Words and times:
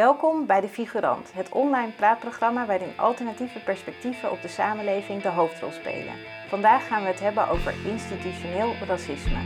Welkom 0.00 0.46
bij 0.46 0.60
De 0.60 0.68
Figurant, 0.68 1.32
het 1.34 1.48
online 1.48 1.92
praatprogramma 1.92 2.66
waarin 2.66 2.92
alternatieve 2.96 3.58
perspectieven 3.58 4.30
op 4.30 4.42
de 4.42 4.48
samenleving 4.48 5.22
de 5.22 5.28
hoofdrol 5.28 5.70
spelen. 5.70 6.14
Vandaag 6.48 6.86
gaan 6.86 7.02
we 7.02 7.08
het 7.08 7.20
hebben 7.20 7.48
over 7.48 7.74
institutioneel 7.86 8.74
racisme. 8.86 9.38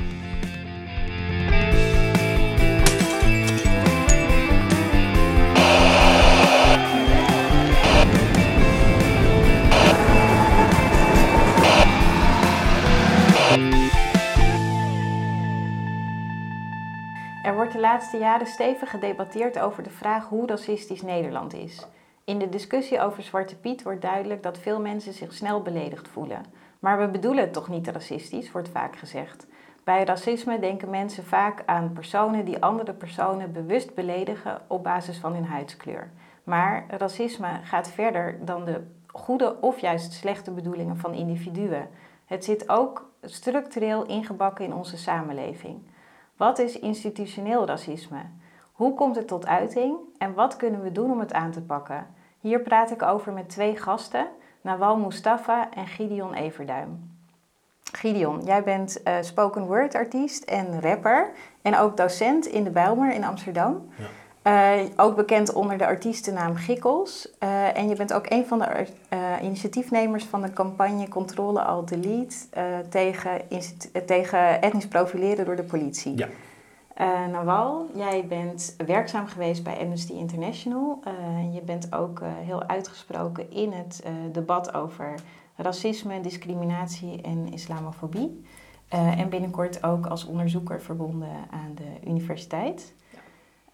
Wordt 17.64 17.78
de 17.78 17.84
laatste 17.88 18.18
jaren 18.18 18.46
stevig 18.46 18.90
gedebatteerd 18.90 19.58
over 19.58 19.82
de 19.82 19.90
vraag 19.90 20.28
hoe 20.28 20.46
racistisch 20.46 21.02
Nederland 21.02 21.54
is. 21.54 21.86
In 22.24 22.38
de 22.38 22.48
discussie 22.48 23.00
over 23.00 23.22
Zwarte 23.22 23.56
Piet 23.56 23.82
wordt 23.82 24.02
duidelijk 24.02 24.42
dat 24.42 24.59
veel 24.59 24.80
mensen 24.80 25.12
zich 25.12 25.32
snel 25.32 25.62
beledigd 25.62 26.08
voelen. 26.08 26.45
Maar 26.78 26.98
we 26.98 27.08
bedoelen 27.08 27.45
het 27.45 27.52
toch 27.52 27.69
niet 27.69 27.88
racistisch, 27.88 28.52
wordt 28.52 28.69
vaak 28.69 28.96
gezegd. 28.96 29.46
Bij 29.84 30.05
racisme 30.05 30.58
denken 30.58 30.91
mensen 30.91 31.24
vaak 31.24 31.62
aan 31.66 31.92
personen 31.92 32.45
die 32.45 32.62
andere 32.62 32.92
personen 32.92 33.52
bewust 33.52 33.94
beledigen 33.94 34.60
op 34.66 34.83
basis 34.83 35.19
van 35.19 35.34
hun 35.34 35.46
huidskleur. 35.46 36.10
Maar 36.42 36.84
racisme 36.88 37.60
gaat 37.62 37.88
verder 37.88 38.38
dan 38.44 38.64
de 38.64 38.86
goede 39.06 39.60
of 39.60 39.78
juist 39.78 40.12
slechte 40.12 40.50
bedoelingen 40.50 40.96
van 40.96 41.14
individuen. 41.14 41.88
Het 42.24 42.44
zit 42.44 42.69
ook 42.69 43.10
structureel 43.22 44.06
ingebakken 44.06 44.64
in 44.64 44.74
onze 44.74 44.96
samenleving. 44.96 45.92
Wat 46.37 46.59
is 46.59 46.79
institutioneel 46.79 47.66
racisme? 47.66 48.20
Hoe 48.73 48.95
komt 48.95 49.16
het 49.16 49.29
tot 49.29 49.47
uiting 49.47 49.97
en 50.19 50.34
wat 50.34 50.56
kunnen 50.56 50.83
we 50.83 50.92
doen 50.92 51.11
om 51.11 51.20
het 51.20 51.33
aan 51.33 51.51
te 51.51 51.62
pakken? 51.62 52.06
Hier 52.41 52.61
praat 52.61 52.91
ik 52.91 53.02
over 53.02 53.33
met 53.33 53.48
twee 53.48 53.77
gasten, 53.77 54.27
Nawal 54.61 54.97
Mustafa 54.97 55.70
en 55.70 55.86
Gideon 55.86 56.34
Everduim. 56.34 57.12
Gideon, 57.92 58.41
jij 58.45 58.62
bent 58.62 59.00
uh, 59.05 59.17
spoken 59.20 59.67
word 59.67 59.95
artiest 59.95 60.45
en 60.45 60.81
rapper 60.81 61.31
en 61.62 61.77
ook 61.77 61.97
docent 61.97 62.47
in 62.47 62.64
de 62.64 62.70
Bijlmer 62.70 63.12
in 63.12 63.25
Amsterdam. 63.25 63.89
Ja. 63.97 64.05
Uh, 64.47 64.81
ook 64.97 65.17
bekend 65.17 65.53
onder 65.53 65.78
de 65.78 65.87
artiestennaam 65.87 66.56
Gikkels. 66.56 67.28
Uh, 67.42 67.77
en 67.77 67.89
je 67.89 67.95
bent 67.95 68.12
ook 68.12 68.27
een 68.28 68.47
van 68.47 68.59
de 68.59 68.86
uh, 69.12 69.33
initiatiefnemers 69.42 70.25
van 70.25 70.42
de 70.42 70.53
campagne 70.53 71.09
Controle 71.09 71.62
Al 71.62 71.84
Delete 71.84 72.36
tegen, 72.89 73.41
tegen 74.06 74.62
etnisch 74.62 74.89
profileren 74.89 75.45
door 75.45 75.56
de 75.56 75.62
politie. 75.62 76.17
Ja. 76.17 76.28
Nawal, 77.31 77.86
jij 77.95 78.27
bent 78.27 78.77
werkzaam 78.86 79.27
geweest 79.27 79.62
bij 79.62 79.78
Amnesty 79.78 80.12
International. 80.12 81.01
je 81.53 81.61
bent 81.61 81.95
ook 81.95 82.23
heel 82.25 82.62
uitgesproken 82.62 83.51
in 83.51 83.73
het 83.73 84.03
debat 84.33 84.75
over 84.75 85.14
racisme, 85.56 86.20
discriminatie 86.20 87.23
en 87.23 87.53
islamofobie. 87.53 88.45
en 88.89 89.29
binnenkort 89.29 89.83
ook 89.83 90.06
als 90.06 90.27
onderzoeker 90.27 90.81
verbonden 90.81 91.36
aan 91.51 91.75
de 91.75 92.08
universiteit. 92.11 92.92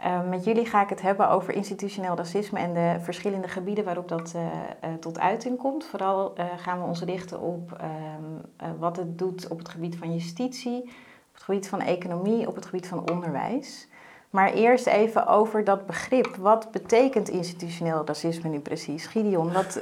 Uh, 0.05 0.29
met 0.29 0.45
jullie 0.45 0.67
ga 0.67 0.83
ik 0.83 0.89
het 0.89 1.03
hebben 1.03 1.29
over 1.31 1.55
institutioneel 1.55 2.17
racisme 2.17 2.59
en 2.59 2.75
de 2.75 2.97
verschillende 3.01 3.49
gebieden 3.49 3.85
waarop 3.85 4.09
dat 4.09 4.33
uh, 4.37 4.43
uh, 4.43 4.95
tot 5.01 5.19
uiting 5.19 5.59
komt. 5.59 5.85
Vooral 5.85 6.35
gaan 6.57 6.81
we 6.81 6.87
ons 6.87 7.03
richten 7.03 7.41
op 7.41 7.73
ehm, 7.73 8.79
wat 8.79 8.97
het 8.97 9.19
doet 9.19 9.49
op 9.49 9.59
het 9.59 9.69
gebied 9.69 9.97
van 9.97 10.13
justitie, 10.13 10.83
op 10.83 11.35
het 11.35 11.43
gebied 11.43 11.69
van 11.69 11.81
economie, 11.81 12.49
op 12.49 12.55
het 12.55 12.67
gebied 12.67 12.89
van 12.89 13.11
onderwijs. 13.11 13.89
Maar 14.31 14.53
eerst 14.53 14.87
even 14.87 15.27
over 15.27 15.65
dat 15.65 15.87
begrip. 15.87 16.37
Wat 16.37 16.71
betekent 16.71 17.29
institutioneel 17.29 18.07
racisme 18.07 18.49
nu 18.49 18.59
precies? 18.59 19.07
Gideon, 19.07 19.53
wat, 19.53 19.81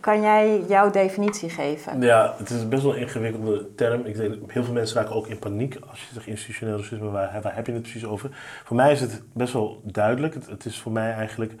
kan 0.00 0.20
jij 0.20 0.64
jouw 0.68 0.90
definitie 0.90 1.50
geven? 1.50 2.00
Ja, 2.00 2.34
het 2.38 2.50
is 2.50 2.68
best 2.68 2.82
wel 2.82 2.94
een 2.94 3.00
ingewikkelde 3.00 3.74
term. 3.74 4.04
Ik 4.04 4.16
denk, 4.16 4.52
heel 4.52 4.64
veel 4.64 4.72
mensen 4.72 4.96
raken 4.96 5.14
ook 5.14 5.26
in 5.26 5.38
paniek 5.38 5.78
als 5.88 6.00
je 6.00 6.14
zegt 6.14 6.26
institutioneel 6.26 6.76
racisme. 6.76 7.10
Waar, 7.10 7.40
waar 7.42 7.54
heb 7.54 7.66
je 7.66 7.72
het 7.72 7.82
precies 7.82 8.04
over? 8.04 8.30
Voor 8.64 8.76
mij 8.76 8.92
is 8.92 9.00
het 9.00 9.22
best 9.32 9.52
wel 9.52 9.80
duidelijk. 9.84 10.34
Het, 10.34 10.46
het 10.46 10.64
is 10.64 10.80
voor 10.80 10.92
mij 10.92 11.12
eigenlijk 11.12 11.52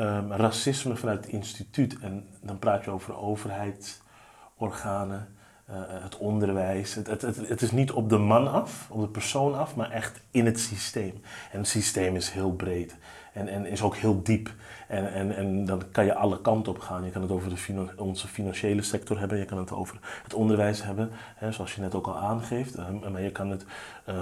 um, 0.00 0.32
racisme 0.32 0.96
vanuit 0.96 1.24
het 1.24 1.32
instituut. 1.32 1.98
En 2.00 2.26
dan 2.42 2.58
praat 2.58 2.84
je 2.84 2.90
over 2.90 3.16
overheidsorganen 3.16 5.28
uh, 5.70 5.76
het 5.88 6.16
onderwijs. 6.16 6.94
Het, 6.94 7.06
het, 7.06 7.22
het, 7.48 7.62
is 7.62 7.70
niet 7.70 7.92
op 7.92 8.08
de 8.08 8.18
man 8.18 8.52
af, 8.52 8.86
op 8.90 9.00
de 9.00 9.08
persoon 9.08 9.54
af, 9.54 9.76
maar 9.76 9.90
echt 9.90 10.20
in 10.30 10.46
het 10.46 10.60
systeem. 10.60 11.22
En 11.52 11.58
het 11.58 11.68
systeem 11.68 12.16
is 12.16 12.30
heel 12.30 12.52
breed 12.52 12.96
en, 13.34 13.48
en 13.48 13.66
is 13.66 13.82
ook 13.82 13.96
heel 13.96 14.22
diep. 14.22 14.50
En, 14.88 15.12
en, 15.12 15.36
en 15.36 15.64
dan 15.64 15.82
kan 15.92 16.04
je 16.04 16.14
alle 16.14 16.40
kanten 16.40 16.72
op 16.72 16.78
gaan. 16.78 17.04
Je 17.04 17.10
kan 17.10 17.22
het 17.22 17.30
over 17.30 17.48
de 17.48 17.88
onze 17.96 18.28
financiële 18.28 18.82
sector 18.82 19.18
hebben, 19.18 19.38
je 19.38 19.44
kan 19.44 19.58
het 19.58 19.72
over 19.72 19.98
het 20.22 20.34
onderwijs 20.34 20.82
hebben, 20.82 21.10
hè, 21.34 21.52
zoals 21.52 21.74
je 21.74 21.80
net 21.80 21.94
ook 21.94 22.06
al 22.06 22.16
aangeeft. 22.16 22.78
Uh, 22.78 22.88
maar 23.12 23.22
je 23.22 23.30
kan 23.30 23.50
het, 23.50 23.64
uh, 24.08 24.14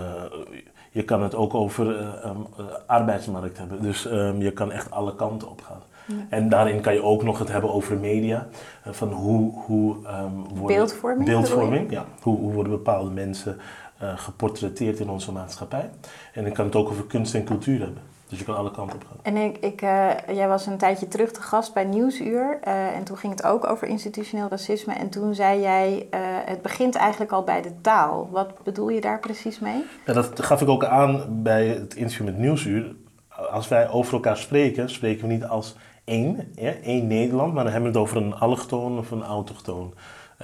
je 0.91 1.05
kan 1.05 1.23
het 1.23 1.35
ook 1.35 1.55
over 1.55 1.87
um, 2.27 2.47
arbeidsmarkt 2.87 3.59
hebben. 3.59 3.83
Dus 3.83 4.05
um, 4.05 4.41
je 4.41 4.53
kan 4.53 4.73
echt 4.73 4.91
alle 4.91 5.15
kanten 5.15 5.51
op 5.51 5.63
gaan. 5.63 5.83
En 6.29 6.49
daarin 6.49 6.81
kan 6.81 6.95
je 6.95 7.03
ook 7.03 7.23
nog 7.23 7.39
het 7.39 7.49
hebben 7.49 7.73
over 7.73 7.97
media. 7.97 8.47
Eh, 8.85 8.93
van 8.93 9.13
hoe, 9.13 9.53
hoe 9.55 9.95
um, 9.95 10.49
worden, 10.49 10.77
beeldvorming. 10.77 11.29
Beeldvorming, 11.29 11.91
ja. 11.91 12.05
Hoe, 12.21 12.39
hoe 12.39 12.53
worden 12.53 12.73
bepaalde 12.73 13.11
mensen 13.11 13.59
uh, 14.03 14.19
geportretteerd 14.19 15.01
in 15.01 15.09
onze 15.09 15.33
maatschappij. 15.33 15.91
En 16.33 16.47
ik 16.47 16.55
kan 16.55 16.65
het 16.65 16.77
ook 16.77 16.89
over 16.89 17.05
kunst 17.05 17.35
en 17.35 17.45
cultuur 17.45 17.81
hebben. 17.81 18.03
Dus 18.33 18.41
je 18.41 18.47
kan 18.47 18.57
alle 18.57 18.71
kanten 18.71 18.97
op 18.97 19.05
gaan. 19.09 19.19
En 19.23 19.37
ik, 19.37 19.59
ik, 19.59 19.83
uh, 19.83 20.11
jij 20.33 20.49
was 20.49 20.67
een 20.67 20.77
tijdje 20.77 21.09
terug 21.09 21.31
te 21.31 21.43
gast 21.43 21.75
bij 21.75 21.85
Nieuwsuur. 21.85 22.59
Uh, 22.65 22.97
en 22.97 23.05
toen 23.05 23.17
ging 23.17 23.33
het 23.33 23.45
ook 23.45 23.67
over 23.67 23.89
institutioneel 23.89 24.49
racisme. 24.49 24.95
En 24.95 25.09
toen 25.09 25.35
zei 25.35 25.61
jij, 25.61 26.07
uh, 26.15 26.21
het 26.25 26.63
begint 26.63 26.95
eigenlijk 26.95 27.33
al 27.33 27.43
bij 27.43 27.63
de 27.63 27.81
taal. 27.81 28.29
Wat 28.31 28.63
bedoel 28.63 28.89
je 28.89 29.01
daar 29.01 29.19
precies 29.19 29.59
mee? 29.59 29.85
Ja, 30.07 30.13
dat 30.13 30.43
gaf 30.43 30.63
ik 30.63 30.69
ook 30.69 30.85
aan 30.85 31.43
bij 31.43 31.67
het 31.67 31.95
interview 31.95 32.27
met 32.27 32.39
Nieuwsuur. 32.39 32.95
Als 33.51 33.69
wij 33.69 33.89
over 33.89 34.15
elkaar 34.15 34.37
spreken, 34.37 34.91
spreken 34.91 35.27
we 35.27 35.33
niet 35.33 35.45
als 35.45 35.77
één, 36.05 36.53
ja, 36.55 36.73
één 36.83 37.07
Nederland, 37.07 37.55
maar 37.55 37.65
dan 37.65 37.73
hebben 37.73 37.93
we 37.93 37.99
het 37.99 38.07
over 38.09 38.23
een 38.23 38.35
allochtoon 38.35 38.99
of 38.99 39.11
een 39.11 39.23
autochtoon. 39.23 39.95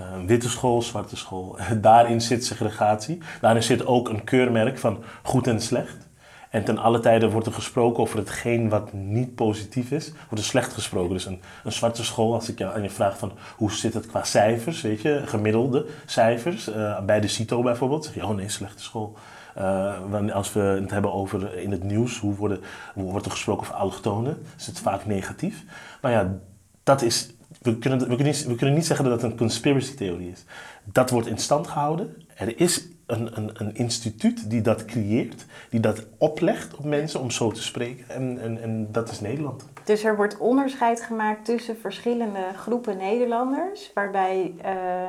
Uh, 0.00 0.04
witte 0.26 0.48
school, 0.48 0.82
zwarte 0.82 1.16
school. 1.16 1.58
Daarin 1.80 2.20
zit 2.20 2.44
segregatie. 2.44 3.18
Daarin 3.40 3.62
zit 3.62 3.86
ook 3.86 4.08
een 4.08 4.24
keurmerk 4.24 4.78
van 4.78 5.02
goed 5.22 5.46
en 5.46 5.60
slecht. 5.60 6.08
En 6.50 6.64
ten 6.64 6.78
alle 6.78 7.00
tijden 7.00 7.30
wordt 7.30 7.46
er 7.46 7.52
gesproken 7.52 8.02
over 8.02 8.18
hetgeen 8.18 8.68
wat 8.68 8.92
niet 8.92 9.34
positief 9.34 9.90
is, 9.90 10.12
wordt 10.12 10.44
er 10.44 10.50
slecht 10.50 10.72
gesproken. 10.72 11.12
Dus 11.12 11.26
een, 11.26 11.40
een 11.64 11.72
zwarte 11.72 12.04
school, 12.04 12.34
als 12.34 12.48
ik 12.48 12.62
aan 12.62 12.82
je 12.82 12.90
vraag 12.90 13.18
van 13.18 13.32
hoe 13.56 13.72
zit 13.72 13.94
het 13.94 14.06
qua 14.06 14.24
cijfers, 14.24 14.80
weet 14.80 15.02
je, 15.02 15.22
gemiddelde 15.24 15.86
cijfers, 16.06 16.68
uh, 16.68 17.00
bij 17.00 17.20
de 17.20 17.28
CITO 17.28 17.62
bijvoorbeeld, 17.62 18.04
zeg 18.04 18.14
je, 18.14 18.26
oh 18.26 18.34
nee, 18.34 18.48
slechte 18.48 18.82
school. 18.82 19.16
Uh, 19.58 20.34
als 20.34 20.52
we 20.52 20.60
het 20.60 20.90
hebben 20.90 21.12
over 21.12 21.58
in 21.58 21.70
het 21.70 21.82
nieuws, 21.82 22.18
hoe, 22.18 22.34
worden, 22.34 22.60
hoe 22.94 23.10
wordt 23.10 23.24
er 23.24 23.32
gesproken 23.32 23.62
over 23.62 23.74
allochtonen, 23.74 24.42
is 24.58 24.66
het 24.66 24.78
vaak 24.78 25.06
negatief. 25.06 25.64
Maar 26.00 26.12
ja, 26.12 26.38
dat 26.82 27.02
is, 27.02 27.34
we 27.62 27.78
kunnen, 27.78 27.98
we 27.98 28.06
kunnen, 28.06 28.26
niet, 28.26 28.46
we 28.46 28.54
kunnen 28.54 28.74
niet 28.74 28.86
zeggen 28.86 29.04
dat 29.04 29.22
het 29.22 29.30
een 29.30 29.38
conspiracy 29.38 29.94
theorie 29.94 30.30
is. 30.30 30.44
Dat 30.84 31.10
wordt 31.10 31.28
in 31.28 31.38
stand 31.38 31.66
gehouden. 31.66 32.14
Er 32.34 32.60
is 32.60 32.88
een, 33.08 33.36
een, 33.36 33.50
een, 33.54 33.74
instituut 33.74 34.50
die 34.50 34.60
dat 34.60 34.84
creëert, 34.84 35.46
die 35.70 35.80
dat 35.80 36.06
oplegt 36.18 36.76
op 36.76 36.84
mensen 36.84 37.20
om 37.20 37.30
zo 37.30 37.50
te 37.50 37.62
spreken. 37.62 38.08
En, 38.08 38.38
en, 38.40 38.62
en 38.62 38.88
dat 38.92 39.10
is 39.10 39.20
Nederland. 39.20 39.64
Dus 39.84 40.04
er 40.04 40.16
wordt 40.16 40.38
onderscheid 40.38 41.00
gemaakt 41.00 41.44
tussen 41.44 41.78
verschillende 41.78 42.40
groepen 42.56 42.96
Nederlanders, 42.96 43.90
waarbij 43.94 44.54
uh, 44.56 44.62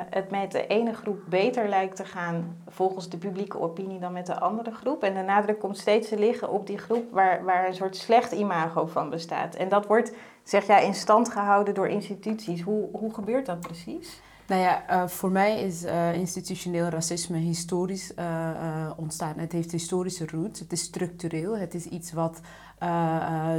het 0.09 0.29
met 0.29 0.51
de 0.51 0.67
ene 0.67 0.93
groep 0.93 1.19
beter 1.29 1.69
lijkt 1.69 1.95
te 1.95 2.05
gaan 2.05 2.57
volgens 2.67 3.09
de 3.09 3.17
publieke 3.17 3.59
opinie 3.59 3.99
dan 3.99 4.13
met 4.13 4.25
de 4.25 4.39
andere 4.39 4.71
groep. 4.71 5.03
En 5.03 5.13
de 5.13 5.21
nadruk 5.21 5.59
komt 5.59 5.77
steeds 5.77 6.09
te 6.09 6.19
liggen 6.19 6.49
op 6.49 6.67
die 6.67 6.77
groep 6.77 7.11
waar, 7.11 7.43
waar 7.43 7.67
een 7.67 7.75
soort 7.75 7.95
slecht 7.95 8.31
imago 8.31 8.85
van 8.85 9.09
bestaat. 9.09 9.55
En 9.55 9.69
dat 9.69 9.85
wordt, 9.85 10.13
zeg 10.43 10.67
jij, 10.67 10.85
in 10.85 10.95
stand 10.95 11.29
gehouden 11.29 11.73
door 11.73 11.87
instituties. 11.87 12.61
Hoe, 12.61 12.89
hoe 12.91 13.13
gebeurt 13.13 13.45
dat 13.45 13.59
precies? 13.59 14.21
Nou 14.49 14.61
ja, 14.61 14.91
uh, 14.91 15.07
voor 15.07 15.31
mij 15.31 15.61
is 15.61 15.83
uh, 15.83 16.13
institutioneel 16.13 16.87
racisme 16.87 17.37
historisch 17.37 18.11
uh, 18.19 18.91
ontstaan. 18.95 19.37
Het 19.37 19.51
heeft 19.51 19.71
historische 19.71 20.27
roots, 20.27 20.59
het 20.59 20.71
is 20.71 20.81
structureel, 20.81 21.57
het 21.57 21.73
is 21.73 21.85
iets 21.85 22.11
wat 22.11 22.41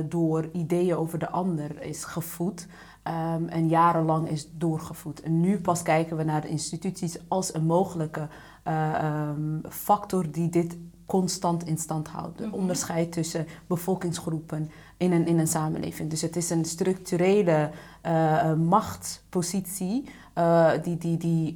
door 0.08 0.48
ideeën 0.52 0.96
over 0.96 1.19
de 1.19 1.31
ander 1.31 1.82
is 1.82 2.04
gevoed. 2.04 2.66
Um, 3.04 3.48
en 3.48 3.69
jarenlang 3.69 4.28
is 4.28 4.48
doorgevoed. 4.52 5.20
En 5.20 5.40
nu 5.40 5.60
pas 5.60 5.82
kijken 5.82 6.16
we 6.16 6.22
naar 6.22 6.40
de 6.40 6.48
instituties 6.48 7.19
als 7.28 7.54
een 7.54 7.64
mogelijke 7.64 8.28
um, 8.64 9.60
factor 9.69 10.31
die 10.31 10.48
dit 10.48 10.76
constant 11.06 11.66
in 11.66 11.78
stand 11.78 12.08
houdt. 12.08 12.38
De 12.38 12.46
mhm. 12.46 12.54
onderscheid 12.54 13.12
tussen 13.12 13.46
bevolkingsgroepen 13.66 14.70
in 15.00 15.12
een, 15.12 15.26
in 15.26 15.38
een 15.38 15.49
samenleving. 15.49 16.11
Dus 16.11 16.23
het 16.23 16.37
is 16.37 16.50
een 16.50 16.64
structurele 16.64 17.70
uh, 18.06 18.52
machtspositie 18.55 20.05
uh, 20.38 20.70
die, 20.82 20.99
die, 20.99 21.17
die 21.17 21.55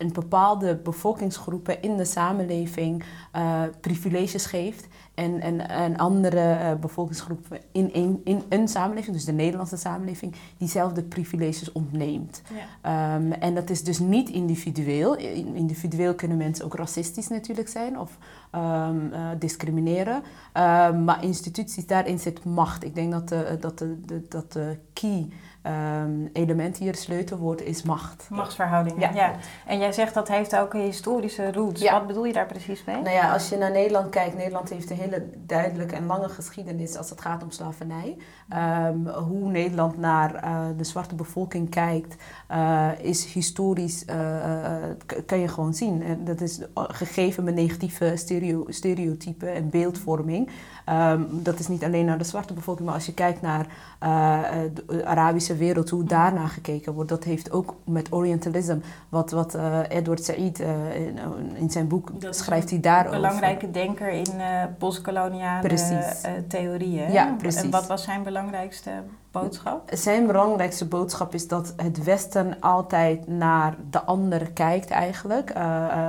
een 0.00 0.12
bepaalde 0.12 0.76
bevolkingsgroepen 0.76 1.82
in 1.82 1.96
de 1.96 2.04
samenleving 2.04 3.04
uh, 3.36 3.62
privileges 3.80 4.46
geeft 4.46 4.88
en, 5.14 5.40
en, 5.40 5.68
en 5.68 5.96
andere 5.96 6.58
uh, 6.60 6.74
bevolkingsgroepen 6.80 7.58
in, 7.72 7.92
in, 7.92 8.20
in 8.24 8.42
een 8.48 8.68
samenleving, 8.68 9.16
dus 9.16 9.24
de 9.24 9.32
Nederlandse 9.32 9.76
samenleving, 9.76 10.34
diezelfde 10.58 11.02
privileges 11.02 11.72
ontneemt. 11.72 12.42
Ja. 12.82 13.14
Um, 13.14 13.32
en 13.32 13.54
dat 13.54 13.70
is 13.70 13.84
dus 13.84 13.98
niet 13.98 14.28
individueel. 14.28 15.16
Individueel 15.54 16.14
kunnen 16.14 16.36
mensen 16.36 16.64
ook 16.64 16.74
racistisch 16.74 17.28
natuurlijk 17.28 17.68
zijn 17.68 17.98
of 17.98 18.18
um, 18.54 19.12
uh, 19.12 19.28
discrimineren. 19.38 20.16
Um, 20.16 21.04
maar 21.04 21.24
instituties, 21.24 21.86
daarin 21.86 22.18
zit 22.18 22.44
macht. 22.44 22.84
Ik 22.84 22.94
denk 22.94 23.12
dat 23.12 23.28
de, 23.28 23.56
dat 23.60 23.78
de, 23.78 24.00
de, 24.06 24.22
dat 24.28 24.52
de 24.52 24.76
key 24.92 25.28
um, 25.66 26.30
element 26.32 26.76
hier, 26.76 26.94
sleutelwoord, 26.94 27.62
is 27.62 27.82
macht. 27.82 28.26
Machtsverhoudingen, 28.30 29.00
ja. 29.00 29.10
ja. 29.14 29.32
En 29.66 29.78
jij 29.78 29.92
zegt 29.92 30.14
dat 30.14 30.28
heeft 30.28 30.56
ook 30.56 30.74
een 30.74 30.80
historische 30.80 31.52
roots. 31.52 31.82
Ja. 31.82 31.92
Wat 31.92 32.06
bedoel 32.06 32.24
je 32.24 32.32
daar 32.32 32.46
precies 32.46 32.84
mee? 32.84 33.02
Nou 33.02 33.14
ja, 33.14 33.32
als 33.32 33.48
je 33.48 33.56
naar 33.56 33.70
Nederland 33.70 34.10
kijkt, 34.10 34.36
Nederland 34.36 34.70
heeft 34.70 34.90
een 34.90 34.96
hele 34.96 35.26
duidelijke 35.46 35.96
en 35.96 36.06
lange 36.06 36.28
geschiedenis 36.28 36.96
als 36.96 37.10
het 37.10 37.20
gaat 37.20 37.42
om 37.42 37.50
slavernij. 37.50 38.16
Um, 38.88 39.08
hoe 39.08 39.50
Nederland 39.50 39.98
naar 39.98 40.44
uh, 40.44 40.66
de 40.76 40.84
zwarte 40.84 41.14
bevolking 41.14 41.70
kijkt, 41.70 42.16
uh, 42.50 42.88
is 43.00 43.24
historisch, 43.24 44.04
uh, 44.10 44.16
kan 45.26 45.38
je 45.38 45.48
gewoon 45.48 45.74
zien. 45.74 46.02
En 46.02 46.24
dat 46.24 46.40
is 46.40 46.60
gegeven 46.74 47.44
met 47.44 47.54
negatieve 47.54 48.12
stereo, 48.16 48.64
stereotypen 48.68 49.54
en 49.54 49.70
beeldvorming. 49.70 50.50
Um, 50.88 51.28
dat 51.30 51.58
is 51.58 51.68
niet 51.68 51.84
alleen 51.84 52.04
naar 52.04 52.18
de 52.18 52.24
zwarte 52.24 52.52
bevolking, 52.52 52.86
maar 52.86 52.96
als 52.96 53.06
je 53.06 53.14
kijkt 53.14 53.40
naar 53.40 53.66
de 54.74 55.04
Arabische 55.04 55.49
wereld, 55.56 55.90
hoe 55.90 56.04
daarna 56.04 56.46
gekeken 56.46 56.92
wordt, 56.92 57.08
dat 57.08 57.24
heeft 57.24 57.52
ook 57.52 57.74
met 57.84 58.12
Orientalism, 58.12 58.78
wat, 59.08 59.30
wat 59.30 59.56
Edward 59.88 60.24
Said 60.24 60.58
in, 60.58 61.18
in, 61.54 61.70
zijn 61.70 61.88
boek 61.88 62.10
schrijft 62.30 62.70
hij 62.70 62.80
daarover. 62.80 63.14
Een 63.14 63.22
belangrijke 63.22 63.70
denker 63.70 64.08
in 64.08 64.32
postkoloniale 64.78 65.78
theorieën. 66.48 67.12
Ja, 67.12 67.34
precies. 67.38 67.62
En 67.62 67.70
wat 67.70 67.86
was 67.86 68.02
zijn 68.02 68.22
belangrijkste 68.22 68.90
boodschap? 69.30 69.90
Zijn 69.94 70.26
belangrijkste 70.26 70.86
boodschap 70.86 71.34
is 71.34 71.48
dat 71.48 71.74
het 71.76 72.04
Westen 72.04 72.60
altijd 72.60 73.28
naar 73.28 73.74
de 73.90 74.02
ander 74.02 74.50
kijkt 74.50 74.90
eigenlijk. 74.90 75.52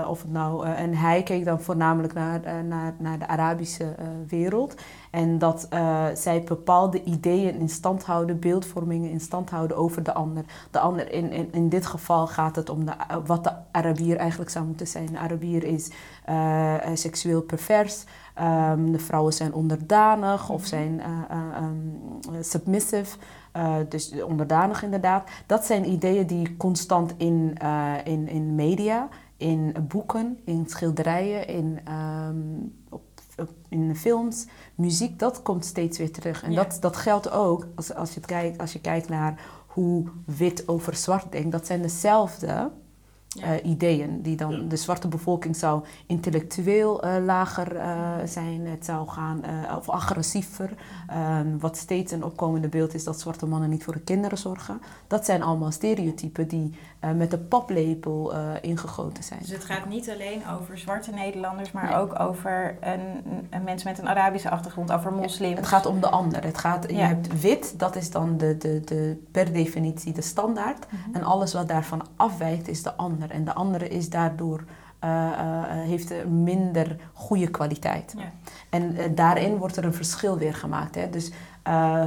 Of 0.08 0.26
nou, 0.28 0.66
en 0.66 0.94
hij 0.94 1.24
keek 1.24 1.46
dan 1.46 1.62
voornamelijk 1.62 2.14
naar, 2.14 2.40
naar, 2.64 2.94
naar 2.98 3.20
de 3.20 3.28
Arabische 3.28 3.96
wereld. 4.28 4.76
En 5.12 5.40
dat 5.40 5.68
zij 6.14 6.44
bepaalde 6.44 7.04
ideeën 7.04 7.60
in 7.60 7.70
stand 7.70 8.04
houden, 8.04 8.40
beeldvormingen 8.40 9.10
in 9.10 9.20
stand 9.20 9.50
houden 9.50 9.78
over 9.78 10.04
de 10.04 10.14
ander. 10.14 10.44
De 10.72 10.80
ander 10.80 11.12
in, 11.12 11.32
in, 11.32 11.48
in 11.52 11.70
dit 11.70 11.86
geval 11.86 12.28
gaat 12.28 12.56
het 12.56 12.70
om 12.70 12.86
de, 12.86 12.94
wat 13.26 13.44
de 13.44 13.52
Arabier 13.72 14.18
eigenlijk 14.18 14.52
zou 14.52 14.66
moeten 14.66 14.88
zijn. 14.88 15.06
De 15.06 15.18
Arabier 15.18 15.64
is 15.64 15.90
seksueel 16.94 17.42
pervers. 17.42 18.04
Um, 18.42 18.92
de 18.92 19.00
vrouwen 19.00 19.34
zijn 19.34 19.54
onderdanig 19.54 20.50
of 20.50 20.60
mhm. 20.60 20.68
zijn 20.68 21.02
um, 21.64 22.00
submissive. 22.42 23.18
Uh, 23.58 23.76
dus 23.90 24.22
onderdanig 24.22 24.84
inderdaad. 24.84 25.30
Dat 25.46 25.66
zijn 25.66 25.90
ideeën 25.90 26.28
die 26.28 26.58
constant 26.58 27.14
in, 27.18 27.56
uh, 27.64 27.94
in, 28.04 28.28
in 28.28 28.56
media, 28.56 29.08
in 29.38 29.76
boeken, 29.88 30.40
in 30.46 30.66
schilderijen, 30.68 31.48
in, 31.48 31.80
um, 32.28 32.74
op, 32.90 33.02
op, 33.38 33.50
in 33.70 33.96
films, 33.96 34.48
muziek, 34.82 35.20
dat 35.20 35.42
komt 35.42 35.66
steeds 35.66 35.98
weer 35.98 36.12
terug. 36.12 36.44
En 36.44 36.52
ja. 36.52 36.64
dat, 36.64 36.78
dat 36.82 36.98
geldt 36.98 37.32
ook 37.32 37.68
als, 37.76 37.94
als, 37.94 38.14
je 38.14 38.20
kijkt, 38.20 38.58
als 38.58 38.74
je 38.74 38.82
kijkt 38.82 39.10
naar 39.10 39.40
hoe 39.68 40.08
wit 40.26 40.68
over 40.68 40.96
zwart 40.96 41.32
denkt. 41.32 41.52
Dat 41.52 41.66
zijn 41.66 41.82
dezelfde 41.82 42.72
ja. 43.34 43.54
uh, 43.54 43.66
ideeën. 43.72 44.22
Die 44.22 44.36
dan 44.36 44.68
de 44.68 44.76
zwarte 44.76 45.08
bevolking 45.08 45.56
zou 45.56 45.84
intellectueel 46.06 47.06
uh, 47.06 47.16
lager 47.26 47.76
uh, 47.76 48.10
zijn, 48.26 48.68
het 48.68 48.86
zou 48.86 49.08
gaan 49.08 49.44
of 49.78 49.90
agressiever. 49.90 50.70
Ehm, 51.08 51.58
wat 51.58 51.78
steeds 51.78 52.12
een 52.12 52.24
opkomende 52.24 52.68
beeld 52.68 52.94
is 52.94 53.04
dat 53.04 53.20
zwarte 53.20 53.46
mannen 53.46 53.70
niet 53.70 53.84
voor 53.84 53.94
de 53.94 54.00
kinderen 54.00 54.38
zorgen. 54.38 54.82
Dat 55.08 55.26
zijn 55.26 55.42
allemaal 55.42 55.72
stereotypen 55.72 56.48
die 56.48 56.74
met 57.16 57.32
de 57.32 57.38
paplepel 57.38 58.34
ingegoten 58.62 59.24
zijn. 59.24 59.40
Dus 59.40 59.50
het 59.50 59.64
gaat 59.64 59.86
niet 59.86 60.10
alleen 60.10 60.42
over 60.48 60.78
zwarte 60.78 61.12
Nederlanders, 61.12 61.72
maar 61.72 61.90
nee. 61.90 61.96
ook 61.96 62.20
over 62.20 62.78
een, 62.80 63.24
een 63.50 63.64
mensen 63.64 63.90
met 63.90 64.00
een 64.00 64.10
Arabische 64.10 64.50
achtergrond, 64.50 64.92
over 64.92 65.14
moslims. 65.14 65.54
Ja, 65.54 65.60
het 65.60 65.68
gaat 65.68 65.86
om 65.86 66.02
de 66.02 66.10
ander. 66.10 66.44
Het 66.44 66.58
gaat, 66.58 66.90
Je 66.90 66.96
hebt 66.96 67.42
wit, 67.42 67.80
dat 67.80 67.96
is 67.96 68.12
dan 68.12 68.38
de, 68.38 68.58
de, 68.58 68.80
de, 68.80 69.24
per 69.32 69.54
definitie 69.54 70.14
de 70.14 70.22
standaard. 70.22 70.92
Mm 70.92 71.00
-hmm. 71.04 71.16
En 71.16 71.24
alles 71.24 71.54
wat 71.54 71.68
daarvan 71.68 72.02
afwijkt 72.16 72.68
is 72.68 72.84
de 72.84 72.94
ander. 72.96 73.21
En 73.30 73.44
de 73.44 73.54
andere 73.54 73.88
is 73.88 74.10
daardoor 74.10 74.64
uh, 75.04 75.10
uh, 75.10 75.64
heeft 75.68 76.26
minder 76.26 76.96
goede 77.14 77.48
kwaliteit. 77.48 78.14
Ja. 78.18 78.32
En 78.70 78.96
uh, 78.96 79.04
daarin 79.16 79.58
wordt 79.58 79.78
er 79.78 79.86
een 79.86 79.94
verschil 79.94 80.38
weer 80.38 80.54
gemaakt. 80.54 80.96
Hè? 80.96 81.10
Dus 81.10 81.32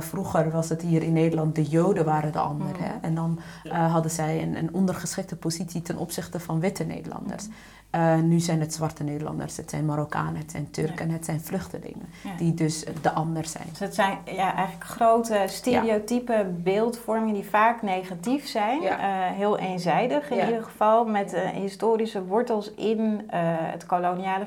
vroeger 0.00 0.50
was 0.50 0.68
het 0.68 0.82
hier 0.82 1.02
in 1.02 1.12
Nederland, 1.12 1.54
de 1.54 1.62
Joden 1.62 2.04
waren 2.04 2.32
de 2.32 2.38
ander. 2.38 2.76
Mm. 2.78 3.02
En 3.02 3.14
dan 3.14 3.38
hadden 3.70 4.10
zij 4.10 4.42
een, 4.42 4.56
een, 4.56 4.74
ondergeschikte 4.74 5.36
positie 5.36 5.82
ten 5.82 5.96
opzichte 5.96 6.40
van 6.40 6.60
witte 6.60 6.84
Nederlanders. 6.84 7.46
Mm. 7.46 7.54
Uh, 7.94 8.16
nu 8.16 8.40
zijn 8.40 8.60
het 8.60 8.74
zwarte 8.74 9.02
Nederlanders, 9.02 9.56
het 9.56 9.70
zijn 9.70 9.84
Marokkanen, 9.84 10.36
het 10.36 10.50
zijn 10.50 10.70
Turken, 10.70 11.06
ja. 11.08 11.12
het 11.12 11.24
zijn 11.24 11.40
vluchtelingen. 11.40 12.06
Ja. 12.24 12.30
Die 12.36 12.54
dus 12.54 12.84
de 13.02 13.12
ander 13.12 13.44
zijn. 13.46 13.66
Dus 13.70 13.78
het 13.78 13.94
zijn 13.94 14.18
ja, 14.24 14.54
eigenlijk 14.54 14.84
grote 14.84 15.44
stereotype 15.46 16.32
ja. 16.32 16.44
beeldvormingen 16.44 17.34
die 17.34 17.48
vaak 17.48 17.82
negatief 17.82 18.46
zijn. 18.46 18.82
Uh, 18.82 18.90
heel 19.30 19.58
eenzijdig 19.58 20.30
in 20.30 20.46
ieder 20.46 20.62
geval. 20.62 21.04
Met 21.04 21.34
uh, 21.34 21.48
historische 21.48 22.24
wortels 22.24 22.74
in 22.74 23.30
het 23.70 23.86
koloniale 23.86 24.46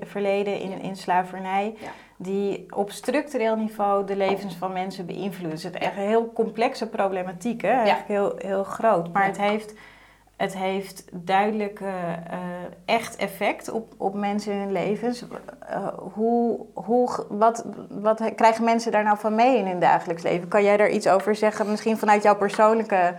verleden, 0.00 0.60
in, 0.60 0.80
in 0.80 0.96
slavernij. 0.96 1.74
Die 2.16 2.66
op 2.74 2.90
structureel 2.90 3.56
niveau 3.56 4.06
de 4.06 4.16
levens 4.16 4.54
van 4.54 4.72
mensen 4.72 5.06
beïnvloeden. 5.06 5.50
Dus 5.50 5.62
het 5.62 5.74
is 5.74 5.80
echt 5.80 5.96
een 5.96 6.02
heel 6.02 6.32
complexe 6.32 6.88
problematiek. 6.88 7.62
Hè? 7.62 7.70
Eigenlijk 7.70 8.08
heel, 8.08 8.34
heel 8.36 8.64
groot. 8.64 9.12
Maar 9.12 9.26
het 9.26 9.38
heeft 9.38 9.74
het 10.36 10.56
heeft 10.56 11.04
duidelijk 11.12 11.80
uh, 11.80 11.88
echt 12.84 13.16
effect 13.16 13.70
op, 13.70 13.94
op 13.96 14.14
mensen 14.14 14.52
in 14.52 14.58
hun 14.58 14.72
levens. 14.72 15.22
Uh, 15.70 15.88
hoe, 16.14 16.66
hoe, 16.74 17.24
wat, 17.28 17.64
wat 17.88 18.34
krijgen 18.34 18.64
mensen 18.64 18.92
daar 18.92 19.04
nou 19.04 19.18
van 19.18 19.34
mee 19.34 19.58
in 19.58 19.66
hun 19.66 19.80
dagelijks 19.80 20.22
leven? 20.22 20.48
Kan 20.48 20.64
jij 20.64 20.76
daar 20.76 20.90
iets 20.90 21.08
over 21.08 21.34
zeggen? 21.34 21.70
Misschien 21.70 21.98
vanuit 21.98 22.22
jouw 22.22 22.36
persoonlijke 22.36 23.14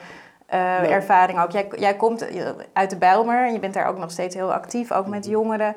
ja. 0.49 0.83
ervaring 0.83 1.39
ook. 1.39 1.51
Jij, 1.51 1.67
jij 1.75 1.95
komt 1.95 2.27
uit 2.73 2.89
de 2.89 2.97
Bijlmer 2.97 3.45
en 3.45 3.53
je 3.53 3.59
bent 3.59 3.73
daar 3.73 3.88
ook 3.88 3.97
nog 3.97 4.11
steeds 4.11 4.35
heel 4.35 4.53
actief, 4.53 4.91
ook 4.91 5.07
met 5.07 5.25
jongeren. 5.25 5.75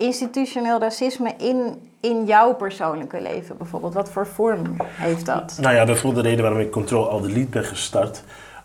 Institutioneel 0.00 0.78
racisme 0.78 1.34
in, 1.38 1.90
in 2.00 2.24
jouw 2.24 2.54
persoonlijke 2.54 3.20
leven 3.20 3.56
bijvoorbeeld, 3.56 3.94
wat 3.94 4.10
voor 4.10 4.26
vorm 4.26 4.76
heeft 4.78 5.26
dat? 5.26 5.58
Nou 5.60 5.74
ja, 5.74 5.84
is 5.84 6.14
de 6.14 6.20
reden 6.20 6.42
waarom 6.42 6.60
ik 6.60 6.70
Control 6.70 7.08
Al 7.08 7.20
Delete 7.20 7.50
ben 7.50 7.64
gestart. 7.64 8.22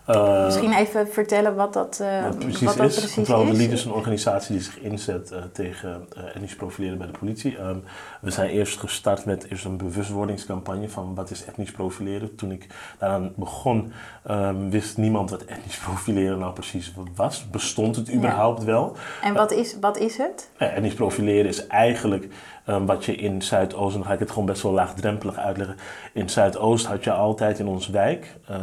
Uh, 0.08 0.44
Misschien 0.44 0.72
even 0.72 1.08
vertellen 1.08 1.54
wat 1.54 1.72
dat, 1.72 1.98
uh, 2.02 2.22
wat 2.22 2.38
precies 2.38 2.60
wat 2.60 2.76
dat 2.76 2.86
is. 2.86 2.94
Precies 2.94 3.14
Controle 3.14 3.52
is. 3.52 3.68
is 3.68 3.84
een 3.84 3.92
organisatie 3.92 4.54
die 4.54 4.64
zich 4.64 4.78
inzet 4.78 5.30
uh, 5.32 5.38
tegen 5.52 6.08
etnisch 6.34 6.56
profileren 6.56 6.98
bij 6.98 7.06
de 7.06 7.18
politie. 7.18 7.58
Um, 7.58 7.82
we 8.20 8.30
zijn 8.30 8.50
eerst 8.50 8.78
gestart 8.78 9.24
met 9.24 9.50
eerst 9.50 9.64
een 9.64 9.76
bewustwordingscampagne 9.76 10.88
van 10.88 11.14
wat 11.14 11.30
is 11.30 11.44
etnisch 11.44 11.70
profileren. 11.70 12.34
Toen 12.34 12.52
ik 12.52 12.66
daaraan 12.98 13.32
begon, 13.36 13.92
um, 14.30 14.70
wist 14.70 14.96
niemand 14.96 15.30
wat 15.30 15.44
etnisch 15.44 15.78
profileren 15.86 16.38
nou 16.38 16.52
precies 16.52 16.92
was. 17.14 17.50
Bestond 17.50 17.96
het 17.96 18.12
überhaupt 18.12 18.60
ja. 18.60 18.66
wel? 18.66 18.96
En 19.22 19.34
wat 19.34 19.52
is, 19.52 19.76
wat 19.80 19.98
is 19.98 20.16
het? 20.16 20.50
etnisch 20.56 20.94
profileren 20.94 21.46
is 21.46 21.66
eigenlijk 21.66 22.28
Um, 22.68 22.86
wat 22.86 23.04
je 23.04 23.14
in 23.14 23.42
Zuidoost, 23.42 23.94
en 23.94 24.00
dan 24.00 24.08
ga 24.08 24.14
ik 24.14 24.18
het 24.18 24.30
gewoon 24.30 24.46
best 24.46 24.62
wel 24.62 24.72
laagdrempelig 24.72 25.36
uitleggen. 25.36 25.76
In 26.12 26.30
Zuidoost 26.30 26.86
had 26.86 27.04
je 27.04 27.12
altijd 27.12 27.58
in 27.58 27.66
onze 27.66 27.92
wijk 27.92 28.36
uh, 28.50 28.56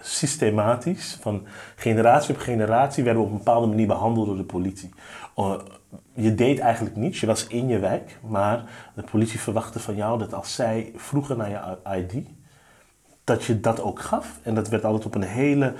systematisch, 0.00 1.18
van 1.20 1.46
generatie 1.76 2.34
op 2.34 2.40
generatie, 2.40 3.04
werden 3.04 3.22
we 3.22 3.28
op 3.28 3.34
een 3.34 3.44
bepaalde 3.44 3.66
manier 3.66 3.86
behandeld 3.86 4.26
door 4.26 4.36
de 4.36 4.44
politie. 4.44 4.90
Uh, 5.36 5.54
je 6.12 6.34
deed 6.34 6.58
eigenlijk 6.58 6.96
niets, 6.96 7.20
je 7.20 7.26
was 7.26 7.46
in 7.46 7.68
je 7.68 7.78
wijk, 7.78 8.18
maar 8.22 8.64
de 8.94 9.02
politie 9.02 9.40
verwachtte 9.40 9.80
van 9.80 9.94
jou 9.94 10.18
dat 10.18 10.34
als 10.34 10.54
zij 10.54 10.92
vroegen 10.96 11.36
naar 11.36 11.50
je 11.50 11.96
ID, 11.98 12.26
dat 13.24 13.44
je 13.44 13.60
dat 13.60 13.80
ook 13.80 14.00
gaf. 14.00 14.38
En 14.42 14.54
dat 14.54 14.68
werd 14.68 14.84
altijd 14.84 15.06
op 15.06 15.14
een 15.14 15.22
hele 15.22 15.74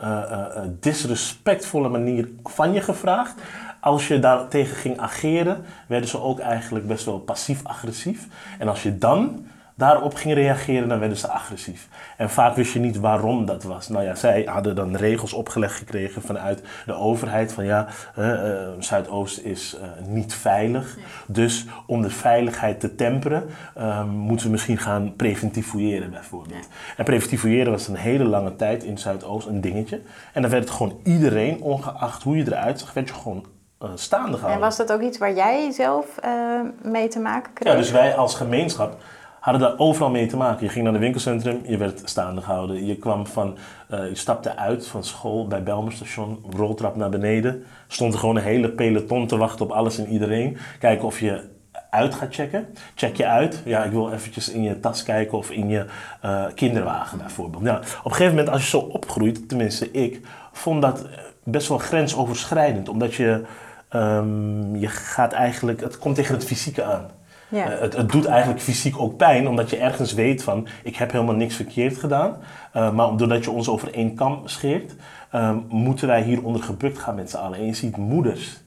uh, 0.00 0.06
uh, 0.06 0.62
disrespectvolle 0.80 1.88
manier 1.88 2.28
van 2.44 2.72
je 2.72 2.80
gevraagd 2.80 3.40
als 3.80 4.08
je 4.08 4.18
daar 4.18 4.48
tegen 4.48 4.76
ging 4.76 4.98
ageren, 4.98 5.64
werden 5.86 6.08
ze 6.08 6.20
ook 6.20 6.38
eigenlijk 6.38 6.86
best 6.86 7.04
wel 7.04 7.18
passief-agressief. 7.18 8.26
En 8.58 8.68
als 8.68 8.82
je 8.82 8.98
dan 8.98 9.46
daarop 9.78 10.14
ging 10.14 10.34
reageren, 10.34 10.88
dan 10.88 10.98
werden 10.98 11.18
ze 11.18 11.28
agressief. 11.28 11.88
En 12.16 12.30
vaak 12.30 12.56
wist 12.56 12.72
je 12.72 12.78
niet 12.78 12.96
waarom 12.96 13.46
dat 13.46 13.62
was. 13.62 13.88
Nou 13.88 14.04
ja, 14.04 14.14
zij 14.14 14.42
hadden 14.42 14.76
dan 14.76 14.96
regels 14.96 15.32
opgelegd 15.32 15.74
gekregen 15.74 16.22
vanuit 16.22 16.62
de 16.86 16.92
overheid 16.92 17.52
van 17.52 17.64
ja, 17.64 17.86
uh, 18.18 18.68
Zuidoost 18.78 19.38
is 19.38 19.76
uh, 19.76 20.06
niet 20.06 20.34
veilig. 20.34 20.96
Dus 21.26 21.66
om 21.86 22.02
de 22.02 22.10
veiligheid 22.10 22.80
te 22.80 22.94
temperen, 22.94 23.44
ehm, 23.74 24.08
moeten 24.08 24.46
we 24.46 24.52
misschien 24.52 24.78
gaan 24.78 25.16
preventief 25.16 25.66
fouilleren 25.68 26.10
bijvoorbeeld. 26.10 26.68
En 26.96 27.04
preventief 27.04 27.40
fouilleren 27.40 27.72
was 27.72 27.88
een 27.88 27.96
hele 27.96 28.24
lange 28.24 28.56
tijd 28.56 28.84
in 28.84 28.98
Zuidoost 28.98 29.46
een 29.46 29.60
dingetje. 29.60 30.00
En 30.32 30.42
dan 30.42 30.50
werd 30.50 30.62
het 30.62 30.72
gewoon 30.72 31.00
iedereen, 31.04 31.60
ongeacht 31.60 32.22
hoe 32.22 32.36
je 32.36 32.46
eruit 32.46 32.80
zag, 32.80 32.92
werd 32.92 33.08
je 33.08 33.14
gewoon 33.14 33.44
uh, 33.82 33.90
staande 33.94 34.32
gehouden. 34.32 34.52
En 34.52 34.60
was 34.60 34.76
dat 34.76 34.92
ook 34.92 35.00
iets 35.00 35.18
waar 35.18 35.34
jij 35.34 35.70
zelf 35.70 36.06
uh, 36.24 36.60
mee 36.82 37.08
te 37.08 37.18
maken 37.18 37.52
kreeg? 37.52 37.72
Ja, 37.72 37.78
dus 37.78 37.90
wij 37.90 38.16
als 38.16 38.34
gemeenschap 38.34 38.96
hadden 39.40 39.68
daar 39.68 39.78
overal 39.78 40.10
mee 40.10 40.26
te 40.26 40.36
maken. 40.36 40.64
Je 40.64 40.72
ging 40.72 40.84
naar 40.84 40.92
het 40.92 41.02
winkelcentrum, 41.02 41.60
je 41.64 41.76
werd 41.76 42.00
staande 42.04 42.40
gehouden. 42.40 42.86
Je 42.86 42.96
kwam 42.96 43.26
van, 43.26 43.56
uh, 43.90 44.08
je 44.08 44.14
stapte 44.14 44.56
uit 44.56 44.86
van 44.86 45.04
school 45.04 45.46
bij 45.46 45.62
Belmerstation, 45.62 46.44
roltrap 46.56 46.96
naar 46.96 47.10
beneden. 47.10 47.64
Stond 47.88 48.12
er 48.12 48.18
gewoon 48.18 48.36
een 48.36 48.42
hele 48.42 48.70
peloton 48.70 49.26
te 49.26 49.36
wachten 49.36 49.64
op 49.64 49.70
alles 49.70 49.98
en 49.98 50.08
iedereen. 50.08 50.56
Kijken 50.78 51.06
of 51.06 51.20
je 51.20 51.48
uit 51.90 52.14
gaat 52.14 52.34
checken. 52.34 52.66
Check 52.94 53.16
je 53.16 53.26
uit. 53.26 53.62
Ja, 53.64 53.84
ik 53.84 53.90
wil 53.90 54.12
eventjes 54.12 54.48
in 54.48 54.62
je 54.62 54.80
tas 54.80 55.02
kijken 55.02 55.38
of 55.38 55.50
in 55.50 55.68
je 55.68 55.86
uh, 56.24 56.44
kinderwagen 56.54 57.18
bijvoorbeeld. 57.18 57.64
Ja, 57.64 57.76
op 57.76 57.84
een 58.04 58.10
gegeven 58.10 58.34
moment 58.34 58.48
als 58.48 58.62
je 58.62 58.68
zo 58.68 58.78
opgroeit, 58.78 59.48
tenminste 59.48 59.90
ik, 59.90 60.20
vond 60.52 60.82
dat 60.82 61.06
best 61.44 61.68
wel 61.68 61.78
grensoverschrijdend. 61.78 62.88
Omdat 62.88 63.14
je, 63.14 63.44
um, 63.92 64.76
je 64.76 64.88
gaat 64.88 65.32
eigenlijk, 65.32 65.80
het 65.80 65.98
komt 65.98 66.14
tegen 66.14 66.34
het 66.34 66.44
fysieke 66.44 66.84
aan. 66.84 67.10
Ja. 67.48 67.72
Uh, 67.72 67.80
het, 67.80 67.96
het, 67.96 68.10
doet 68.10 68.26
eigenlijk 68.26 68.60
fysiek 68.62 69.00
ook 69.00 69.16
pijn, 69.16 69.48
omdat 69.48 69.70
je 69.70 69.76
ergens 69.76 70.12
weet 70.12 70.42
van, 70.42 70.66
ik 70.82 70.96
heb 70.96 71.12
helemaal 71.12 71.34
niks 71.34 71.54
verkeerd 71.54 71.96
gedaan. 71.96 72.36
Uh, 72.76 72.92
maar 72.92 73.16
doordat 73.16 73.44
je 73.44 73.50
ons 73.50 73.68
over 73.68 73.94
één 73.94 74.14
kam 74.14 74.40
scheert, 74.44 74.94
uh, 75.34 75.56
moeten 75.68 76.06
wij 76.06 76.22
hieronder 76.22 76.62
gebukt 76.62 76.98
gaan 76.98 77.14
met 77.14 77.30
z'n 77.30 77.36
allen. 77.36 77.58
En 77.58 77.66
je 77.66 77.74
ziet 77.74 77.96
moeders. 77.96 78.60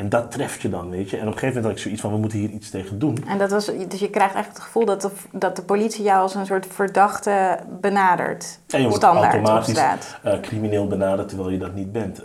En 0.00 0.08
dat 0.08 0.30
treft 0.30 0.62
je 0.62 0.68
dan, 0.68 0.90
weet 0.90 1.10
je. 1.10 1.16
En 1.16 1.26
op 1.26 1.32
een 1.32 1.38
gegeven 1.38 1.54
moment 1.54 1.64
had 1.64 1.74
ik 1.74 1.82
zoiets 1.82 2.00
van, 2.00 2.12
we 2.12 2.18
moeten 2.18 2.38
hier 2.38 2.50
iets 2.50 2.70
tegen 2.70 2.98
doen. 2.98 3.24
En 3.26 3.38
dat 3.38 3.50
was, 3.50 3.66
dus 3.88 4.00
je 4.00 4.10
krijgt 4.10 4.34
echt 4.34 4.48
het 4.48 4.60
gevoel 4.60 4.84
dat 4.84 5.02
de, 5.02 5.10
dat 5.32 5.56
de 5.56 5.62
politie 5.62 6.04
jou 6.04 6.22
als 6.22 6.34
een 6.34 6.46
soort 6.46 6.66
verdachte 6.66 7.58
benadert. 7.80 8.60
Ja, 8.66 8.78
je 8.78 8.84
wordt 8.84 8.96
standaard 8.96 9.34
automatisch 9.34 10.16
crimineel 10.40 10.86
benaderd, 10.86 11.28
terwijl 11.28 11.50
je 11.50 11.58
dat 11.58 11.74
niet 11.74 11.92
bent. 11.92 12.22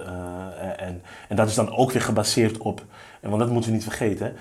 en, 0.77 1.01
en 1.29 1.35
dat 1.35 1.47
is 1.47 1.55
dan 1.55 1.75
ook 1.75 1.91
weer 1.91 2.01
gebaseerd 2.01 2.57
op, 2.57 2.85
en 3.21 3.29
want 3.29 3.41
dat 3.41 3.51
moeten 3.51 3.69
we 3.69 3.75
niet 3.75 3.85
vergeten, 3.85 4.35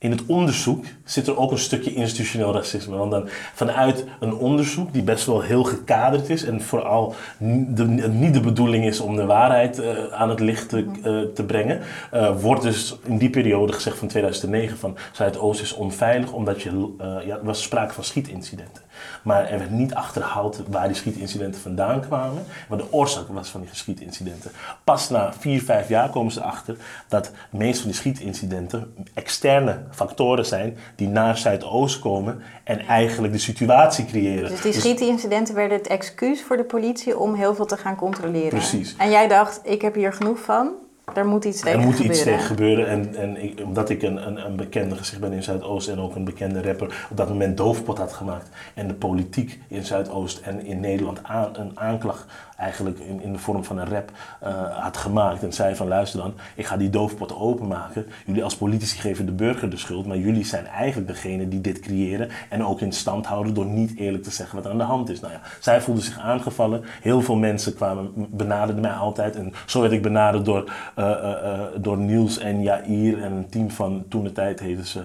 in 0.00 0.10
het 0.10 0.26
onderzoek 0.26 0.84
zit 1.04 1.26
er 1.26 1.38
ook 1.38 1.50
een 1.50 1.58
stukje 1.58 1.94
institutioneel 1.94 2.52
racisme. 2.52 2.96
Want 2.96 3.10
dan 3.10 3.28
vanuit 3.54 4.04
een 4.20 4.34
onderzoek 4.34 4.92
die 4.92 5.02
best 5.02 5.26
wel 5.26 5.40
heel 5.40 5.64
gekaderd 5.64 6.28
is 6.28 6.44
en 6.44 6.62
vooral 6.62 7.14
de, 7.38 7.84
niet 8.12 8.34
de 8.34 8.40
bedoeling 8.40 8.84
is 8.84 9.00
om 9.00 9.16
de 9.16 9.24
waarheid 9.24 9.78
uh, 9.78 10.04
aan 10.12 10.28
het 10.28 10.40
licht 10.40 10.68
te, 10.68 10.84
uh, 11.04 11.34
te 11.34 11.44
brengen, 11.44 11.80
uh, 12.14 12.40
wordt 12.40 12.62
dus 12.62 12.98
in 13.04 13.18
die 13.18 13.30
periode 13.30 13.72
gezegd 13.72 13.98
van 13.98 14.08
2009 14.08 14.78
van 14.78 14.96
Zuidoost 15.12 15.60
is 15.60 15.72
onveilig 15.72 16.32
omdat 16.32 16.62
je, 16.62 16.94
ja, 16.98 17.36
er 17.36 17.44
was 17.44 17.62
sprake 17.62 17.92
van 17.92 18.04
schietincidenten. 18.04 18.82
Maar 19.22 19.48
er 19.48 19.58
werd 19.58 19.70
niet 19.70 19.94
achterhaald 19.94 20.62
waar 20.68 20.86
die 20.86 20.96
schietincidenten 20.96 21.60
vandaan 21.60 22.00
kwamen, 22.00 22.44
wat 22.68 22.78
de 22.78 22.92
oorzaak 22.92 23.28
was 23.28 23.48
van 23.48 23.60
die 23.60 23.70
schietincidenten. 23.72 24.50
Pas 24.84 25.08
na 25.08 25.32
vier, 25.38 25.62
vijf 25.62 25.88
jaar 25.88 26.10
komen 26.10 26.32
ze 26.32 26.42
achter 26.42 26.76
dat 27.08 27.24
de 27.50 27.56
meeste 27.56 27.80
van 27.80 27.90
die 27.90 28.00
schietincidenten 28.00 28.94
externe 29.14 29.80
factoren 29.90 30.46
zijn 30.46 30.76
die 30.94 31.08
naar 31.08 31.38
Zuidoost 31.38 31.98
komen 31.98 32.42
en 32.64 32.78
eigenlijk 32.80 33.32
de 33.32 33.38
situatie 33.38 34.04
creëren. 34.04 34.48
Dus 34.50 34.60
die 34.60 34.72
schietincidenten 34.72 35.54
werden 35.54 35.78
het 35.78 35.86
excuus 35.86 36.42
voor 36.42 36.56
de 36.56 36.64
politie 36.64 37.18
om 37.18 37.34
heel 37.34 37.54
veel 37.54 37.66
te 37.66 37.76
gaan 37.76 37.96
controleren. 37.96 38.48
Precies. 38.48 38.94
En 38.98 39.10
jij 39.10 39.28
dacht, 39.28 39.60
ik 39.62 39.82
heb 39.82 39.94
hier 39.94 40.12
genoeg 40.12 40.38
van, 40.38 40.72
er 41.14 41.26
moet 41.26 41.44
iets 41.44 41.60
tegen 41.60 41.80
gebeuren. 41.80 41.80
Er 41.80 41.86
moet 41.86 41.96
gebeuren. 41.96 42.16
iets 42.16 42.22
tegen 42.22 42.46
gebeuren. 42.46 42.88
En, 42.88 43.14
en 43.14 43.42
ik, 43.42 43.60
omdat 43.64 43.90
ik 43.90 44.02
een, 44.02 44.26
een, 44.26 44.46
een 44.46 44.56
bekende 44.56 44.96
gezicht 44.96 45.20
ben 45.20 45.32
in 45.32 45.42
Zuidoost 45.42 45.88
en 45.88 46.00
ook 46.00 46.14
een 46.14 46.24
bekende 46.24 46.62
rapper 46.62 47.06
op 47.10 47.16
dat 47.16 47.28
moment 47.28 47.56
doofpot 47.56 47.98
had 47.98 48.12
gemaakt. 48.12 48.48
En 48.74 48.88
de 48.88 48.94
politiek 48.94 49.60
in 49.68 49.84
Zuidoost 49.84 50.38
en 50.38 50.64
in 50.64 50.80
Nederland 50.80 51.18
aan, 51.22 51.50
een 51.52 51.78
aanklacht 51.78 52.24
eigenlijk 52.60 52.98
in, 52.98 53.22
in 53.22 53.32
de 53.32 53.38
vorm 53.38 53.64
van 53.64 53.78
een 53.78 53.88
rap 53.88 54.10
uh, 54.44 54.78
had 54.78 54.96
gemaakt. 54.96 55.42
En 55.42 55.52
zei 55.52 55.74
van 55.74 55.88
luister 55.88 56.20
dan, 56.20 56.34
ik 56.54 56.66
ga 56.66 56.76
die 56.76 56.90
doofpot 56.90 57.34
openmaken. 57.34 58.06
Jullie 58.26 58.44
als 58.44 58.56
politici 58.56 58.98
geven 58.98 59.26
de 59.26 59.32
burger 59.32 59.70
de 59.70 59.76
schuld, 59.76 60.06
maar 60.06 60.16
jullie 60.16 60.44
zijn 60.44 60.66
eigenlijk 60.66 61.08
degene 61.08 61.48
die 61.48 61.60
dit 61.60 61.80
creëren 61.80 62.28
en 62.48 62.64
ook 62.64 62.80
in 62.80 62.92
stand 62.92 63.26
houden 63.26 63.54
door 63.54 63.66
niet 63.66 63.96
eerlijk 63.96 64.22
te 64.22 64.30
zeggen 64.30 64.56
wat 64.56 64.64
er 64.64 64.70
aan 64.70 64.78
de 64.78 64.84
hand 64.84 65.10
is. 65.10 65.20
Nou 65.20 65.32
ja, 65.32 65.40
zij 65.60 65.80
voelde 65.80 66.00
zich 66.00 66.18
aangevallen. 66.18 66.82
Heel 67.00 67.20
veel 67.22 67.36
mensen 67.36 67.74
kwamen, 67.74 68.12
benaderden 68.30 68.82
mij 68.82 68.92
altijd. 68.92 69.36
En 69.36 69.52
zo 69.66 69.80
werd 69.80 69.92
ik 69.92 70.02
benaderd 70.02 70.44
door, 70.44 70.72
uh, 70.98 71.04
uh, 71.04 71.60
door 71.76 71.98
Niels 71.98 72.38
en 72.38 72.62
Jair 72.62 73.22
en 73.22 73.32
een 73.32 73.48
team 73.48 73.70
van 73.70 74.04
toen 74.08 74.24
de 74.24 74.32
tijd 74.32 74.60
heten 74.60 74.86
ze 74.86 75.04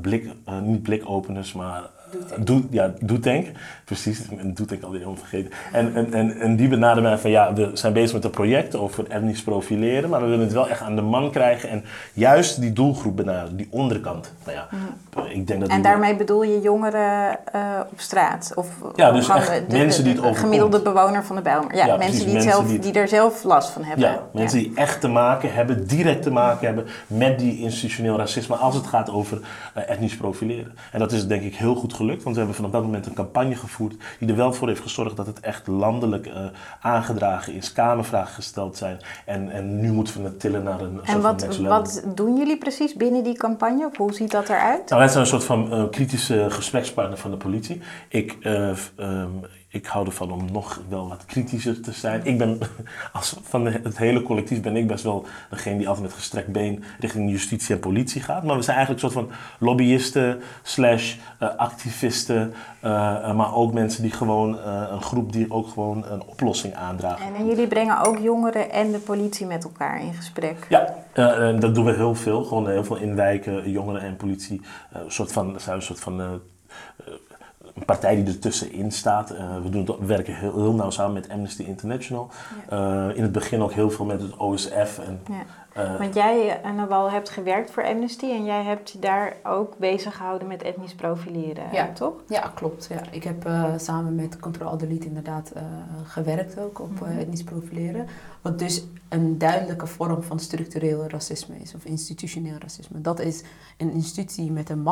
blik, 0.00 0.30
niet 0.62 0.82
blikopeners, 0.82 1.52
maar 1.52 1.82
Doe, 2.38 2.62
ja, 2.70 2.92
Doetank. 3.00 3.46
Precies, 3.84 4.22
Doetank 4.44 4.82
alweer 4.82 5.00
helemaal 5.00 5.20
vergeten. 5.20 5.50
En, 5.72 5.94
en, 5.94 6.12
en, 6.12 6.40
en 6.40 6.56
die 6.56 6.68
benaderen 6.68 7.02
mij 7.02 7.18
van 7.18 7.30
ja, 7.30 7.52
we 7.54 7.70
zijn 7.74 7.92
bezig 7.92 8.12
met 8.12 8.24
een 8.24 8.30
project 8.30 8.76
over 8.76 9.04
etnisch 9.08 9.42
profileren, 9.42 10.10
maar 10.10 10.20
we 10.20 10.26
willen 10.26 10.44
het 10.44 10.52
wel 10.52 10.68
echt 10.68 10.80
aan 10.80 10.96
de 10.96 11.02
man 11.02 11.30
krijgen 11.30 11.68
en 11.68 11.84
juist 12.12 12.60
die 12.60 12.72
doelgroep 12.72 13.16
benaderen, 13.16 13.56
die 13.56 13.68
onderkant. 13.70 14.32
Nou 14.44 14.56
ja, 14.56 14.68
mm. 14.70 15.24
ik 15.26 15.46
denk 15.46 15.60
dat 15.60 15.68
en 15.68 15.82
daarmee 15.82 16.16
bedoel 16.16 16.42
je 16.42 16.60
jongeren 16.60 17.38
uh, 17.54 17.60
op 17.92 18.00
straat? 18.00 18.52
Of 18.54 18.68
ja, 18.96 19.12
dus 19.12 19.28
echt 19.28 19.70
de, 19.70 19.76
mensen 19.76 20.02
die 20.04 20.12
het 20.12 20.20
overkomt. 20.22 20.44
gemiddelde 20.44 20.80
bewoner 20.82 21.24
van 21.24 21.36
de 21.36 21.42
Bijlmer. 21.42 21.74
Ja, 21.76 21.86
Ja, 21.86 21.96
mensen, 21.96 22.06
precies, 22.06 22.24
die, 22.24 22.32
mensen 22.32 22.52
zelf, 22.52 22.64
die 22.66 22.74
het- 22.74 22.82
die 22.82 22.92
er 22.92 23.08
zelf 23.08 23.44
last 23.44 23.70
van 23.70 23.84
hebben. 23.84 24.04
Ja, 24.08 24.20
mensen 24.32 24.58
die 24.58 24.72
echt 24.74 25.00
te 25.00 25.08
maken 25.08 25.52
hebben, 25.54 25.86
direct 25.86 26.22
te 26.22 26.30
maken 26.30 26.66
hebben 26.66 26.86
met 27.06 27.38
die 27.38 27.58
institutioneel 27.60 28.16
racisme 28.16 28.56
als 28.56 28.74
het 28.74 28.86
gaat 28.86 29.10
over 29.10 29.40
eh, 29.74 29.90
etnisch 29.90 30.16
profileren. 30.16 30.74
En 30.92 30.98
dat 30.98 31.12
is 31.12 31.26
denk 31.26 31.42
ik 31.42 31.56
heel 31.56 31.74
goed 31.74 31.92
gelukt, 32.00 32.22
want 32.22 32.36
we 32.36 32.42
hebben 32.42 32.56
vanaf 32.56 32.70
dat 32.70 32.82
moment 32.82 33.06
een 33.06 33.14
campagne 33.14 33.54
gevoerd 33.54 33.94
die 34.18 34.28
er 34.28 34.36
wel 34.36 34.52
voor 34.52 34.68
heeft 34.68 34.80
gezorgd 34.80 35.16
dat 35.16 35.26
het 35.26 35.40
echt 35.40 35.66
landelijk 35.66 36.26
eh, 36.26 36.44
aangedragen 36.80 37.54
is, 37.54 37.72
kamervragen 37.72 38.34
gesteld 38.34 38.76
zijn. 38.76 38.98
En, 39.26 39.50
en 39.50 39.80
nu 39.80 39.92
moeten 39.92 40.22
we 40.22 40.28
het 40.28 40.40
tillen 40.40 40.62
naar 40.62 40.80
een 40.80 40.92
soort 40.94 41.06
En 41.06 41.12
van 41.12 41.22
wat, 41.22 41.60
wat 41.60 42.02
doen 42.14 42.36
jullie 42.36 42.58
precies 42.58 42.94
binnen 42.94 43.24
die 43.24 43.36
campagne? 43.36 43.86
Of 43.86 43.96
hoe 43.96 44.12
ziet 44.12 44.30
dat 44.30 44.48
eruit? 44.48 44.88
Nou, 44.88 45.00
wij 45.00 45.08
zijn 45.08 45.20
een 45.20 45.30
soort 45.30 45.44
van 45.44 45.72
eh, 45.72 45.84
kritische 45.90 46.46
gesprekspartner 46.50 47.18
van 47.18 47.30
de 47.30 47.36
politie. 47.36 47.80
Ik, 48.08 48.36
eh, 48.40 48.70
ehm, 48.96 49.28
ik 49.72 49.86
hou 49.86 50.06
ervan 50.06 50.32
om 50.32 50.52
nog 50.52 50.80
wel 50.88 51.08
wat 51.08 51.24
kritischer 51.24 51.80
te 51.80 51.92
zijn. 51.92 52.20
Ik 52.24 52.38
ben, 52.38 52.58
als 53.12 53.36
van 53.42 53.66
het 53.66 53.98
hele 53.98 54.22
collectief 54.22 54.60
ben 54.60 54.76
ik 54.76 54.86
best 54.86 55.04
wel 55.04 55.26
degene 55.50 55.78
die 55.78 55.88
altijd 55.88 56.06
met 56.06 56.16
gestrekt 56.16 56.52
been 56.52 56.84
richting 56.98 57.30
justitie 57.30 57.74
en 57.74 57.80
politie 57.80 58.22
gaat. 58.22 58.44
Maar 58.44 58.56
we 58.56 58.62
zijn 58.62 58.76
eigenlijk 58.76 59.04
een 59.04 59.10
soort 59.12 59.26
van 59.26 59.36
lobbyisten 59.58 60.40
slash 60.62 61.16
eh, 61.38 61.56
activisten. 61.56 62.54
eh, 62.80 63.28
eh, 63.28 63.36
maar 63.36 63.54
ook 63.54 63.72
mensen 63.72 64.02
die 64.02 64.12
gewoon, 64.12 64.58
een 64.64 65.02
groep 65.02 65.32
die 65.32 65.50
ook 65.50 65.68
gewoon 65.68 66.04
een 66.04 66.22
oplossing 66.22 66.74
aandragen. 66.74 67.26
En, 67.26 67.34
en 67.34 67.46
jullie 67.46 67.66
brengen 67.66 68.06
ook 68.06 68.18
jongeren 68.18 68.70
en 68.70 68.92
de 68.92 68.98
politie 68.98 69.46
met 69.46 69.64
elkaar 69.64 70.00
in 70.00 70.14
gesprek. 70.14 70.66
Ja, 70.68 70.94
dat 71.58 71.74
doen 71.74 71.84
we 71.84 71.92
heel 71.92 72.14
veel. 72.14 72.44
Gewoon 72.44 72.68
heel 72.68 72.84
veel 72.84 72.96
inwijken, 72.96 73.70
jongeren 73.70 74.00
en 74.00 74.16
politie. 74.16 74.60
Een 74.92 75.10
soort 75.12 75.32
van, 75.32 75.60
zijn 75.60 75.76
een 75.76 75.82
soort 75.82 76.00
van 76.00 76.40
een 77.74 77.84
partij 77.84 78.14
die 78.16 78.26
ertussenin 78.34 78.92
staat. 78.92 79.30
Eh, 79.30 79.62
we, 79.62 79.68
doen, 79.68 79.84
we 80.00 80.06
werken 80.06 80.34
heel, 80.34 80.54
heel 80.54 80.74
nauw 80.74 80.90
samen 80.90 81.12
met 81.12 81.28
Amnesty 81.28 81.62
International. 81.62 82.30
Eh, 82.68 83.08
in 83.14 83.22
het 83.22 83.32
begin 83.32 83.62
ook 83.62 83.72
heel 83.72 83.90
veel 83.90 84.04
met 84.04 84.20
het 84.22 84.36
OSF. 84.36 84.98
En, 84.98 85.20
Ja. 85.28 85.42
eh, 85.82 85.98
Want 85.98 86.14
jij, 86.14 86.60
Nawal, 86.76 87.10
hebt 87.10 87.30
gewerkt 87.30 87.70
voor 87.70 87.84
Amnesty 87.84 88.24
en 88.30 88.44
jij 88.44 88.62
hebt 88.62 88.90
je 88.90 88.98
daar 88.98 89.36
ook 89.42 89.78
bezig 89.78 90.16
gehouden 90.16 90.48
met 90.48 90.62
etnisch 90.62 90.94
profileren, 90.94 91.64
Ja. 91.72 91.92
toch? 91.92 92.12
Ja, 92.28 92.52
klopt. 92.54 92.86
Ja. 92.90 93.00
Ik 93.10 93.24
heb 93.24 93.44
eh, 93.46 93.64
samen 93.76 94.14
met 94.14 94.38
Control 94.40 94.76
Delete 94.76 95.06
inderdaad 95.06 95.50
eh, 95.50 95.62
gewerkt 96.04 96.58
ook 96.58 96.80
op 96.80 97.02
eh, 97.02 97.18
etnisch 97.18 97.44
profileren. 97.44 98.06
Wat 98.42 98.58
dus 98.58 98.84
een 99.08 99.38
duidelijke 99.38 99.86
vorm 99.86 100.22
van 100.22 100.38
structureel 100.40 101.08
racisme 101.08 101.56
is, 101.56 101.74
of 101.74 101.84
institutioneel 101.84 102.56
racisme. 102.58 103.00
Dat 103.00 103.20
is 103.20 103.42
een 103.76 103.90
institutie 103.92 104.50
met 104.52 104.70
een 104.70 104.82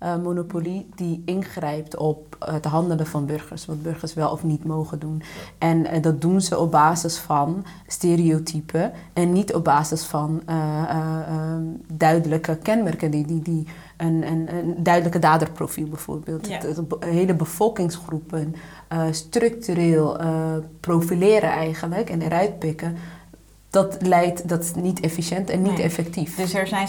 machtsmonopolie 0.00 0.86
die 0.94 1.22
ingrijpt 1.24 1.96
op 1.96 2.36
het 2.38 2.64
handelen 2.64 3.06
van 3.06 3.26
burgers, 3.26 3.66
wat 3.66 3.82
burgers 3.82 4.14
wel 4.14 4.30
of 4.30 4.44
niet 4.44 4.64
mogen 4.64 4.98
doen. 4.98 5.22
En 5.58 5.86
eh, 5.86 6.02
dat 6.02 6.20
doen 6.20 6.40
ze 6.40 6.58
op 6.58 6.70
basis 6.70 7.18
van 7.18 7.64
stereotypen 7.86 8.92
en 9.12 9.32
niet 9.32 9.54
op 9.54 9.64
basis 9.64 10.04
van 10.04 10.42
eh, 10.46 10.56
eh, 10.88 11.28
ehm, 11.28 11.62
duidelijke 11.92 12.56
kenmerken 12.56 13.10
die, 13.10 13.26
die, 13.26 13.42
die 13.42 13.66
een, 13.96 14.26
een, 14.26 14.54
een 14.56 14.74
duidelijke 14.78 15.18
daderprofiel 15.18 15.88
bijvoorbeeld. 15.88 16.48
Ja. 16.48 16.54
Het, 16.54 16.76
het 16.76 16.88
be- 16.88 17.06
hele 17.06 17.34
bevolkingsgroepen 17.34 18.54
eh, 18.88 19.02
structureel 19.10 20.18
eh, 20.18 20.56
profileren 20.80 21.50
eigenlijk 21.50 22.10
en 22.10 22.22
eruit 22.22 22.58
pikken. 22.58 22.96
Dat 23.76 23.96
leidt, 24.00 24.48
dat 24.48 24.62
is 24.62 24.74
niet 24.74 25.00
efficiënt 25.00 25.50
en 25.50 25.62
niet 25.62 25.72
Nee. 25.76 25.82
effectief. 25.82 26.36
Dus 26.36 26.54
er 26.54 26.66
zijn 26.66 26.88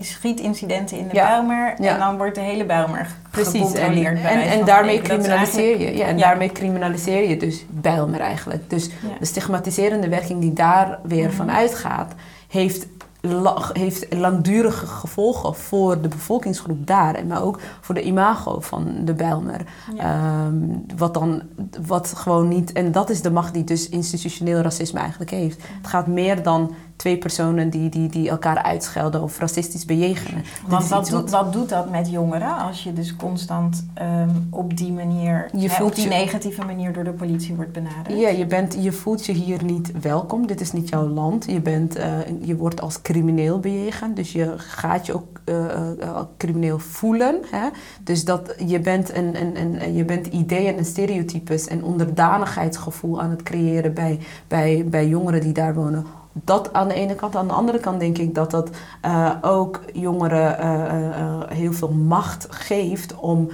schietincidenten 0.00 0.98
in 0.98 1.08
de 1.08 1.14
Ja. 1.14 1.26
Bijlmer 1.28 1.74
Ja. 1.82 1.92
en 1.92 1.98
dan 1.98 2.16
wordt 2.16 2.34
de 2.34 2.40
hele 2.40 2.64
Bijlmer 2.64 3.06
Precies, 3.30 3.72
en, 3.72 4.06
en, 4.06 4.42
en 4.42 4.64
daarmee 4.64 5.00
criminaliseer 5.02 5.80
je. 5.80 5.96
Ja, 5.96 6.06
en 6.06 6.18
Ja. 6.18 6.26
daarmee 6.26 6.52
criminaliseer 6.52 7.28
je 7.28 7.36
dus 7.36 7.64
Bijlmer 7.70 8.20
eigenlijk. 8.20 8.70
Dus 8.70 8.90
de 9.20 9.24
stigmatiserende 9.26 10.08
werking 10.08 10.40
die 10.40 10.52
daar 10.52 10.98
weer 11.02 11.26
Mhm. 11.26 11.36
van 11.36 11.50
uitgaat, 11.50 12.12
heeft, 12.48 12.86
la- 13.24 13.70
heeft 13.72 14.14
langdurige 14.14 14.86
gevolgen 14.86 15.54
voor 15.54 16.00
de 16.00 16.08
bevolkingsgroep 16.08 16.86
daar. 16.86 17.14
En 17.14 17.26
maar 17.26 17.42
ook 17.42 17.60
voor 17.80 17.94
de 17.94 18.02
imago 18.02 18.60
van 18.60 18.94
de 19.04 19.14
Bijlmer. 19.14 19.60
Ja. 19.96 20.02
Ehm, 20.02 20.54
wat 20.96 21.14
dan, 21.14 21.42
wat 21.86 22.12
gewoon 22.16 22.48
niet, 22.48 22.72
en 22.72 22.92
dat 22.92 23.10
is 23.10 23.22
de 23.22 23.30
macht 23.30 23.54
die 23.54 23.64
dus 23.64 23.88
institutioneel 23.88 24.60
racisme 24.60 24.98
eigenlijk 24.98 25.30
heeft. 25.30 25.62
Het 25.62 25.86
gaat 25.86 26.06
meer 26.06 26.42
dan 26.42 26.74
twee 26.96 27.18
personen 27.18 27.70
die, 27.70 27.88
die, 27.88 28.08
die 28.08 28.28
elkaar 28.28 28.62
uitschelden 28.62 29.22
of 29.22 29.38
racistisch 29.38 29.84
bejegenen. 29.84 30.44
Want 30.66 30.88
wat 30.88 31.08
doet, 31.08 31.30
wat 31.30 31.52
doet 31.52 31.68
dat 31.68 31.90
met 31.90 32.10
jongeren 32.10 32.56
als 32.56 32.82
je 32.84 32.92
dus 32.92 33.16
constant 33.16 33.86
ehm, 33.94 34.28
op 34.50 34.76
die 34.76 34.92
manier, 34.92 35.48
Je 35.56 35.68
hè, 35.68 35.74
voelt 35.74 35.88
op 35.90 35.94
die 35.94 36.04
je- 36.04 36.10
negatieve 36.10 36.64
manier 36.64 36.92
door 36.92 37.04
de 37.04 37.12
politie 37.12 37.54
wordt 37.54 37.72
benaderd? 37.72 38.18
Ja, 38.18 38.28
je, 38.28 38.46
bent, 38.46 38.76
je 38.80 38.92
voelt 38.92 39.26
je 39.26 39.32
hier 39.32 39.64
niet 39.64 40.00
welkom. 40.00 40.46
Dit 40.46 40.60
is 40.60 40.72
niet 40.72 40.88
jouw 40.88 41.06
land. 41.08 41.44
Je, 41.46 41.60
bent, 41.60 41.96
eh, 41.96 42.12
je 42.40 42.56
wordt 42.56 42.80
als 42.80 43.02
crimineel 43.02 43.60
bejegend. 43.60 44.16
Dus 44.16 44.32
je 44.32 44.54
gaat 44.56 45.06
je 45.06 45.14
ook 45.14 45.40
eh, 45.44 45.90
eh, 46.02 46.20
crimineel 46.36 46.78
voelen. 46.78 47.36
Hè? 47.50 47.68
Dus 48.02 48.24
dat, 48.24 48.54
je, 48.66 48.80
bent 48.80 49.16
een, 49.16 49.40
een, 49.40 49.82
een, 49.82 49.94
je 49.94 50.04
bent 50.04 50.26
ideeën 50.26 50.76
en 50.76 50.84
stereotypes 50.84 51.66
en 51.66 51.84
onderdanigheidsgevoel 51.84 53.20
aan 53.20 53.30
het 53.30 53.42
creëren 53.42 53.94
bij, 53.94 54.18
bij, 54.48 54.84
bij 54.88 55.08
jongeren 55.08 55.40
die 55.40 55.52
daar 55.52 55.74
wonen. 55.74 56.06
Dat 56.42 56.72
aan 56.72 56.88
de 56.88 56.94
ene 56.94 57.14
kant. 57.14 57.36
Aan 57.36 57.46
de 57.46 57.52
andere 57.52 57.78
kant 57.78 58.00
denk 58.00 58.18
ik 58.18 58.34
dat 58.34 58.50
dat 58.50 58.70
eh, 59.00 59.30
ook 59.42 59.80
jongeren 59.92 60.58
eh, 60.58 60.84
eh, 61.20 61.40
heel 61.48 61.72
veel 61.72 61.90
macht 61.90 62.46
geeft 62.50 63.14
om, 63.14 63.48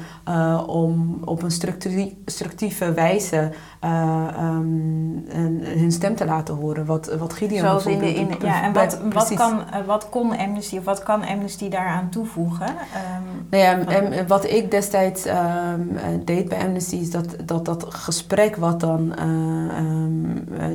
om 0.66 1.18
op 1.24 1.42
een 1.42 1.50
structieve 2.26 2.92
wijze 2.92 3.50
eh, 3.80 4.26
ehm, 4.36 4.66
hun 5.62 5.92
stem 5.92 6.16
te 6.16 6.24
laten 6.24 6.54
horen. 6.54 6.86
Wat, 6.86 7.14
wat 7.18 7.32
Gideon 7.32 7.60
Zoals 7.60 7.86
in 7.86 7.98
de, 7.98 8.14
in, 8.14 8.28
ja, 8.40 8.62
en 8.62 8.72
Bij- 8.72 8.84
wat, 8.84 9.00
wat, 9.12 9.34
kan, 9.34 9.60
wat 9.86 10.08
kon 10.08 10.36
Amnesty 10.38 10.78
of 10.78 10.84
wat 10.84 11.02
kan 11.02 11.24
Amnesty 11.24 11.68
daaraan 11.68 12.08
toevoegen? 12.10 12.66
Ehm, 12.66 13.22
Nou 13.50 13.62
ja, 13.64 13.86
en 13.86 14.26
wat 14.26 14.44
ik 14.44 14.70
destijds 14.70 15.24
ehm, 15.24 15.80
eh, 15.96 16.04
deed 16.24 16.48
bij 16.48 16.58
Amnesty 16.66 16.96
is 16.96 17.10
dat 17.10 17.36
dat, 17.44 17.64
dat 17.64 17.84
gesprek 17.88 18.56
wat 18.56 18.80
dan, 18.80 19.14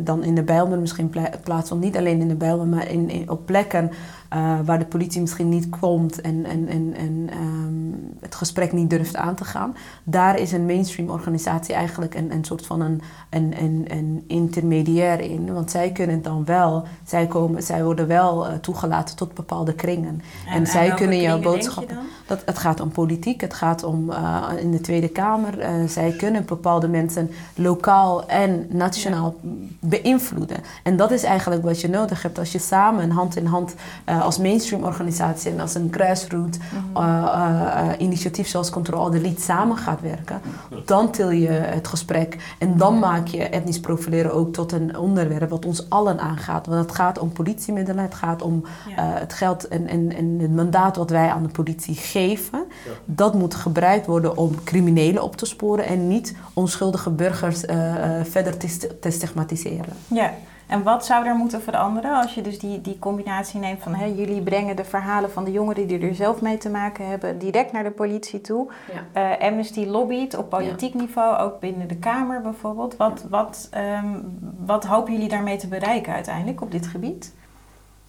dan 0.04 0.24
in 0.24 0.36
de 0.36 0.44
Bijlmer 0.44 0.80
misschien 0.80 1.10
pla- 1.10 1.30
plaatsvond, 1.44 1.82
niet 1.82 1.95
alleen 1.98 2.20
in 2.20 2.28
de 2.28 2.36
Bijlmer, 2.36 2.68
maar 2.68 2.92
in- 2.92 3.30
op 3.30 3.46
plekken 3.46 3.92
eh, 4.30 4.60
waar 4.66 4.80
de 4.80 4.86
politie 4.86 5.22
misschien 5.22 5.50
niet 5.50 5.70
komt 5.70 6.22
en, 6.22 6.46
en, 6.46 6.68
en, 6.68 6.94
en 6.98 7.28
ehm, 7.30 8.22
het 8.22 8.36
gesprek 8.36 8.72
niet 8.72 8.90
durft 8.90 9.16
aan 9.16 9.36
te 9.36 9.46
gaan. 9.46 9.76
Daar 10.04 10.40
is 10.40 10.52
een 10.52 10.66
mainstream 10.66 11.10
organisatie 11.10 11.76
eigenlijk 11.76 12.16
een, 12.16 12.32
een 12.32 12.46
soort 12.46 12.66
van 12.66 12.82
een, 12.82 13.02
een, 13.30 13.54
een, 13.60 13.86
een 13.88 14.24
intermediair 14.28 15.20
in. 15.20 15.54
Want 15.54 15.72
zij 15.72 15.92
kunnen 15.92 16.22
dan 16.22 16.46
wel, 16.46 16.84
zij, 17.06 17.28
komen, 17.28 17.64
zij 17.64 17.84
worden 17.84 18.08
wel 18.08 18.48
eh, 18.48 18.54
toegelaten 18.54 19.16
tot 19.16 19.34
bepaalde 19.34 19.74
kringen. 19.74 20.22
En 20.48 20.68
zij 20.68 20.94
kunnen 20.94 21.22
jouw 21.22 21.40
boodschap-? 21.40 21.94
Dat, 22.28 22.42
het 22.46 22.58
gaat 22.58 22.80
om 22.80 22.90
politiek, 22.90 23.42
het 23.42 23.54
gaat 23.54 23.84
om 23.84 24.12
eh, 24.12 24.44
in 24.60 24.72
de 24.72 24.82
Tweede 24.82 25.10
Kamer. 25.10 25.54
zij 25.90 26.12
kunnen 26.12 26.46
bepaalde 26.46 26.88
mensen 26.88 27.32
lokaal 27.56 28.28
en 28.28 28.68
nationaal 28.70 29.36
beïnvloeden. 29.80 30.58
En 30.84 30.98
dat 30.98 31.12
is 31.12 31.24
eigenlijk 31.24 31.64
wat 31.64 31.82
je 31.82 31.90
nodig 31.90 32.22
hebt 32.22 32.40
als 32.40 32.52
je 32.52 32.60
samen 32.60 33.12
hand 33.16 33.36
in 33.36 33.46
hand 33.46 33.76
eh, 34.20 34.22
als 34.26 34.38
mainstream 34.38 34.84
organisatie 34.84 35.52
en 35.52 35.60
als 35.60 35.76
een 35.76 35.88
grassroots 35.92 36.58
Mhm. 36.58 37.04
eh, 37.06 37.90
eh, 37.92 38.00
initiatief 38.00 38.48
zoals 38.48 38.70
Control 38.70 39.10
Delete 39.10 39.42
samen 39.42 39.78
gaat 39.78 40.02
werken. 40.02 40.42
Dan 40.86 41.12
til 41.12 41.30
je 41.32 41.48
het 41.50 41.88
gesprek 41.88 42.56
en 42.60 42.78
dan 42.78 43.00
maak 43.00 43.28
je 43.28 43.44
etnisch 43.44 43.80
profileren 43.80 44.34
ook 44.34 44.54
tot 44.54 44.72
een 44.72 44.98
onderwerp 44.98 45.50
wat 45.50 45.66
ons 45.66 45.90
allen 45.90 46.20
aangaat. 46.20 46.68
Want 46.68 46.82
het 46.82 46.96
gaat 46.96 47.20
om 47.20 47.32
politiemiddelen, 47.32 48.04
het 48.04 48.16
gaat 48.16 48.42
om 48.42 48.64
Ja. 48.88 48.96
eh, 48.98 49.20
het 49.20 49.34
geld 49.34 49.68
en, 49.68 49.88
en, 49.88 50.16
en 50.16 50.38
het 50.42 50.56
mandaat 50.56 50.96
wat 50.96 51.10
wij 51.10 51.30
aan 51.30 51.44
de 51.44 51.50
politie 51.50 51.96
geven, 51.96 52.64
dat 53.06 53.34
moet 53.34 53.56
gebruikt 53.56 54.06
worden 54.06 54.38
om 54.38 54.64
criminelen 54.64 55.24
op 55.24 55.36
te 55.36 55.46
sporen 55.46 55.86
en 55.86 56.08
niet 56.08 56.36
onschuldige 56.54 57.10
burgers 57.10 57.66
eh, 57.66 58.20
eh, 58.20 58.26
verder 58.26 58.58
te, 58.58 58.98
te 59.00 59.10
stigmatiseren. 59.10 59.94
Ja, 60.08 60.32
en 60.68 60.84
wat 60.84 61.06
zou 61.06 61.26
er 61.26 61.36
moeten 61.36 61.62
veranderen 61.62 62.22
als 62.22 62.34
je 62.34 62.42
dus 62.42 62.60
die, 62.60 62.82
die 62.82 63.00
combinatie 63.00 63.60
neemt 63.60 63.84
van 63.84 63.96
hè, 63.96 64.06
jullie 64.06 64.42
brengen 64.42 64.76
de 64.76 64.84
verhalen 64.84 65.32
van 65.32 65.44
de 65.44 65.52
jongeren 65.52 65.88
die 65.88 66.00
er 66.00 66.16
zelf 66.16 66.42
mee 66.42 66.58
te 66.58 66.70
maken 66.70 67.08
hebben 67.08 67.38
direct 67.38 67.72
naar 67.72 67.84
de 67.84 67.92
politie 67.92 68.42
toe. 68.42 68.68
Eh, 69.12 69.32
Amnesty 69.40 69.86
lobbyt 69.86 70.38
op 70.38 70.50
politiek 70.50 70.94
niveau, 70.94 71.38
ook 71.38 71.60
binnen 71.60 71.88
de 71.88 71.98
Kamer 71.98 72.42
bijvoorbeeld. 72.42 72.98
Wat, 72.98 73.26
wat, 73.30 73.68
ehm, 73.72 74.20
wat 74.66 74.86
hopen 74.86 75.14
jullie 75.14 75.30
daarmee 75.30 75.58
te 75.58 75.68
bereiken 75.68 76.14
uiteindelijk 76.14 76.62
op 76.62 76.72
dit 76.72 76.88
gebied? 76.88 77.34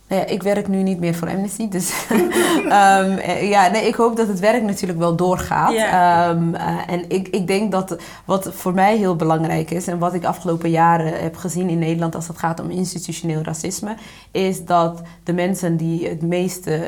Nou 0.08 0.20
ja, 0.20 0.26
ik 0.26 0.42
werk 0.42 0.68
nu 0.68 0.82
niet 0.82 0.98
meer 0.98 1.14
voor 1.14 1.28
Amnesty, 1.28 1.68
dus 1.68 1.92
ehm, 2.68 3.10
eh, 3.18 3.48
ja, 3.48 3.68
nee, 3.68 3.86
ik 3.86 3.94
hoop 3.94 4.16
dat 4.16 4.28
het 4.28 4.40
werk 4.40 4.62
natuurlijk 4.62 4.98
wel 4.98 5.16
doorgaat. 5.16 5.72
Ja. 5.72 6.28
Ehm, 6.28 6.54
eh, 6.54 6.76
en 6.86 7.04
ik, 7.08 7.28
ik 7.28 7.46
denk 7.46 7.72
dat 7.72 7.96
wat 8.24 8.50
voor 8.54 8.74
mij 8.74 8.96
heel 8.96 9.16
belangrijk 9.16 9.70
is 9.70 9.86
en 9.86 9.98
wat 9.98 10.14
ik 10.14 10.24
afgelopen 10.24 10.70
jaren 10.70 11.22
heb 11.22 11.36
gezien 11.36 11.68
in 11.68 11.78
Nederland 11.78 12.14
als 12.14 12.28
het 12.28 12.38
gaat 12.38 12.60
om 12.60 12.70
institutioneel 12.70 13.42
racisme, 13.42 13.94
is 14.30 14.64
dat 14.64 15.02
de 15.22 15.32
mensen 15.32 15.76
die 15.76 16.08
het 16.08 16.22
meest, 16.22 16.66
eh, 16.66 16.80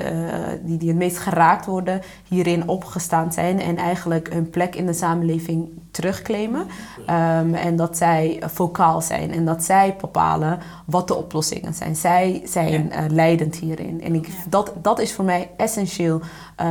die, 0.63 0.77
die 0.77 0.89
het 0.89 0.99
meest 0.99 1.19
geraakt 1.19 1.67
worden, 1.67 2.01
hierin 2.29 2.69
opgestaan 2.69 3.33
zijn 3.33 3.61
en 3.61 3.77
eigenlijk 3.77 4.33
hun 4.33 4.51
plek 4.51 4.75
in 4.75 4.87
de 4.87 4.93
samenleving 4.93 5.69
terugclaimen. 6.03 6.67
Ehm, 7.07 7.55
en 7.55 7.77
dat 7.77 7.97
zij 7.97 8.43
vocaal 8.47 9.01
zijn 9.01 9.33
en 9.33 9.45
dat 9.45 9.65
zij 9.65 9.97
bepalen 10.01 10.59
wat 10.85 11.09
de 11.09 11.15
oplossingen 11.15 11.75
zijn. 11.75 11.97
Zij 11.97 12.43
zijn 12.45 12.73
Ja. 12.85 12.91
eh, 12.91 13.05
leidend 13.11 13.57
hierin. 13.57 14.03
En 14.03 14.15
ik, 14.15 14.27
Ja. 14.27 14.33
dat, 14.49 14.73
dat 14.83 14.99
is 14.99 15.13
voor 15.13 15.25
mij 15.25 15.51
essentieel, 15.57 16.21
eh, 16.57 16.67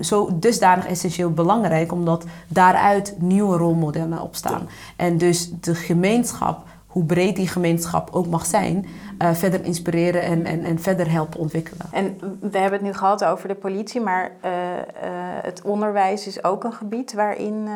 zo 0.00 0.28
dusdanig 0.34 0.86
essentieel 0.86 1.30
belangrijk, 1.30 1.92
omdat 1.92 2.24
daaruit 2.48 3.14
nieuwe 3.18 3.56
rolmodellen 3.56 4.20
opstaan. 4.22 4.68
En 4.96 5.18
dus 5.18 5.50
de 5.60 5.74
gemeenschap, 5.74 6.64
hoe 6.86 7.04
breed 7.04 7.36
die 7.36 7.48
gemeenschap 7.48 8.08
ook 8.12 8.26
mag 8.26 8.46
zijn, 8.46 8.86
eh, 9.18 9.32
verder 9.32 9.64
inspireren 9.64 10.22
en, 10.22 10.44
en, 10.44 10.64
en 10.64 10.78
verder 10.78 11.10
helpen 11.10 11.40
ontwikkelen. 11.40 11.86
En 11.92 12.16
we 12.40 12.58
hebben 12.58 12.78
het 12.78 12.88
nu 12.88 12.92
gehad 12.92 13.24
over 13.24 13.48
de 13.48 13.54
politie, 13.54 14.00
maar 14.00 14.30
eh, 14.40 14.78
eh, 14.78 14.84
het 15.42 15.62
onderwijs 15.62 16.26
is 16.26 16.44
ook 16.44 16.64
een 16.64 16.72
gebied 16.72 17.12
waarin 17.12 17.68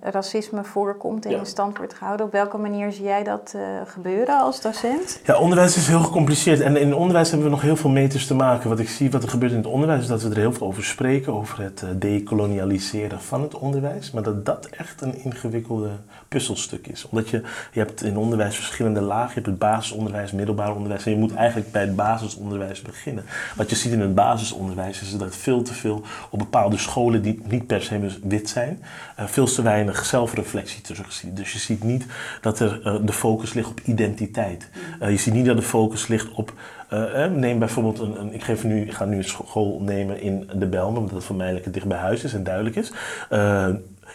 racisme 0.00 0.64
voorkomt 0.64 1.24
en 1.24 1.30
Ja. 1.30 1.38
in 1.38 1.46
stand 1.46 1.76
wordt 1.78 1.94
gehouden. 1.94 2.26
Op 2.26 2.32
welke 2.32 2.56
manier 2.56 2.92
zie 2.92 3.04
jij 3.04 3.22
dat 3.24 3.52
eh, 3.56 3.62
gebeuren 3.86 4.40
als 4.40 4.60
docent? 4.60 5.20
Ja, 5.24 5.38
onderwijs 5.38 5.76
is 5.76 5.86
heel 5.86 6.00
gecompliceerd. 6.00 6.60
En 6.60 6.76
in 6.76 6.94
onderwijs 6.94 7.28
hebben 7.30 7.46
we 7.48 7.54
nog 7.54 7.62
heel 7.62 7.76
veel 7.76 7.90
meters 7.90 8.26
te 8.26 8.34
maken. 8.34 8.68
Wat 8.68 8.78
ik 8.78 8.88
zie, 8.88 9.10
wat 9.10 9.22
er 9.22 9.28
gebeurt 9.28 9.52
in 9.52 9.58
het 9.58 9.66
onderwijs, 9.66 10.00
is 10.00 10.06
dat 10.06 10.22
we 10.22 10.30
er 10.30 10.36
heel 10.36 10.52
veel 10.52 10.66
over 10.66 10.84
spreken. 10.84 11.32
Over 11.32 11.60
het 11.62 11.82
eh, 11.82 11.88
dekolonialiseren 11.94 13.20
van 13.20 13.42
het 13.42 13.54
onderwijs. 13.54 14.10
Maar 14.10 14.22
dat 14.22 14.46
dat 14.46 14.66
echt 14.66 15.00
een 15.00 15.24
ingewikkelde 15.24 15.88
puzzelstuk 16.28 16.86
is. 16.86 17.08
Omdat 17.10 17.28
je, 17.28 17.42
je 17.72 17.80
hebt 17.80 18.02
in 18.02 18.16
onderwijs 18.16 18.56
verschillende 18.56 19.00
lagen. 19.00 19.28
Je 19.28 19.34
hebt 19.34 19.46
het 19.46 19.58
basisonderwijs, 19.58 20.32
middelbaar 20.32 20.74
onderwijs. 20.74 21.04
En 21.04 21.10
je 21.12 21.18
moet 21.18 21.34
eigenlijk 21.34 21.72
bij 21.72 21.82
het 21.82 21.96
basisonderwijs 21.96 22.82
beginnen. 22.82 23.24
Wat 23.56 23.70
je 23.70 23.76
ziet 23.76 23.92
in 23.92 24.00
het 24.00 24.14
basisonderwijs 24.14 25.00
is 25.02 25.16
dat 25.18 25.36
veel 25.36 25.62
te 25.62 25.74
veel 25.74 26.02
op 26.30 26.38
bepaalde 26.38 26.76
scholen 26.78 27.22
die 27.22 27.40
niet 27.44 27.66
per 27.66 27.82
se 27.82 28.18
wit 28.22 28.48
zijn, 28.48 28.82
eh, 29.16 29.24
veel 29.26 29.44
te 29.46 29.62
weinig 29.62 29.80
zelfreflectie 29.90 30.80
terugziet. 30.80 31.36
Dus 31.36 31.52
je 31.52 31.58
ziet 31.58 31.82
niet 31.84 32.06
dat 32.40 32.60
er 32.60 32.80
eh, 32.84 32.96
de 33.02 33.12
focus 33.12 33.52
ligt 33.52 33.68
op 33.68 33.80
identiteit. 33.80 34.68
Eh, 35.00 35.10
je 35.10 35.16
ziet 35.16 35.34
niet 35.34 35.46
dat 35.46 35.56
de 35.56 35.62
focus 35.62 36.06
ligt 36.06 36.32
op. 36.32 36.52
eh, 36.88 37.26
neem 37.26 37.58
bijvoorbeeld 37.58 37.98
een, 37.98 38.20
een. 38.20 38.34
Ik, 38.34 38.42
geef 38.42 38.64
nu, 38.64 38.80
ik 38.80 38.92
ga 38.92 39.04
nu 39.04 39.16
een 39.16 39.24
school 39.24 39.80
nemen 39.80 40.20
in 40.20 40.50
de 40.54 40.66
Belmen, 40.66 41.00
omdat 41.00 41.14
het 41.14 41.24
voor 41.24 41.36
mij 41.36 41.52
lekker 41.52 41.72
dicht 41.72 41.86
bij 41.86 41.98
huis 41.98 42.24
is 42.24 42.34
en 42.34 42.44
duidelijk 42.44 42.76
is. 42.76 42.92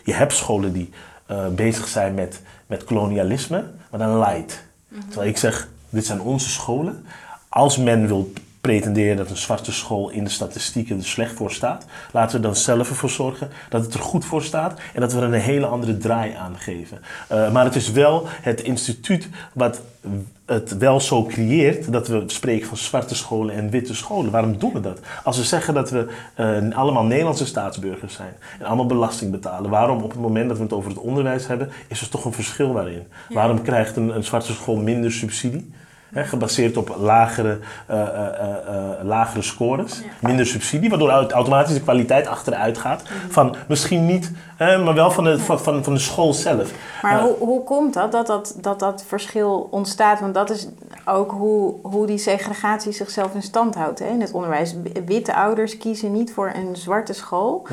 Je 0.03 0.13
hebt 0.13 0.33
scholen 0.33 0.73
die 0.73 0.89
bezig 1.55 1.87
zijn 1.87 2.13
met, 2.13 2.41
met 2.67 2.83
kolonialisme, 2.83 3.63
maar 3.91 3.99
dan 3.99 4.19
light. 4.19 4.63
Terwijl 5.07 5.29
ik 5.29 5.37
zeg, 5.37 5.67
dit 5.89 6.05
zijn 6.05 6.21
onze 6.21 6.49
scholen. 6.49 7.05
Als 7.49 7.77
men 7.77 8.07
wil 8.07 8.33
pretenderen 8.67 9.17
dat 9.17 9.29
een 9.29 9.37
zwarte 9.37 9.71
school 9.71 10.09
in 10.09 10.23
de 10.23 10.29
statistieken 10.29 10.97
er 10.97 11.05
slecht 11.05 11.33
voor 11.33 11.51
staat, 11.51 11.85
laten 12.11 12.35
we 12.35 12.41
dan 12.41 12.55
zelf 12.55 12.89
ervoor 12.89 13.09
zorgen 13.09 13.49
dat 13.69 13.85
het 13.85 13.93
er 13.93 13.99
goed 13.99 14.25
voor 14.25 14.43
staat 14.43 14.79
en 14.93 15.01
dat 15.01 15.13
we 15.13 15.19
er 15.19 15.23
een 15.23 15.33
hele 15.33 15.65
andere 15.65 15.97
draai 15.97 16.33
aan 16.33 16.55
geven. 16.57 16.99
Eh, 17.27 17.51
maar 17.51 17.65
het 17.65 17.75
is 17.75 17.91
wel 17.91 18.27
het 18.41 18.61
instituut 18.61 19.29
wat 19.53 19.81
het 20.45 20.77
wel 20.77 20.99
zo 20.99 21.25
creëert 21.25 21.91
dat 21.91 22.07
we 22.07 22.23
spreken 22.27 22.67
van 22.67 22.77
zwarte 22.77 23.15
scholen 23.15 23.55
en 23.55 23.69
witte 23.69 23.95
scholen. 23.95 24.31
Waarom 24.31 24.57
doen 24.57 24.73
we 24.73 24.79
dat? 24.79 24.99
Als 25.23 25.37
we 25.37 25.43
zeggen 25.43 25.73
dat 25.73 25.89
we 25.89 26.07
eh, 26.35 26.77
allemaal 26.77 27.03
Nederlandse 27.03 27.45
staatsburgers 27.45 28.13
zijn 28.13 28.33
en 28.59 28.65
allemaal 28.65 28.85
belasting 28.85 29.31
betalen, 29.31 29.69
waarom 29.69 30.01
op 30.01 30.11
het 30.11 30.19
moment 30.19 30.47
dat 30.47 30.57
we 30.57 30.63
het 30.63 30.73
over 30.73 30.89
het 30.89 30.99
onderwijs 30.99 31.47
hebben, 31.47 31.69
is 31.87 32.01
er 32.01 32.09
toch 32.09 32.25
een 32.25 32.33
verschil 32.33 32.73
daarin? 32.73 33.07
Waarom 33.29 33.61
krijgt 33.61 33.95
een, 33.95 34.15
een 34.15 34.23
zwarte 34.23 34.53
school 34.53 34.75
minder 34.75 35.11
subsidie? 35.11 35.71
Gebaseerd 36.13 36.77
op 36.77 36.95
lagere, 36.99 37.59
uh, 37.91 37.97
uh, 37.97 38.05
lagere 39.03 39.41
scores, 39.41 40.01
minder 40.19 40.45
subsidie, 40.45 40.89
waardoor 40.89 41.09
automatisch 41.09 41.73
de 41.73 41.81
kwaliteit 41.81 42.27
achteruit 42.27 42.77
gaat. 42.77 43.03
Van 43.29 43.55
misschien 43.67 44.05
niet, 44.05 44.31
maar 44.57 44.93
wel 44.93 45.11
van 45.11 45.23
de, 45.23 45.39
van, 45.39 45.83
van, 45.83 45.93
de 45.93 45.99
school 45.99 46.33
zelf. 46.33 46.71
Maar 47.01 47.21
hoe, 47.21 47.35
hoe 47.39 47.63
komt 47.63 47.93
dat, 47.93 48.11
dat, 48.11 48.27
dat, 48.27 48.57
dat 48.61 48.79
dat 48.79 49.03
verschil 49.07 49.67
ontstaat? 49.71 50.19
Want 50.19 50.33
dat 50.33 50.49
is 50.49 50.67
ook 51.05 51.31
hoe, 51.31 51.75
hoe 51.81 52.05
die 52.05 52.17
segregatie 52.17 52.91
zichzelf 52.91 53.33
in 53.33 53.41
stand 53.41 53.75
houdt 53.75 53.99
hè, 53.99 54.07
in 54.07 54.21
het 54.21 54.31
onderwijs. 54.31 54.75
Witte 55.05 55.35
ouders 55.35 55.77
kiezen 55.77 56.11
niet 56.11 56.33
voor 56.33 56.51
een 56.55 56.75
zwarte 56.75 57.13
school, 57.13 57.67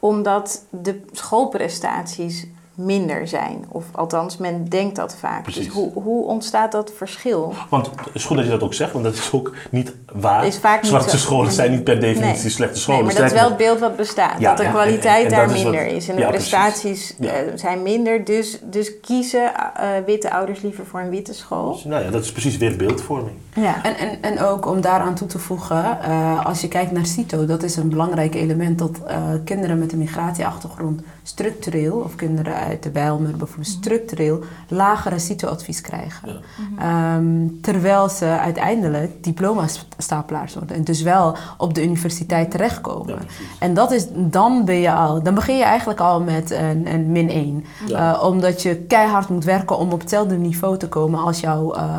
omdat 0.00 0.64
de 0.70 1.00
schoolprestaties 1.12 2.46
minder 2.74 3.28
zijn. 3.28 3.64
Of 3.68 3.84
althans, 3.92 4.36
men 4.36 4.68
denkt 4.68 4.96
dat 4.96 5.16
vaak. 5.16 5.54
Dus 5.54 5.68
hoe, 5.68 5.92
hoe 5.92 6.24
ontstaat 6.24 6.72
dat 6.72 6.92
verschil? 6.96 7.54
Want 7.68 7.86
het 7.86 7.96
is 8.12 8.24
goed 8.24 8.36
dat 8.36 8.44
je 8.44 8.52
dat 8.52 8.62
ook 8.62 8.74
zegt, 8.74 8.92
want 8.92 9.04
dat 9.04 9.14
is 9.14 9.32
ook 9.32 9.54
niet 9.70 9.94
waar. 10.12 10.46
Is 10.46 10.58
vaak 10.58 10.84
Zwarte 10.84 11.18
scholen 11.18 11.52
zijn 11.52 11.70
niet 11.70 11.84
per 11.84 12.00
definitie 12.00 12.50
slechte 12.50 12.78
scholen. 12.78 13.04
Nee, 13.04 13.12
maar 13.12 13.22
dat 13.22 13.32
is 13.32 13.38
wel 13.38 13.48
het 13.48 13.58
beeld 13.58 13.78
wat 13.78 13.96
bestaat. 13.96 14.40
dat 14.40 14.56
de 14.56 14.68
kwaliteit 14.68 15.30
daar 15.30 15.50
minder 15.50 15.86
is, 15.86 16.08
En 16.08 16.16
de 16.16 16.26
prestaties 16.26 17.14
uh, 17.20 17.30
zijn 17.54 17.82
minder. 17.82 18.24
Dus, 18.24 18.58
dus 18.62 19.00
kiezen 19.00 19.52
uh, 19.76 19.88
witte 20.06 20.32
ouders 20.32 20.60
liever 20.60 20.86
voor 20.86 21.00
een 21.00 21.10
witte 21.10 21.34
school. 21.34 21.72
Dus, 21.72 21.84
nou 21.84 22.04
ja, 22.04 22.10
dat 22.10 22.24
is 22.24 22.32
precies 22.32 22.56
weer 22.56 22.76
beeldvorming. 22.76 23.36
Ja. 23.54 23.82
En, 23.82 23.96
en, 23.96 24.22
en 24.22 24.40
ook 24.40 24.66
om 24.66 24.80
daaraan 24.80 25.14
toe 25.14 25.28
te 25.28 25.38
voegen, 25.38 25.98
uh, 26.08 26.46
als 26.46 26.60
je 26.60 26.68
kijkt 26.68 26.92
naar 26.92 27.06
CITO, 27.06 27.46
dat 27.46 27.62
is 27.62 27.76
een 27.76 27.88
belangrijk 27.88 28.34
element 28.34 28.78
dat 28.78 29.00
kinderen 29.44 29.78
met 29.78 29.92
een 29.92 29.98
migratieachtergrond 29.98 31.00
structureel, 31.22 31.96
of 31.96 32.14
kinderen 32.14 32.54
uit 32.60 32.82
de 32.82 32.90
Bijlmer 32.90 33.36
bijvoorbeeld 33.36 33.68
mhm. 33.68 33.78
structureel, 33.78 34.40
lagere 34.68 35.18
CITO-advies 35.18 35.80
krijgen. 35.80 36.40
Ehm, 36.78 37.46
terwijl 37.62 38.08
ze 38.08 38.24
uiteindelijk 38.24 39.24
diploma-stapelaars 39.24 40.54
worden. 40.54 40.76
En 40.76 40.84
dus 40.84 41.02
wel 41.02 41.36
op 41.56 41.74
de 41.74 41.82
universiteit 41.82 42.50
terechtkomen. 42.50 43.18
en 43.58 43.74
dat 43.74 43.92
is, 43.92 44.06
dan 44.14 44.64
ben 44.64 44.80
je 44.80 44.92
al, 44.92 45.22
dan 45.22 45.34
begin 45.34 45.56
je 45.56 45.64
eigenlijk 45.64 46.00
al 46.00 46.20
met 46.20 46.50
een, 46.50 46.86
een 46.86 47.12
min 47.12 47.30
1. 47.30 47.64
Uh, 47.88 48.20
omdat 48.24 48.62
je 48.62 48.76
keihard 48.76 49.28
moet 49.28 49.44
werken 49.44 49.78
om 49.78 49.92
op 49.92 50.00
hetzelfde 50.00 50.36
niveau 50.36 50.76
te 50.76 50.88
komen 50.88 51.20
als 51.20 51.40
jouw 51.40 51.76
uh, 51.76 51.98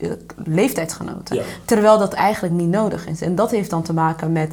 uh, 0.00 0.10
leeftijdsgenoten. 0.44 1.42
Terwijl 1.64 1.98
dat 1.98 2.12
eigenlijk 2.12 2.54
niet 2.54 2.68
nodig 2.68 3.06
is. 3.06 3.20
En 3.20 3.34
dat 3.34 3.50
heeft 3.50 3.70
dan 3.70 3.82
te 3.82 3.92
maken 3.92 4.32
met 4.32 4.52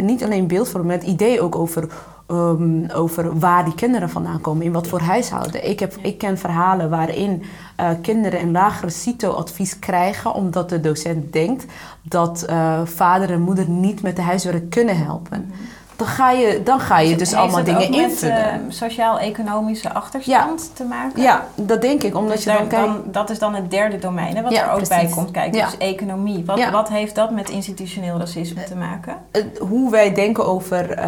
niet 0.00 0.24
alleen 0.24 0.46
beeldvorming, 0.46 0.92
maar 0.92 1.02
het 1.02 1.12
idee 1.12 1.40
ook 1.40 1.56
over 1.56 1.88
Um, 2.30 2.90
over 2.90 3.38
waar 3.38 3.64
die 3.64 3.74
kinderen 3.74 4.10
vandaan 4.10 4.40
komen, 4.40 4.64
in 4.64 4.72
wat 4.72 4.86
voor 4.86 5.00
huishouden. 5.00 5.68
Ik, 5.68 5.80
heb, 5.80 5.96
ik 6.02 6.18
ken 6.18 6.38
verhalen 6.38 6.90
waarin 6.90 7.42
uh, 7.80 7.90
kinderen 8.02 8.40
een 8.40 8.52
lagere 8.52 8.90
CITO-advies 8.90 9.78
krijgen 9.78 10.34
omdat 10.34 10.68
de 10.68 10.80
docent 10.80 11.32
denkt 11.32 11.66
dat 12.02 12.46
uh, 12.50 12.80
vader 12.84 13.30
en 13.30 13.40
moeder 13.40 13.68
niet 13.68 14.02
met 14.02 14.16
de 14.16 14.22
huiswerk 14.22 14.70
kunnen 14.70 14.96
helpen. 15.04 15.52
Dan 15.96 16.06
ga 16.06 16.30
je, 16.30 16.60
dan 16.64 16.80
ga 16.80 16.98
je 16.98 17.16
dus 17.16 17.34
allemaal 17.34 17.64
dingen 17.64 17.92
invullen. 17.92 18.52
Met, 18.52 18.72
uh, 18.72 18.78
sociaal-economische 18.78 19.92
achterstand 19.92 20.70
te 20.74 20.84
maken? 20.84 21.22
Ja, 21.22 21.46
dat 21.54 21.80
denk 21.80 22.02
ik. 22.02 22.16
Omdat 22.16 22.34
dus 22.34 22.44
je 22.44 22.50
dan, 22.50 22.68
dan, 22.68 23.02
dat 23.06 23.30
is 23.30 23.38
dan 23.38 23.54
het 23.54 23.70
derde 23.70 23.98
domein, 23.98 24.36
hè, 24.36 24.42
wat 24.42 24.52
er 24.52 24.70
ook 24.70 24.88
bij 24.88 25.08
komt 25.14 25.30
kijken. 25.30 25.64
Dus 25.64 25.76
economie. 25.78 26.44
Wat, 26.44 26.70
wat 26.70 26.88
heeft 26.88 27.14
dat 27.14 27.30
met 27.30 27.50
institutioneel 27.50 28.18
racisme 28.18 28.64
te 28.64 28.76
maken? 28.76 29.16
hoe 29.58 29.90
wij 29.90 30.14
denken 30.14 30.46
over 30.46 30.98
uh, 30.98 31.04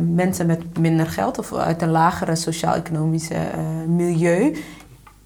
mensen 0.00 0.46
met 0.46 0.78
minder 0.78 1.06
geld 1.06 1.38
of 1.38 1.54
uit 1.54 1.82
een 1.82 1.90
lagere 1.90 2.36
sociaal-economische 2.36 3.36
milieu 3.86 4.56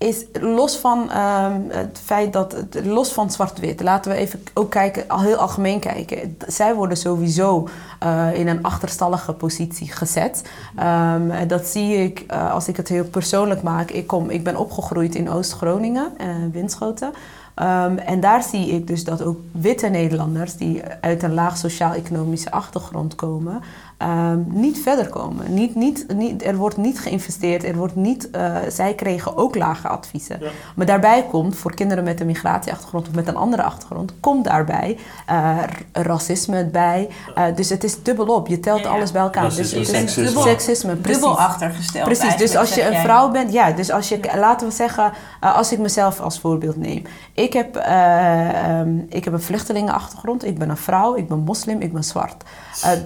is 0.02 0.24
los 0.40 0.76
van 0.76 1.10
ehm, 1.10 1.60
het 1.68 2.00
feit 2.04 2.32
dat, 2.32 2.56
los 2.84 3.12
van 3.12 3.30
zwart-wit, 3.30 3.82
laten 3.82 4.10
we 4.10 4.16
even 4.16 4.42
ook 4.54 4.70
kijken, 4.70 5.08
al 5.08 5.20
heel 5.20 5.36
algemeen 5.36 5.80
kijken. 5.80 6.36
Zij 6.46 6.74
worden 6.74 6.96
sowieso 6.96 7.68
uh, 8.02 8.34
in 8.34 8.48
een 8.48 8.62
achterstallige 8.62 9.32
positie 9.32 9.92
gezet. 9.92 10.42
Um, 10.80 11.48
dat 11.48 11.66
zie 11.66 11.96
ik 11.96 12.24
uh, 12.30 12.52
als 12.52 12.68
ik 12.68 12.76
het 12.76 12.88
heel 12.88 13.04
persoonlijk 13.04 13.62
maak. 13.62 13.90
Ik, 13.90 14.06
kom, 14.06 14.30
ik 14.30 14.44
ben 14.44 14.56
opgegroeid 14.56 15.14
in 15.14 15.30
Oost-Groningen, 15.30 16.12
uh, 16.20 16.26
Winschoten. 16.52 17.12
Um, 17.56 17.98
en 17.98 18.20
daar 18.20 18.42
zie 18.42 18.66
ik 18.66 18.86
dus 18.86 19.04
dat 19.04 19.22
ook 19.22 19.38
witte 19.50 19.88
Nederlanders 19.88 20.56
die 20.56 20.82
uit 21.00 21.22
een 21.22 21.34
laag 21.34 21.56
sociaal-economische 21.56 22.50
achtergrond 22.50 23.14
komen, 23.14 23.62
um, 24.08 24.46
niet 24.48 24.78
verder 24.78 25.08
komen. 25.08 25.54
Niet, 25.54 25.74
niet, 25.74 26.06
niet, 26.14 26.44
er 26.44 26.56
wordt 26.56 26.76
niet 26.76 27.00
geïnvesteerd, 27.00 27.64
er 27.64 27.76
wordt 27.76 27.96
niet, 27.96 28.28
uh, 28.36 28.56
zij 28.68 28.94
kregen 28.94 29.36
ook 29.36 29.54
lage 29.54 29.88
adviezen. 29.88 30.40
Maar 30.74 30.86
daarbij 30.86 31.26
komt, 31.30 31.56
voor 31.56 31.74
kinderen 31.74 32.04
met 32.04 32.20
een 32.20 32.26
migratieachtergrond 32.26 33.08
of 33.08 33.14
met 33.14 33.28
een 33.28 33.36
andere 33.36 33.62
achtergrond, 33.62 34.12
komt 34.20 34.44
daarbij 34.44 34.98
uh, 35.30 35.58
racisme 35.92 36.64
bij. 36.64 37.08
Uh, 37.38 37.44
dus 37.54 37.68
het 37.68 37.84
is 37.84 38.02
dubbelop, 38.02 38.46
je 38.46 38.60
telt 38.60 38.80
ja, 38.80 38.88
ja. 38.88 38.94
alles 38.94 39.12
bij 39.12 39.22
elkaar. 39.22 39.54
Dus, 39.54 39.56
dus 39.56 39.88
seksisme. 39.88 40.24
Dubbel, 40.24 40.42
seksisme 40.42 40.96
precies. 40.96 41.20
Dubbel 41.20 41.38
achtergesteld. 41.38 42.04
Precies, 42.04 42.36
dus 42.36 42.56
als 42.56 42.74
je 42.74 42.86
een 42.86 43.00
vrouw 43.00 43.30
bent, 43.30 43.52
ja, 43.52 43.70
dus 43.70 43.90
als 43.90 44.08
je, 44.08 44.20
laten 44.36 44.66
we 44.66 44.72
zeggen, 44.72 45.12
als 45.40 45.72
ik 45.72 45.78
mezelf 45.78 46.20
als 46.20 46.40
voorbeeld 46.40 46.76
neem. 46.76 47.02
Ik 47.34 47.52
heb, 47.52 47.76
um, 47.76 49.06
ik 49.08 49.24
heb 49.24 49.32
een 49.32 49.40
vluchtelingenachtergrond, 49.42 50.44
ik 50.44 50.58
ben 50.58 50.70
een 50.70 50.76
vrouw, 50.76 51.16
ik 51.16 51.28
ben 51.28 51.38
moslim, 51.38 51.80
ik 51.80 51.92
ben 51.92 52.04
zwart. 52.04 52.44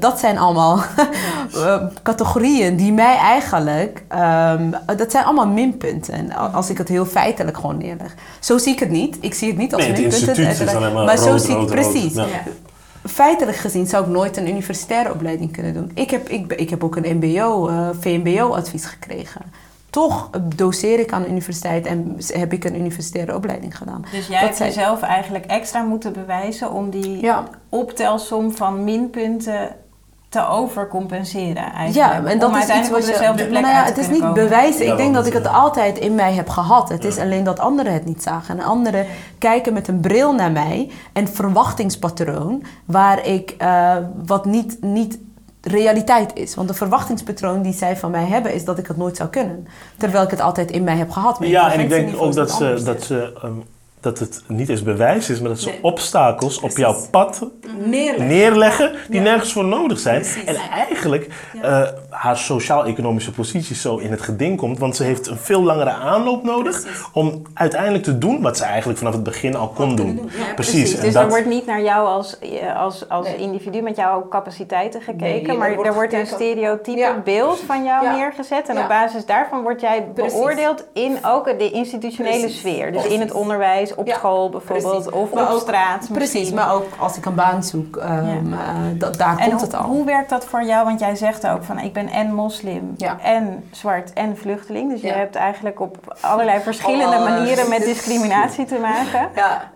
Dat 0.01 0.19
zijn 0.19 0.39
allemaal 0.39 0.83
Eh, 1.55 1.83
categorieën 2.03 2.77
die 2.77 2.93
mij 2.93 3.17
eigenlijk... 3.17 4.03
Um, 4.13 4.75
dat 4.97 5.11
zijn 5.11 5.25
allemaal 5.25 5.47
minpunten. 5.47 6.33
Als 6.53 6.71
ik 6.71 6.79
het 6.79 6.89
heel 6.89 7.07
feitelijk 7.07 7.57
gewoon 7.57 7.79
neerleg. 7.79 8.15
Zo 8.41 8.59
zie 8.59 8.73
ik 8.73 8.79
het 8.79 8.91
niet. 8.91 9.17
Ik 9.21 9.35
zie 9.35 9.49
het 9.49 9.57
niet 9.57 9.75
als 9.75 9.83
nee, 9.83 9.93
minpunten. 9.93 10.47
Het 10.47 10.81
maar, 10.81 10.93
maar 10.93 11.17
rood, 11.17 11.19
zo 11.19 11.37
zie 11.37 11.59
ik 11.59 11.67
precies. 11.67 12.15
Ja. 12.15 12.27
Feitelijk 13.05 13.57
gezien 13.57 13.87
zou 13.87 14.05
ik 14.05 14.11
nooit 14.11 14.37
een 14.37 14.49
universitaire 14.49 15.13
opleiding 15.13 15.53
kunnen 15.53 15.75
doen. 15.75 15.91
Ik 15.95 16.11
heb, 16.11 16.29
ik, 16.29 16.53
ik 16.53 16.71
heb 16.71 16.85
ook 16.85 16.97
een 16.97 17.17
MBO, 17.17 17.69
uh, 17.69 17.89
eh, 17.89 17.95
VMBO-advies 18.01 18.85
gekregen 18.85 19.43
toch 19.97 20.31
doseer 20.57 20.99
ik 20.99 21.13
aan 21.13 21.23
de 21.23 21.29
universiteit 21.29 21.87
en 21.87 22.17
heb 22.27 22.53
ik 22.53 22.65
een 22.65 22.79
universitaire 22.79 23.35
opleiding 23.35 23.77
gedaan. 23.77 24.05
Dus 24.13 24.27
jij 24.27 24.39
hebt 24.39 24.59
jezelf 24.59 25.03
eigenlijk 25.03 25.45
extra 25.45 25.83
moeten 25.83 26.13
bewijzen 26.13 26.73
om 26.73 26.91
die 26.91 27.21
ja. 27.21 27.45
optelsom 27.69 28.53
van 28.53 28.85
minpunten 28.85 29.77
te 30.29 30.47
overcompenseren 30.49 31.73
eigenlijk. 31.73 32.13
Ja, 32.13 32.31
en 32.31 32.39
dat 32.39 32.57
is 32.57 32.69
iets 32.69 32.91
wat 32.91 33.07
je... 33.07 33.33
Plek 33.35 33.51
nou 33.51 33.67
ja, 33.67 33.85
het 33.85 33.99
is 33.99 34.09
niet 34.09 34.33
bewijzen. 34.33 34.87
Ik 34.87 34.97
denk 34.97 35.15
dat 35.15 35.27
ik 35.27 35.33
het 35.33 35.47
altijd 35.47 35.99
in 35.99 36.15
mij 36.15 36.33
heb 36.33 36.49
gehad. 36.49 36.89
Het 36.89 37.05
is 37.05 37.19
alleen 37.19 37.45
dat 37.45 37.59
anderen 37.59 37.93
het 37.93 38.05
niet 38.05 38.23
zagen. 38.23 38.59
En 38.59 38.65
anderen 38.65 39.07
kijken 39.39 39.73
met 39.73 39.89
een 39.89 40.01
bril 40.01 40.35
naar 40.35 40.53
mij. 40.53 40.91
Een 41.13 41.29
verwachtingspatroon 41.29 42.63
waar 42.85 43.27
ik 43.27 43.55
uh, 43.63 43.97
wat 44.27 44.45
niet, 44.45 44.77
niet 44.81 45.19
realiteit 45.67 46.35
is. 46.35 46.55
Want 46.55 46.69
de 46.69 46.75
verwachtingspatroon 46.75 47.63
die 47.63 47.73
zij 47.73 47.97
van 47.97 48.11
mij 48.11 48.25
hebben 48.25 48.55
is 48.55 48.65
dat 48.65 48.79
ik 48.79 48.87
het 48.87 48.97
nooit 48.97 49.17
zou 49.17 49.29
kunnen. 49.29 49.67
Terwijl 49.97 50.25
ik 50.25 50.31
het 50.31 50.41
altijd 50.41 50.71
in 50.71 50.85
mij 50.85 50.97
heb 50.97 51.11
gehad. 51.11 51.39
Ja, 51.41 51.73
en 51.73 51.81
ik 51.81 51.89
denk 51.89 52.23
ook 52.23 52.35
dat 52.35 52.51
ze, 52.51 52.81
dat 52.85 53.03
ze 53.03 53.33
um, 53.45 53.63
dat 54.07 54.19
het 54.19 54.43
niet 54.47 54.69
eens 54.69 54.83
bewijs 54.83 55.31
is, 55.31 55.41
maar 55.41 55.49
dat 55.49 55.61
ze 55.61 55.79
obstakels 55.83 56.61
op 56.61 56.77
jouw 56.77 56.97
pad 57.11 57.47
neerleggen, 57.85 58.27
neerleggen 58.27 58.93
die 59.09 59.21
nergens 59.21 59.53
voor 59.53 59.65
nodig 59.65 59.99
zijn. 59.99 60.25
En 60.47 60.55
eigenlijk 60.55 61.29
uh, 61.57 61.83
haar 62.11 62.37
sociaal-economische 62.37 63.31
positie 63.31 63.77
zo 63.77 63.97
in 63.97 64.11
het 64.11 64.21
geding 64.21 64.57
komt, 64.57 64.79
want 64.79 64.97
ze 64.97 65.03
heeft 65.03 65.27
een 65.27 65.37
veel 65.37 65.63
langere 65.63 65.91
aanloop 65.91 66.43
nodig 66.45 66.85
om 67.13 67.43
uiteindelijk 67.55 68.05
te 68.05 68.19
doen 68.19 68.43
wat 68.43 68.57
ze 68.57 68.65
eigenlijk 68.65 68.99
vanaf 68.99 69.15
het 69.15 69.23
begin 69.23 69.57
al 69.57 69.69
kon 69.69 69.97
doen. 69.97 70.31
Precies. 70.55 71.01
Dus 71.01 71.15
er 71.15 71.29
wordt 71.29 71.47
niet 71.47 71.67
naar 71.67 71.83
jou 71.83 72.07
als, 72.07 72.39
eh, 72.39 72.77
als, 72.77 73.09
als 73.09 73.35
individu 73.35 73.81
met 73.81 73.97
jouw 73.97 74.29
capaciteiten 74.29 75.01
gekeken, 75.03 75.59
maar 75.59 75.79
er 75.79 75.95
wordt 75.95 76.13
een 76.13 76.27
stereotype 76.27 77.21
beeld 77.25 77.61
van 77.61 77.85
jou 77.85 78.17
neergezet 78.17 78.69
en 78.69 78.79
op 78.79 78.89
basis 78.89 79.27
daarvan 79.27 79.63
word 79.63 79.81
jij 79.81 80.07
beoordeeld 80.15 80.85
in 80.93 81.19
ook 81.23 81.59
de 81.59 81.71
institutionele 81.71 82.49
sfeer. 82.49 82.93
Dus 82.93 83.07
in 83.07 83.21
het 83.21 83.33
onderwijs, 83.33 83.95
op 83.97 84.09
school 84.09 84.49
bijvoorbeeld, 84.49 85.11
of 85.11 85.33
op 85.33 85.59
straat. 85.59 86.09
Precies, 86.13 86.53
maar 86.53 86.75
ook 86.75 86.87
als 86.99 87.17
ik 87.17 87.25
een 87.25 87.35
baan 87.35 87.63
zoek, 87.63 87.97
um, 87.97 88.53
uh, 88.53 89.11
daar 89.17 89.49
komt 89.49 89.61
het 89.61 89.75
al. 89.75 89.85
Hoe 89.85 90.05
werkt 90.05 90.31
dat 90.31 90.45
voor 90.45 90.65
jou? 90.65 90.85
Want 90.85 91.01
jij 91.01 91.15
zegt 91.17 91.47
ook 91.47 91.65
van 91.65 91.79
ik 91.79 91.93
ben 91.93 92.09
en 92.09 92.35
moslim 92.35 92.97
en 93.23 93.65
zwart 93.71 94.13
en 94.13 94.37
vluchteling. 94.37 94.91
Dus 94.91 95.01
je 95.01 95.13
hebt 95.13 95.35
eigenlijk 95.35 95.81
op 95.81 96.17
allerlei 96.21 96.61
verschillende 96.61 97.19
manieren 97.19 97.69
met 97.69 97.85
discriminatie 97.85 98.65
te 98.65 98.79
maken. 98.79 99.29
Ja. 99.35 99.71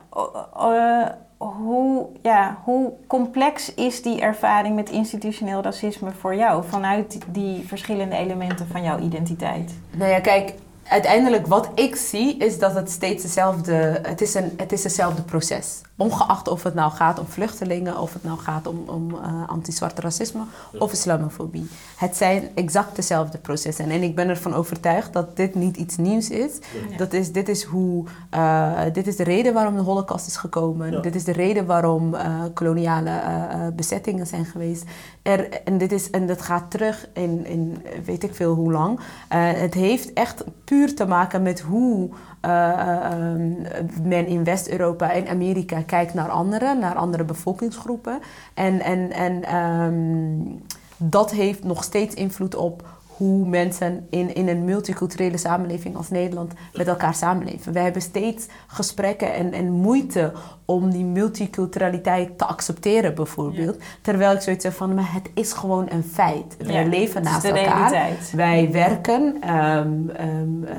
Uh, 0.56 1.06
hoe, 1.46 2.06
ja, 2.22 2.59
hoe 2.64 2.92
complex 3.06 3.74
is 3.74 4.02
die 4.02 4.20
ervaring 4.20 4.74
met 4.74 4.90
institutioneel 4.90 5.62
racisme 5.62 6.11
voor 6.11 6.35
jou 6.35 6.64
vanuit 6.68 7.18
die 7.26 7.66
verschillende 7.66 8.16
elementen 8.16 8.66
van 8.66 8.83
jouw 8.83 8.98
identiteit? 8.98 9.74
Nou 9.90 10.11
ja, 10.11 10.20
kijk, 10.20 10.54
uiteindelijk 10.90 11.46
wat 11.46 11.68
ik 11.74 11.96
zie 11.96 12.37
is 12.37 12.59
dat 12.59 12.74
het 12.74 12.90
steeds 12.90 13.22
dezelfde, 13.22 14.00
het 14.03 14.20
is, 14.20 14.35
een, 14.35 14.53
het 14.57 14.72
is 14.72 14.83
hetzelfde 14.83 15.22
proces. 15.22 15.81
Ongeacht 15.96 16.48
of 16.48 16.62
het 16.62 16.74
nou 16.74 16.92
gaat 16.92 17.18
om 17.18 17.26
vluchtelingen, 17.26 17.98
of 17.98 18.12
het 18.12 18.24
nou 18.24 18.38
gaat 18.38 18.66
om, 18.66 18.83
om 18.87 19.11
uh, 19.11 19.48
anti-zwarte 19.48 20.00
racisme 20.00 20.42
of 20.79 20.92
islamofobie. 20.92 21.68
Het 21.96 22.16
zijn 22.16 22.48
exact 22.55 22.96
dezelfde 22.96 23.38
processen. 23.38 23.90
En 23.90 24.03
ik 24.03 24.14
ben 24.14 24.29
ervan 24.29 24.55
overtuigd 24.55 25.12
dat 25.12 25.37
dit 25.37 25.55
niet 25.55 25.76
iets 25.76 25.96
nieuws 25.96 26.31
is. 26.31 26.59
Dat 26.96 27.12
is 27.12 27.33
dit, 27.33 27.48
is 27.48 27.62
hoe, 27.62 28.05
uh, 28.35 28.81
dit 28.92 29.07
is 29.07 29.16
de 29.16 29.24
reden 29.24 29.55
waarom 29.55 29.74
de 29.74 29.83
holocaust 29.83 30.26
is 30.26 30.37
gekomen. 30.37 31.03
Dit 31.03 31.14
is 31.14 31.24
de 31.24 31.33
reden 31.33 31.66
waarom 31.66 32.14
uh, 32.14 32.42
koloniale 32.55 33.11
bezettingen 33.76 34.26
zijn 34.26 34.44
geweest. 34.44 34.85
Er, 35.22 35.62
en, 35.62 35.79
dit 35.79 35.92
is, 35.92 36.11
en 36.11 36.26
dat 36.26 36.42
gaat 36.42 36.70
terug 36.70 37.09
in, 37.12 37.46
in 37.46 37.83
weet 38.05 38.22
ik 38.22 38.35
veel 38.35 38.55
hoe 38.55 38.72
lang. 38.72 39.00
het 39.29 39.74
heeft 39.74 40.12
echt 40.12 40.44
puur 40.64 40.79
te 40.88 41.06
maken 41.06 41.42
met 41.42 41.60
hoe 41.60 42.08
uh, 42.44 43.04
men 44.02 44.26
in 44.26 44.44
West-Europa 44.44 45.12
en 45.12 45.28
Amerika 45.28 45.82
kijkt 45.82 46.14
naar 46.14 46.28
anderen, 46.28 46.78
naar 46.78 46.94
andere 46.94 47.24
bevolkingsgroepen. 47.24 48.18
En, 48.54 48.80
en, 48.80 49.12
en 49.12 49.56
um, 49.56 50.62
dat 50.96 51.30
heeft 51.30 51.64
nog 51.64 51.84
steeds 51.84 52.14
invloed 52.14 52.54
op 52.54 52.82
hoe 53.20 53.48
mensen 53.48 54.06
in, 54.11 54.35
in 54.35 54.48
een 54.48 54.64
multiculturele 54.64 55.37
samenleving 55.37 55.96
als 55.96 56.11
Nederland 56.11 56.52
met 56.74 56.88
elkaar 56.88 57.14
samenleven. 57.14 57.72
We 57.72 57.78
hebben 57.78 58.02
steeds 58.02 58.46
gesprekken 58.66 59.35
en, 59.35 59.52
en 59.52 59.70
moeite 59.70 60.33
om 60.64 60.90
die 60.90 61.04
multiculturaliteit 61.04 62.38
te 62.38 62.44
accepteren, 62.44 63.14
bijvoorbeeld. 63.14 63.76
Terwijl 64.02 64.35
ik 64.35 64.40
zoiets 64.40 64.64
zeg 64.64 64.74
van, 64.74 64.94
maar 64.94 65.12
het 65.12 65.30
is 65.35 65.52
gewoon 65.52 65.87
een 65.90 66.02
feit. 66.02 66.56
We 66.59 66.87
leven 66.88 67.22
naast 67.22 67.44
elkaar. 67.44 67.90
Realiteit. 67.90 68.33
Wij 68.33 68.70
werken. 68.72 69.50
Um, 69.56 70.11
um, 70.20 70.64
uh, 70.64 70.70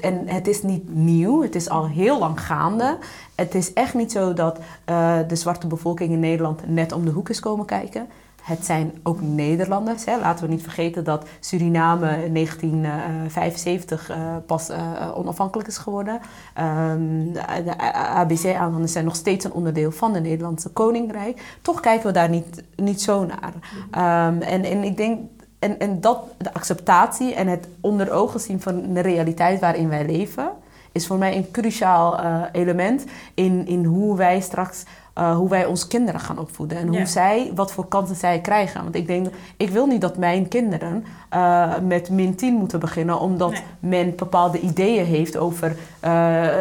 en 0.00 0.28
het 0.28 0.48
is 0.48 0.62
niet 0.62 0.94
nieuw. 0.94 1.42
Het 1.42 1.54
is 1.54 1.68
al 1.68 1.88
heel 1.88 2.18
lang 2.18 2.40
gaande. 2.40 2.98
Het 3.34 3.54
is 3.54 3.72
echt 3.72 3.94
niet 3.94 4.12
zo 4.12 4.32
dat 4.32 4.58
uh, 4.90 5.18
de 5.28 5.36
zwarte 5.36 5.66
bevolking 5.66 6.12
in 6.12 6.20
Nederland 6.20 6.68
net 6.68 6.92
om 6.92 7.04
de 7.04 7.10
hoek 7.10 7.28
is 7.28 7.40
komen 7.40 7.66
kijken. 7.66 8.08
Het 8.50 8.64
zijn 8.64 8.92
ook 9.02 9.20
Nederlanders. 9.20 10.04
Hè. 10.04 10.18
Laten 10.18 10.44
we 10.44 10.50
niet 10.50 10.62
vergeten 10.62 11.04
dat 11.04 11.26
Suriname 11.40 12.24
in 12.24 12.34
1975 12.34 14.10
uh, 14.10 14.16
pas 14.46 14.70
uh, 14.70 14.76
onafhankelijk 15.14 15.68
is 15.68 15.78
geworden. 15.78 16.20
Um, 16.60 17.32
de 17.32 17.78
ABC-aanhangers 17.92 18.92
zijn 18.92 19.04
nog 19.04 19.16
steeds 19.16 19.44
een 19.44 19.52
onderdeel 19.52 19.90
van 19.92 20.12
de 20.12 20.20
Nederlandse 20.20 20.68
Koninkrijk. 20.68 21.58
Toch 21.62 21.80
kijken 21.80 22.06
we 22.06 22.12
daar 22.12 22.28
niet, 22.28 22.62
niet 22.76 23.02
zo 23.02 23.26
naar. 23.26 23.52
Um, 24.28 24.42
en, 24.42 24.64
en 24.64 24.84
ik 24.84 24.96
denk 24.96 25.20
en, 25.58 25.78
en 25.78 26.00
dat, 26.00 26.18
de 26.38 26.54
acceptatie 26.54 27.34
en 27.34 27.46
het 27.46 27.68
onder 27.80 28.10
ogen 28.10 28.40
zien 28.40 28.60
van 28.60 28.94
de 28.94 29.00
realiteit 29.00 29.60
waarin 29.60 29.88
wij 29.88 30.06
leven, 30.06 30.50
is 30.92 31.06
voor 31.06 31.18
mij 31.18 31.36
een 31.36 31.50
cruciaal 31.50 32.20
element 32.52 33.04
in, 33.34 33.66
in 33.66 33.84
hoe 33.84 34.16
wij 34.16 34.40
straks 34.40 34.84
uh, 35.18 35.36
hoe 35.36 35.48
wij 35.48 35.64
onze 35.64 35.88
kinderen 35.88 36.20
gaan 36.20 36.38
opvoeden. 36.38 36.78
En 36.78 36.88
hoe 36.88 37.06
zij, 37.06 37.52
wat 37.54 37.72
voor 37.72 37.86
kansen 37.86 38.16
zij 38.16 38.40
krijgen. 38.40 38.82
Want 38.82 38.94
ik 38.94 39.06
denk, 39.06 39.26
ik 39.56 39.70
wil 39.70 39.86
niet 39.86 40.00
dat 40.00 40.16
mijn 40.16 40.48
kinderen 40.48 41.04
uh, 41.34 41.78
met 41.78 42.10
min 42.10 42.34
10 42.34 42.54
moeten 42.54 42.80
beginnen. 42.80 43.20
Omdat 43.20 43.50
nee. 43.50 43.62
men 43.78 44.16
bepaalde 44.16 44.60
ideeën 44.60 45.04
heeft 45.04 45.36
over 45.36 45.68
uh, 45.68 45.76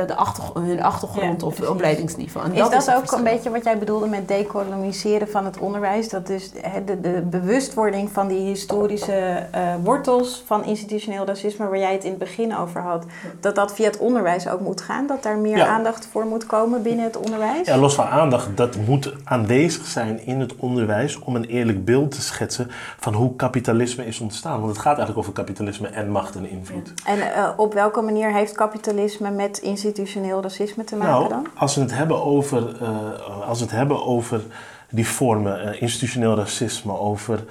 de 0.08 0.16
hun 0.54 0.84
achtergrond 0.84 1.42
ja, 1.42 1.48
of 1.48 1.58
het 1.58 1.68
opleidingsniveau. 1.68 2.46
En 2.46 2.54
is 2.54 2.60
dat, 2.60 2.72
dat 2.72 2.96
ook 2.96 3.12
een 3.12 3.24
beetje 3.24 3.50
wat 3.50 3.64
jij 3.64 3.78
bedoelde 3.78 4.08
met 4.08 4.28
decoloniseren 4.28 5.30
van 5.30 5.46
het 5.46 5.58
onderwijs? 5.58 6.10
Dat 6.10 6.28
dus 6.28 6.52
de, 6.86 7.02
de 7.02 7.22
bewustwording 7.30 8.12
van 8.12 8.28
die 8.28 8.40
historische 8.40 9.48
wortels 9.84 10.44
van 10.46 10.66
institutioneel 10.66 11.26
racisme... 11.26 11.68
waar 11.68 11.80
jij 11.80 11.94
het 11.94 12.04
in 12.04 12.10
het 12.10 12.20
begin 12.20 12.58
over 12.58 12.82
had... 12.82 13.06
dat 13.40 13.56
dat 13.56 13.74
via 13.74 13.86
het 13.86 13.98
onderwijs 13.98 14.48
ook 14.48 14.60
moet 14.60 14.82
gaan? 14.82 15.08
Dat 15.08 15.24
daar 15.24 15.38
meer 15.38 15.64
aandacht 15.64 16.08
voor 16.12 16.26
moet 16.26 16.46
komen 16.46 16.82
binnen 16.82 17.06
het 17.06 17.18
onderwijs? 17.18 17.68
Ja, 17.68 17.78
los 17.78 17.96
van 17.96 18.06
aandacht 18.06 18.39
dat 18.56 18.76
moet 18.86 19.14
aanwezig 19.24 19.86
zijn 19.86 20.26
in 20.26 20.40
het 20.40 20.56
onderwijs 20.56 21.20
om 21.20 21.36
een 21.36 21.46
eerlijk 21.46 21.86
beeld 21.86 22.12
te 22.12 22.22
schetsen 22.22 22.68
van 23.00 23.14
hoe 23.14 23.36
kapitalisme 23.36 24.06
is 24.06 24.20
ontstaan. 24.20 24.60
Want 24.60 24.72
het 24.72 24.78
gaat 24.78 24.98
eigenlijk 24.98 25.18
over 25.18 25.34
kapitalisme 25.34 25.88
en 25.88 26.10
macht 26.10 26.36
en 26.36 26.50
invloed. 26.50 26.94
En 27.06 27.18
uh, 27.18 27.50
op 27.58 27.74
welke 27.74 28.02
manier 28.02 28.34
heeft 28.34 28.56
kapitalisme 28.56 29.32
met 29.32 29.58
institutioneel 29.58 30.42
racisme 30.42 30.84
te 30.84 30.96
maken 30.96 31.14
nou, 31.14 31.30
dan? 31.30 31.48
Als 31.56 31.76
we 31.76 31.82
het 31.82 31.96
hebben 31.96 32.24
over, 32.24 32.82
uh, 32.82 33.48
als 33.48 33.60
we 33.60 33.66
het 33.66 33.74
hebben 33.74 34.06
over 34.06 34.42
die 34.90 35.08
vormen, 35.08 35.68
uh, 35.68 35.82
institutioneel 35.82 36.36
racisme, 36.36 36.98
over. 36.98 37.44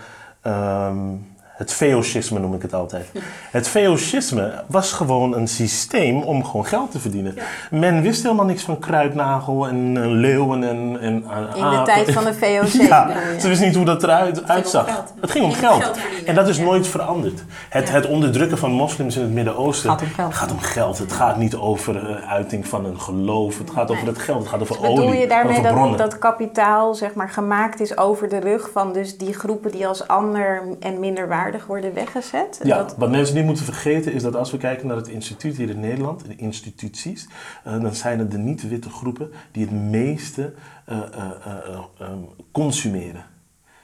Um, 0.46 1.37
het 1.59 1.73
feochisme 1.73 2.38
noem 2.38 2.55
ik 2.55 2.62
het 2.62 2.75
altijd. 2.75 3.07
Het 3.51 3.68
feochisme 3.68 4.53
was 4.66 4.92
gewoon 4.92 5.35
een 5.35 5.49
systeem 5.49 6.23
om 6.23 6.44
gewoon 6.44 6.66
geld 6.66 6.90
te 6.90 6.99
verdienen. 6.99 7.35
Men 7.71 8.03
wist 8.03 8.23
helemaal 8.23 8.44
niks 8.44 8.62
van 8.62 8.79
kruidnagel 8.79 9.68
en 9.68 10.11
leeuwen 10.11 10.64
en, 10.64 10.99
en 11.01 11.25
In 11.55 11.71
de 11.71 11.83
tijd 11.85 12.12
van 12.12 12.25
de 12.25 12.35
VOC. 12.40 12.87
ja, 12.88 13.11
ze 13.40 13.49
wisten 13.49 13.66
niet 13.66 13.77
hoe 13.77 13.85
dat 13.85 14.03
eruit 14.03 14.49
uitzag. 14.49 15.05
Het 15.21 15.31
ging 15.31 15.44
om 15.44 15.53
geld. 15.53 15.83
geld 15.83 15.99
en 16.25 16.35
dat 16.35 16.49
is 16.49 16.59
nooit 16.59 16.87
veranderd. 16.87 17.44
Het, 17.68 17.90
het 17.90 18.07
onderdrukken 18.07 18.59
van 18.59 18.71
moslims 18.71 19.16
in 19.16 19.23
het 19.23 19.33
Midden-Oosten 19.33 19.90
gaat 19.90 20.03
om 20.03 20.09
geld. 20.09 20.35
Gaat 20.35 20.51
om 20.51 20.61
geld. 20.61 20.99
Het 20.99 21.12
gaat 21.12 21.37
niet 21.37 21.55
over 21.57 22.11
uh, 22.11 22.31
uiting 22.33 22.66
van 22.66 22.85
een 22.85 23.01
geloof. 23.01 23.59
Het 23.59 23.71
gaat 23.71 23.90
over 23.90 24.07
het 24.07 24.18
geld. 24.18 24.38
Het 24.38 24.49
gaat 24.49 24.61
over 24.61 24.77
dus 24.77 24.85
olie. 24.85 24.97
Bedoel 24.97 25.21
je 25.21 25.27
daarmee 25.27 25.62
dat, 25.62 25.99
dat 25.99 26.18
kapitaal 26.18 26.94
zeg 26.94 27.14
maar, 27.14 27.29
gemaakt 27.29 27.81
is 27.81 27.97
over 27.97 28.29
de 28.29 28.38
rug 28.38 28.71
van 28.73 28.92
dus 28.92 29.16
die 29.16 29.33
groepen 29.33 29.71
die 29.71 29.87
als 29.87 30.09
ander 30.09 30.62
en 30.81 31.01
minder 31.01 31.29
waard 31.29 31.47
worden 31.67 31.95
weggezet. 31.95 32.61
Ja, 32.63 32.77
dat... 32.77 32.97
wat 32.97 33.11
mensen 33.11 33.37
niet 33.37 33.45
moeten 33.45 33.65
vergeten 33.65 34.13
is 34.13 34.23
dat 34.23 34.37
als 34.37 34.51
we 34.51 34.59
kijken 34.59 34.87
naar 34.87 34.97
het 34.97 35.09
instituut 35.09 35.57
hier 35.57 35.71
in 35.71 35.81
Nederland, 35.81 36.25
de 36.27 36.37
instituties, 36.37 37.29
uh, 37.67 37.81
dan 37.83 37.95
zijn 37.95 38.19
het 38.19 38.31
de 38.31 38.39
niet-witte 38.39 38.91
groepen 38.91 39.31
die 39.53 39.63
het 39.63 39.73
meeste 39.73 40.55
uh, 40.89 40.97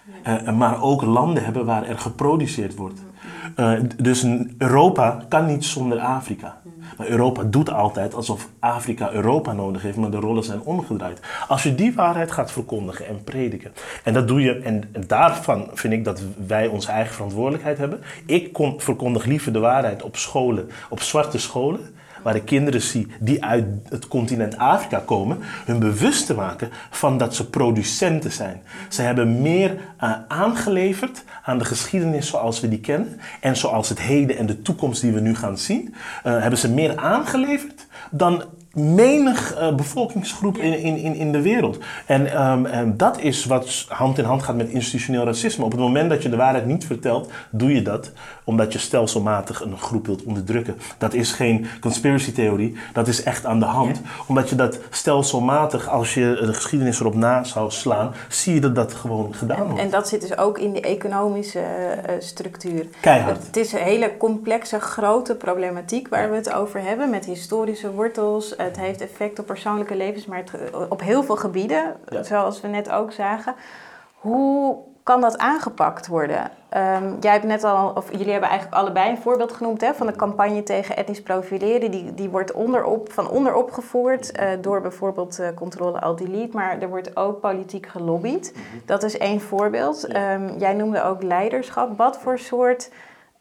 uh, 0.08 0.14
consumeren. 0.14 0.56
maar 0.56 0.82
ook 0.82 1.02
landen 1.02 1.44
hebben 1.44 1.64
waar 1.64 1.84
er 1.84 1.98
geproduceerd 1.98 2.74
wordt. 2.74 3.00
dus 3.96 4.26
Europa 4.58 5.24
kan 5.28 5.46
niet 5.46 5.64
zonder 5.64 5.98
Afrika. 5.98 6.62
Maar 6.96 7.08
Europa 7.08 7.42
doet 7.42 7.70
altijd 7.70 8.14
alsof 8.14 8.48
Afrika 8.58 9.12
Europa 9.12 9.52
nodig 9.52 9.82
heeft, 9.82 9.96
maar 9.96 10.10
de 10.10 10.16
rollen 10.16 10.44
zijn 10.44 10.60
omgedraaid. 10.60 11.20
Als 11.48 11.62
je 11.62 11.74
die 11.74 11.94
waarheid 11.94 12.32
gaat 12.32 12.52
verkondigen 12.52 13.06
en 13.06 13.24
prediken, 13.24 13.72
en 14.04 14.12
dat 14.12 14.28
doe 14.28 14.40
je, 14.40 14.58
en 14.58 14.82
daarvan 15.06 15.70
vind 15.72 15.92
ik 15.92 16.04
dat 16.04 16.22
wij 16.46 16.66
onze 16.66 16.90
eigen 16.90 17.14
verantwoordelijkheid 17.14 17.78
hebben. 17.78 18.00
Ik 18.26 18.52
kom, 18.52 18.80
verkondig 18.80 19.24
liever 19.24 19.52
de 19.52 19.58
waarheid 19.58 20.02
op 20.02 20.16
scholen, 20.16 20.70
op 20.88 21.00
zwarte 21.00 21.38
scholen, 21.38 21.94
waar 22.24 22.36
ik 22.36 22.44
kinderen 22.44 22.82
zie 22.82 23.06
die 23.20 23.44
uit 23.44 23.64
het 23.88 24.08
continent 24.08 24.58
Afrika 24.58 24.98
komen, 24.98 25.38
hun 25.64 25.78
bewust 25.78 26.26
te 26.26 26.34
maken 26.34 26.70
van 26.90 27.18
dat 27.18 27.34
ze 27.34 27.50
producenten 27.50 28.32
zijn. 28.32 28.62
Ze 28.88 29.02
hebben 29.02 29.42
meer 29.42 29.70
uh, 29.70 30.12
aangeleverd 30.28 31.24
aan 31.42 31.58
de 31.58 31.64
geschiedenis 31.64 32.28
zoals 32.28 32.60
we 32.60 32.68
die 32.68 32.80
kennen 32.80 33.20
en 33.40 33.56
zoals 33.56 33.88
het 33.88 34.00
heden 34.00 34.36
en 34.36 34.46
de 34.46 34.62
toekomst 34.62 35.00
die 35.00 35.12
we 35.12 35.20
nu 35.20 35.34
gaan 35.34 35.58
zien, 35.58 35.94
uh, 36.26 36.40
hebben 36.40 36.58
ze 36.58 36.70
meer 36.70 36.96
aangeleverd 36.96 37.86
dan 38.10 38.44
menig 38.74 39.58
uh, 39.58 39.74
bevolkingsgroep 39.74 40.58
in, 40.58 40.96
in, 40.96 41.14
in 41.14 41.32
de 41.32 41.42
wereld. 41.42 41.78
En, 42.06 42.46
um, 42.50 42.66
en 42.66 42.96
dat 42.96 43.20
is 43.20 43.44
wat 43.44 43.86
hand 43.88 44.18
in 44.18 44.24
hand 44.24 44.42
gaat 44.42 44.56
met 44.56 44.68
institutioneel 44.68 45.24
racisme. 45.24 45.64
Op 45.64 45.70
het 45.70 45.80
moment 45.80 46.10
dat 46.10 46.22
je 46.22 46.28
de 46.28 46.36
waarheid 46.36 46.66
niet 46.66 46.86
vertelt, 46.86 47.30
doe 47.50 47.74
je 47.74 47.82
dat 47.82 48.12
omdat 48.44 48.72
je 48.72 48.78
stelselmatig 48.78 49.60
een 49.60 49.78
groep 49.78 50.06
wilt 50.06 50.22
onderdrukken. 50.22 50.78
Dat 50.98 51.14
is 51.14 51.32
geen 51.32 51.66
conspiracy 51.80 52.32
theorie, 52.32 52.76
dat 52.92 53.08
is 53.08 53.22
echt 53.22 53.46
aan 53.46 53.58
de 53.58 53.64
hand. 53.64 53.96
Ja. 53.96 54.10
Omdat 54.26 54.48
je 54.48 54.56
dat 54.56 54.78
stelselmatig, 54.90 55.88
als 55.88 56.14
je 56.14 56.38
de 56.40 56.54
geschiedenis 56.54 57.00
erop 57.00 57.14
na 57.14 57.44
zou 57.44 57.70
slaan, 57.70 58.14
zie 58.28 58.54
je 58.54 58.60
dat 58.60 58.74
dat 58.74 58.94
gewoon 58.94 59.34
gedaan 59.34 59.58
en, 59.58 59.66
wordt. 59.66 59.80
En 59.80 59.90
dat 59.90 60.08
zit 60.08 60.20
dus 60.20 60.38
ook 60.38 60.58
in 60.58 60.72
de 60.72 60.80
economische 60.80 61.60
uh, 61.60 62.14
structuur. 62.18 62.86
Keihard. 63.00 63.46
Het 63.46 63.56
is 63.56 63.72
een 63.72 63.78
hele 63.78 64.16
complexe, 64.16 64.80
grote 64.80 65.34
problematiek 65.34 66.08
waar 66.08 66.30
we 66.30 66.36
het 66.36 66.52
over 66.52 66.82
hebben, 66.82 67.10
met 67.10 67.24
historische 67.24 67.92
wortels. 67.92 68.54
Het 68.56 68.76
heeft 68.76 69.00
effect 69.00 69.38
op 69.38 69.46
persoonlijke 69.46 69.96
levens, 69.96 70.26
maar 70.26 70.38
het, 70.38 70.52
op 70.88 71.00
heel 71.00 71.22
veel 71.22 71.36
gebieden, 71.36 71.96
ja. 72.08 72.22
zoals 72.22 72.60
we 72.60 72.68
net 72.68 72.90
ook 72.90 73.12
zagen. 73.12 73.54
Hoe 74.14 74.76
kan 75.04 75.20
dat 75.20 75.38
aangepakt 75.38 76.06
worden? 76.06 76.40
Um, 76.40 77.16
jij 77.20 77.32
hebt 77.32 77.44
net 77.44 77.64
al, 77.64 77.92
of 77.94 78.10
jullie 78.10 78.30
hebben 78.30 78.48
eigenlijk 78.48 78.80
allebei 78.80 79.10
een 79.10 79.22
voorbeeld 79.22 79.52
genoemd 79.52 79.80
hè, 79.80 79.94
van 79.94 80.06
de 80.06 80.16
campagne 80.16 80.62
tegen 80.62 80.96
etnisch 80.96 81.22
profileren. 81.22 81.90
Die, 81.90 82.14
die 82.14 82.28
wordt 82.30 82.52
onderop, 82.52 83.12
van 83.12 83.28
onderop 83.28 83.72
gevoerd 83.72 84.40
uh, 84.40 84.48
door 84.60 84.80
bijvoorbeeld 84.80 85.40
uh, 85.40 85.46
controle 85.54 86.00
al 86.00 86.16
delete, 86.16 86.56
maar 86.56 86.80
er 86.80 86.88
wordt 86.88 87.16
ook 87.16 87.40
politiek 87.40 87.86
gelobbyd. 87.86 88.54
Dat 88.86 89.02
is 89.02 89.18
één 89.18 89.40
voorbeeld. 89.40 90.16
Um, 90.16 90.58
jij 90.58 90.72
noemde 90.72 91.02
ook 91.02 91.22
leiderschap. 91.22 91.96
Wat 91.96 92.18
voor 92.18 92.38
soort 92.38 92.90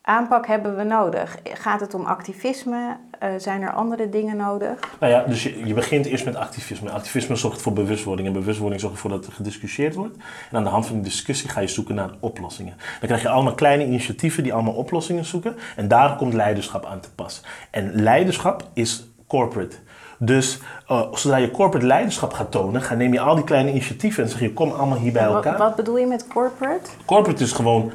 aanpak 0.03 0.47
hebben 0.47 0.75
we 0.75 0.83
nodig? 0.83 1.37
Gaat 1.43 1.79
het 1.79 1.93
om 1.93 2.05
activisme? 2.05 2.97
Uh, 3.23 3.29
zijn 3.37 3.61
er 3.61 3.71
andere 3.71 4.09
dingen 4.09 4.37
nodig? 4.37 4.79
Nou 4.99 5.11
ja, 5.13 5.23
dus 5.23 5.43
je, 5.43 5.65
je, 5.65 5.73
begint 5.73 6.05
eerst 6.05 6.25
met 6.25 6.35
activisme. 6.35 6.91
Activisme 6.91 7.35
zorgt 7.35 7.61
voor 7.61 7.73
bewustwording 7.73 8.27
en 8.27 8.33
bewustwording 8.33 8.81
zorgt 8.81 8.95
ervoor 8.95 9.11
dat 9.11 9.25
er 9.25 9.31
gediscussieerd 9.31 9.95
wordt. 9.95 10.15
En 10.51 10.57
aan 10.57 10.63
de 10.63 10.69
hand 10.69 10.85
van 10.85 10.95
die 10.95 11.03
discussie 11.03 11.49
ga 11.49 11.59
je 11.59 11.67
zoeken 11.67 11.95
naar 11.95 12.09
oplossingen. 12.19 12.73
Dan 12.77 13.07
krijg 13.07 13.21
je 13.21 13.29
allemaal 13.29 13.53
kleine 13.53 13.85
initiatieven 13.85 14.43
die 14.43 14.53
allemaal 14.53 14.73
oplossingen 14.73 15.25
zoeken. 15.25 15.55
En 15.75 15.87
daar 15.87 16.15
komt 16.15 16.33
leiderschap 16.33 16.85
aan 16.85 16.99
te 16.99 17.11
pas. 17.11 17.43
En 17.71 17.91
leiderschap 17.93 18.69
is 18.73 19.07
corporate. 19.27 19.75
Dus 20.19 20.59
uh, 20.91 21.01
zodra 21.13 21.37
je 21.37 21.51
corporate 21.51 21.85
leiderschap 21.85 22.33
gaat 22.33 22.51
tonen, 22.51 22.81
ga, 22.81 22.95
neem 22.95 23.13
je 23.13 23.19
al 23.19 23.35
die 23.35 23.43
kleine 23.43 23.69
initiatieven 23.69 24.23
en 24.23 24.29
zeg 24.29 24.39
je 24.39 24.53
kom 24.53 24.71
allemaal 24.71 24.97
hier 24.97 25.11
bij 25.11 25.23
elkaar. 25.23 25.57
Wat, 25.57 25.67
wat 25.67 25.75
bedoel 25.75 25.97
je 25.97 26.05
met 26.05 26.27
corporate? 26.27 26.89
Corporate 27.05 27.43
is 27.43 27.51
gewoon 27.51 27.91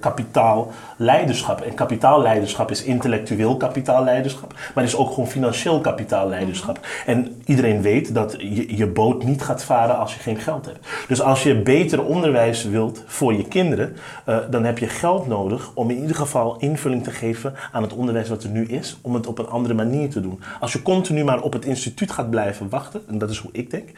kapitaal 0.00 0.72
leiderschap. 0.96 1.60
En 1.60 1.74
kapitaalleiderschap 1.74 2.70
is 2.70 2.82
intellectueel 2.82 3.56
kapitaalleiderschap, 3.56 4.54
maar 4.74 4.84
is 4.84 4.96
ook 4.96 5.08
gewoon 5.08 5.26
financieel 5.26 5.80
kapitaalleiderschap. 5.80 6.78
Mhm. 6.78 7.10
En 7.10 7.42
iedereen 7.44 7.82
weet 7.82 8.14
dat 8.14 8.34
je, 8.38 8.76
je 8.76 8.86
boot 8.86 9.24
niet 9.24 9.42
gaat 9.42 9.64
varen 9.64 9.98
als 9.98 10.14
je 10.14 10.20
geen 10.20 10.38
geld 10.38 10.64
hebt. 10.66 10.86
Dus 11.08 11.22
als 11.22 11.42
je 11.42 11.62
beter 11.62 12.04
onderwijs 12.04 12.64
wilt 12.64 13.02
voor 13.06 13.34
je 13.34 13.48
kinderen, 13.48 13.96
uh, 14.28 14.36
dan 14.50 14.64
heb 14.64 14.78
je 14.78 14.88
geld 14.88 15.26
nodig 15.26 15.70
om 15.74 15.90
in 15.90 16.00
ieder 16.00 16.16
geval 16.16 16.56
invulling 16.58 17.04
te 17.04 17.10
geven 17.10 17.54
aan 17.72 17.82
het 17.82 17.92
onderwijs 17.92 18.28
wat 18.28 18.42
er 18.42 18.50
nu 18.50 18.66
is, 18.66 18.98
om 19.02 19.14
het 19.14 19.26
op 19.26 19.38
een 19.38 19.48
andere 19.48 19.74
manier 19.74 20.10
te 20.10 20.20
doen. 20.20 20.40
Als 20.60 20.72
je 20.72 20.82
continu 20.82 21.24
maar 21.24 21.40
op 21.40 21.52
het 21.52 21.64
instituut 21.64 21.93
gaat 21.96 22.30
blijven 22.30 22.68
wachten, 22.68 23.02
en 23.08 23.18
dat 23.18 23.30
is 23.30 23.38
hoe 23.38 23.50
ik 23.52 23.70
denk, 23.70 23.88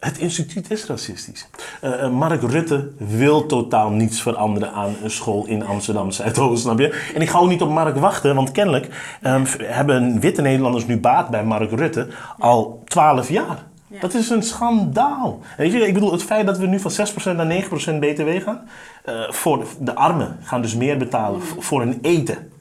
het 0.00 0.18
instituut 0.18 0.70
is 0.70 0.86
racistisch. 0.86 1.48
Uh, 1.84 2.10
Mark 2.10 2.42
Rutte 2.42 2.90
wil 2.96 3.46
totaal 3.46 3.90
niets 3.90 4.22
veranderen 4.22 4.72
aan 4.72 4.96
een 5.02 5.10
school 5.10 5.46
in 5.46 5.66
Amsterdam 5.66 6.10
Zuidoost, 6.10 6.62
snap 6.62 6.78
je? 6.78 7.10
En 7.14 7.20
ik 7.20 7.28
ga 7.28 7.38
ook 7.38 7.48
niet 7.48 7.62
op 7.62 7.70
Mark 7.70 7.96
wachten, 7.96 8.34
want 8.34 8.52
kennelijk 8.52 9.18
um, 9.22 9.44
hebben 9.62 10.20
witte 10.20 10.42
Nederlanders 10.42 10.86
nu 10.86 11.00
baat 11.00 11.30
bij 11.30 11.44
Mark 11.44 11.70
Rutte 11.70 12.08
al 12.38 12.82
twaalf 12.84 13.28
jaar. 13.28 13.66
Dat 14.00 14.14
is 14.14 14.30
een 14.30 14.42
schandaal. 14.42 15.40
Weet 15.56 15.72
je, 15.72 15.86
ik 15.86 15.94
bedoel, 15.94 16.12
het 16.12 16.22
feit 16.22 16.46
dat 16.46 16.58
we 16.58 16.66
nu 16.66 16.80
van 16.80 16.90
6% 16.90 17.36
naar 17.36 17.64
9% 17.64 17.98
BTW 17.98 18.42
gaan, 18.44 18.68
uh, 19.08 19.30
voor 19.30 19.66
de 19.80 19.94
armen 19.94 20.36
gaan 20.42 20.62
dus 20.62 20.74
meer 20.74 20.98
betalen 20.98 21.40
mm. 21.40 21.62
voor 21.62 21.80
hun 21.80 21.98
eten. 22.02 22.52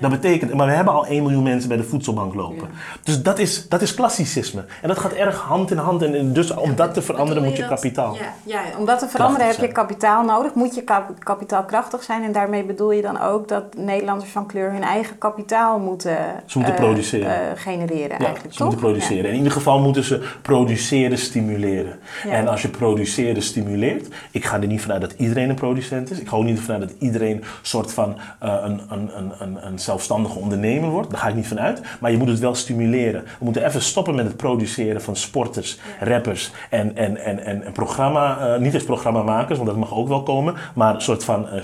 Dat 0.00 0.10
betekent, 0.10 0.54
maar 0.54 0.66
we 0.66 0.72
hebben 0.72 0.94
al 0.94 1.06
1 1.06 1.22
miljoen 1.22 1.42
mensen 1.42 1.68
bij 1.68 1.76
de 1.76 1.84
voedselbank 1.84 2.34
lopen. 2.34 2.68
Dus 3.02 3.22
dat 3.22 3.38
is, 3.38 3.68
dat 3.68 3.82
is 3.82 3.94
klassicisme. 3.94 4.64
En 4.82 4.88
dat 4.88 4.98
gaat 4.98 5.12
erg 5.12 5.40
hand 5.40 5.70
in 5.70 5.76
hand. 5.76 6.02
En 6.02 6.32
dus 6.32 6.54
om 6.54 6.74
dat 6.74 6.94
te 6.94 7.02
veranderen 7.02 7.44
moet 7.44 7.56
je 7.56 7.66
kapitaal. 7.66 8.14
Ja, 8.14 8.32
ja, 8.44 8.62
om 8.78 8.84
dat 8.84 8.98
te 8.98 9.08
veranderen 9.08 9.46
heb 9.46 9.56
je 9.56 9.68
kapitaal 9.68 10.24
nodig. 10.24 10.54
Moet 10.54 10.74
je 10.74 10.84
kapitaalkrachtig 11.18 12.02
zijn. 12.02 12.22
En 12.22 12.32
daarmee 12.32 12.64
bedoel 12.64 12.92
je 12.92 13.02
dan 13.02 13.20
ook 13.20 13.48
dat 13.48 13.64
Nederlanders 13.76 14.30
van 14.30 14.46
kleur 14.46 14.72
hun 14.72 14.82
eigen 14.82 15.18
kapitaal 15.18 15.78
moeten, 15.78 16.18
ze 16.46 16.58
moeten 16.58 16.76
uh, 16.76 16.80
produceren. 16.80 17.28
Uh, 17.28 17.36
genereren. 17.54 18.18
Ja, 18.18 18.24
eigenlijk, 18.24 18.54
ze 18.54 18.62
moeten 18.62 18.80
produceren. 18.80 19.30
In 19.30 19.36
ieder 19.36 19.52
geval 19.52 19.80
moeten 19.80 20.04
ze 20.04 20.28
produceren, 20.42 21.18
stimuleren. 21.18 21.98
En 22.28 22.48
als 22.48 22.62
je 22.62 22.68
produceren 22.68 23.42
stimuleert, 23.42 24.08
ik 24.30 24.44
ga 24.44 24.60
er 24.60 24.66
niet 24.66 24.80
vanuit 24.80 25.00
dat 25.00 25.14
iedereen 25.16 25.48
een 25.48 25.54
producent 25.54 26.10
is. 26.10 26.18
Ik 26.18 26.28
ga 26.28 26.36
ook 26.36 26.44
niet 26.44 26.60
vanuit 26.60 26.88
dat 26.88 26.98
iedereen 26.98 27.44
soort 27.62 27.92
van 27.92 28.16
uh, 28.42 28.54
een, 28.62 28.80
een, 28.88 29.10
een, 29.16 29.32
een, 29.38 29.66
een 29.66 29.78
zelfstandige 29.90 30.38
ondernemer 30.38 30.90
wordt. 30.90 31.10
Daar 31.10 31.20
ga 31.20 31.28
ik 31.28 31.34
niet 31.34 31.46
van 31.46 31.60
uit. 31.60 31.80
Maar 32.00 32.10
je 32.10 32.16
moet 32.16 32.28
het 32.28 32.38
wel 32.38 32.54
stimuleren. 32.54 33.22
We 33.22 33.44
moeten 33.44 33.66
even 33.66 33.82
stoppen 33.82 34.14
met 34.14 34.26
het 34.26 34.36
produceren 34.36 35.02
van 35.02 35.16
sporters, 35.16 35.78
rappers 36.00 36.52
en, 36.70 36.96
en, 36.96 37.16
en, 37.16 37.38
en, 37.44 37.64
en 37.64 37.72
programma, 37.72 38.54
uh, 38.54 38.60
niet 38.60 38.74
eens 38.74 38.84
programmamakers, 38.84 39.58
want 39.58 39.70
dat 39.70 39.78
mag 39.78 39.94
ook 39.94 40.08
wel 40.08 40.22
komen, 40.22 40.54
maar 40.74 40.94
een 40.94 41.00
soort 41.00 41.24
van, 41.24 41.46
uh, 41.54 41.62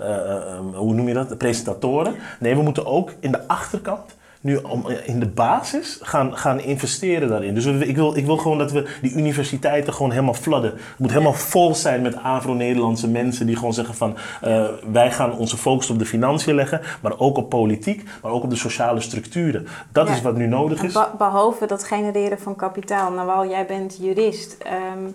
uh, 0.00 0.74
hoe 0.74 0.94
noem 0.94 1.08
je 1.08 1.14
dat, 1.14 1.38
presentatoren. 1.38 2.14
Nee, 2.40 2.56
we 2.56 2.62
moeten 2.62 2.86
ook 2.86 3.12
in 3.20 3.32
de 3.32 3.48
achterkant 3.48 4.16
nu 4.46 4.56
om 4.56 4.88
in 5.04 5.20
de 5.20 5.28
basis 5.28 5.98
gaan, 6.02 6.36
gaan 6.36 6.60
investeren 6.60 7.28
daarin. 7.28 7.54
Dus 7.54 7.64
ik, 7.64 7.96
wil, 7.96 8.16
ik 8.16 8.26
wil 8.26 8.36
gewoon 8.36 8.58
dat 8.58 8.72
we 8.72 8.86
die 9.02 9.12
universiteiten 9.12 9.92
gewoon 9.92 10.10
helemaal 10.10 10.34
fladden. 10.34 10.70
Het 10.70 10.98
moet 10.98 11.10
helemaal 11.10 11.32
vol 11.32 11.74
zijn 11.74 12.02
met 12.02 12.16
Afro-Nederlandse 12.16 13.08
mensen 13.08 13.46
die 13.46 13.56
gewoon 13.56 13.72
zeggen 13.74 13.94
van 13.94 14.16
uh, 14.44 14.68
wij 14.92 15.12
gaan 15.12 15.36
onze 15.36 15.56
focus 15.56 15.90
op 15.90 15.98
de 15.98 16.06
financiën 16.06 16.54
leggen, 16.54 16.80
maar 17.02 17.18
ook 17.18 17.36
op 17.36 17.48
politiek, 17.48 18.08
maar 18.22 18.32
ook 18.32 18.42
op 18.42 18.50
de 18.50 18.56
sociale 18.56 19.00
structuren. 19.00 19.66
Dat 19.92 20.08
is 20.08 20.22
wat 20.22 20.36
nu 20.36 20.46
nodig 20.46 20.82
is. 20.82 20.98
behalve 21.18 21.66
dat 21.66 21.84
genereren 21.84 22.38
van 22.38 22.56
kapitaal. 22.56 23.12
Nou, 23.12 23.48
jij 23.48 23.66
bent 23.66 23.98
jurist. 24.00 24.56
Um, 24.96 25.14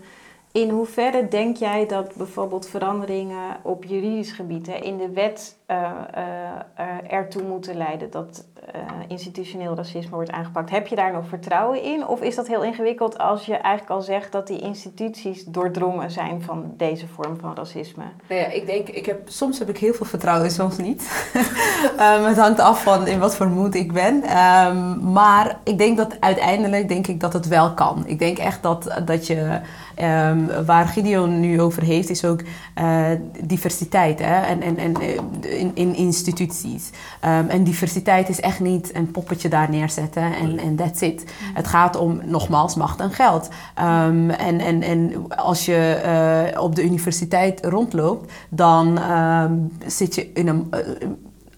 in 0.51 0.69
hoeverre 0.69 1.27
denk 1.27 1.57
jij 1.57 1.85
dat 1.85 2.15
bijvoorbeeld 2.15 2.67
veranderingen 2.67 3.57
op 3.61 3.83
juridisch 3.83 4.31
gebied 4.31 4.67
in 4.67 4.97
de 4.97 5.09
wet 5.09 5.57
uh, 5.67 5.91
uh, 6.17 7.13
ertoe 7.13 7.43
moeten 7.43 7.77
leiden 7.77 8.11
dat 8.11 8.45
institutioneel 9.07 9.75
racisme 9.75 10.15
wordt 10.15 10.31
aangepakt? 10.31 10.69
Heb 10.69 10.87
je 10.87 10.95
daar 10.95 11.11
nog 11.11 11.27
vertrouwen 11.27 11.83
in? 11.83 12.07
Of 12.07 12.21
is 12.21 12.35
dat 12.35 12.47
heel 12.47 12.63
ingewikkeld 12.63 13.17
als 13.17 13.45
je 13.45 13.55
eigenlijk 13.55 13.89
al 13.89 14.01
zegt 14.01 14.31
dat 14.31 14.47
die 14.47 14.59
instituties 14.59 15.43
doordrongen 15.43 16.11
zijn 16.11 16.41
van 16.41 16.73
deze 16.77 17.07
vorm 17.07 17.37
van 17.39 17.55
racisme? 17.55 18.03
Nou 18.27 18.41
ja, 18.41 18.47
ik 18.47 18.65
denk, 18.65 18.89
ik 18.89 19.05
heb, 19.05 19.29
soms 19.29 19.59
heb 19.59 19.69
ik 19.69 19.77
heel 19.77 19.93
veel 19.93 20.05
vertrouwen, 20.05 20.51
soms 20.51 20.77
niet. 20.77 21.31
um, 21.99 22.23
het 22.31 22.37
hangt 22.37 22.59
af 22.59 22.83
van 22.83 23.07
in 23.07 23.19
wat 23.19 23.35
voor 23.35 23.47
moed 23.47 23.75
ik 23.75 23.91
ben. 23.91 24.37
Um, 24.37 25.11
maar 25.11 25.57
ik 25.63 25.77
denk 25.77 25.97
dat 25.97 26.17
uiteindelijk 26.19 26.87
denk 26.87 27.07
ik 27.07 27.19
dat 27.19 27.33
het 27.33 27.47
wel 27.47 27.73
kan. 27.73 28.03
Ik 28.05 28.19
denk 28.19 28.37
echt 28.37 28.63
dat, 28.63 29.01
dat 29.05 29.27
je. 29.27 29.59
Um, 30.01 30.65
waar 30.65 30.87
Gideon 30.87 31.39
nu 31.39 31.61
over 31.61 31.83
heeft, 31.83 32.09
is 32.09 32.25
ook 32.25 32.41
uh, 32.81 33.09
diversiteit 33.43 34.19
hè? 34.19 34.41
En, 34.41 34.61
en, 34.61 34.77
en, 34.77 34.93
uh, 35.01 35.59
in, 35.59 35.71
in 35.73 35.95
instituties. 35.95 36.89
En 37.19 37.63
diversiteit 37.63 38.29
is 38.29 38.39
echt 38.39 38.59
niet 38.61 38.95
een 38.95 39.11
poppetje 39.11 39.49
daar 39.49 39.69
neerzetten 39.69 40.35
en, 40.35 40.59
en 40.59 40.75
that's 40.75 41.01
it. 41.01 41.33
Het 41.53 41.67
gaat 41.67 41.95
om, 41.95 42.21
nogmaals, 42.25 42.75
macht 42.75 42.99
en 42.99 43.11
geld. 43.11 43.49
Um, 43.79 44.29
en, 44.29 44.59
en, 44.59 44.81
en 44.81 45.27
als 45.35 45.65
je 45.65 46.01
uh, 46.53 46.61
op 46.61 46.75
de 46.75 46.83
universiteit 46.83 47.65
rondloopt, 47.65 48.31
dan 48.49 48.99
zit 49.85 50.15
je 50.15 50.31
in 50.33 50.47
een 50.47 50.69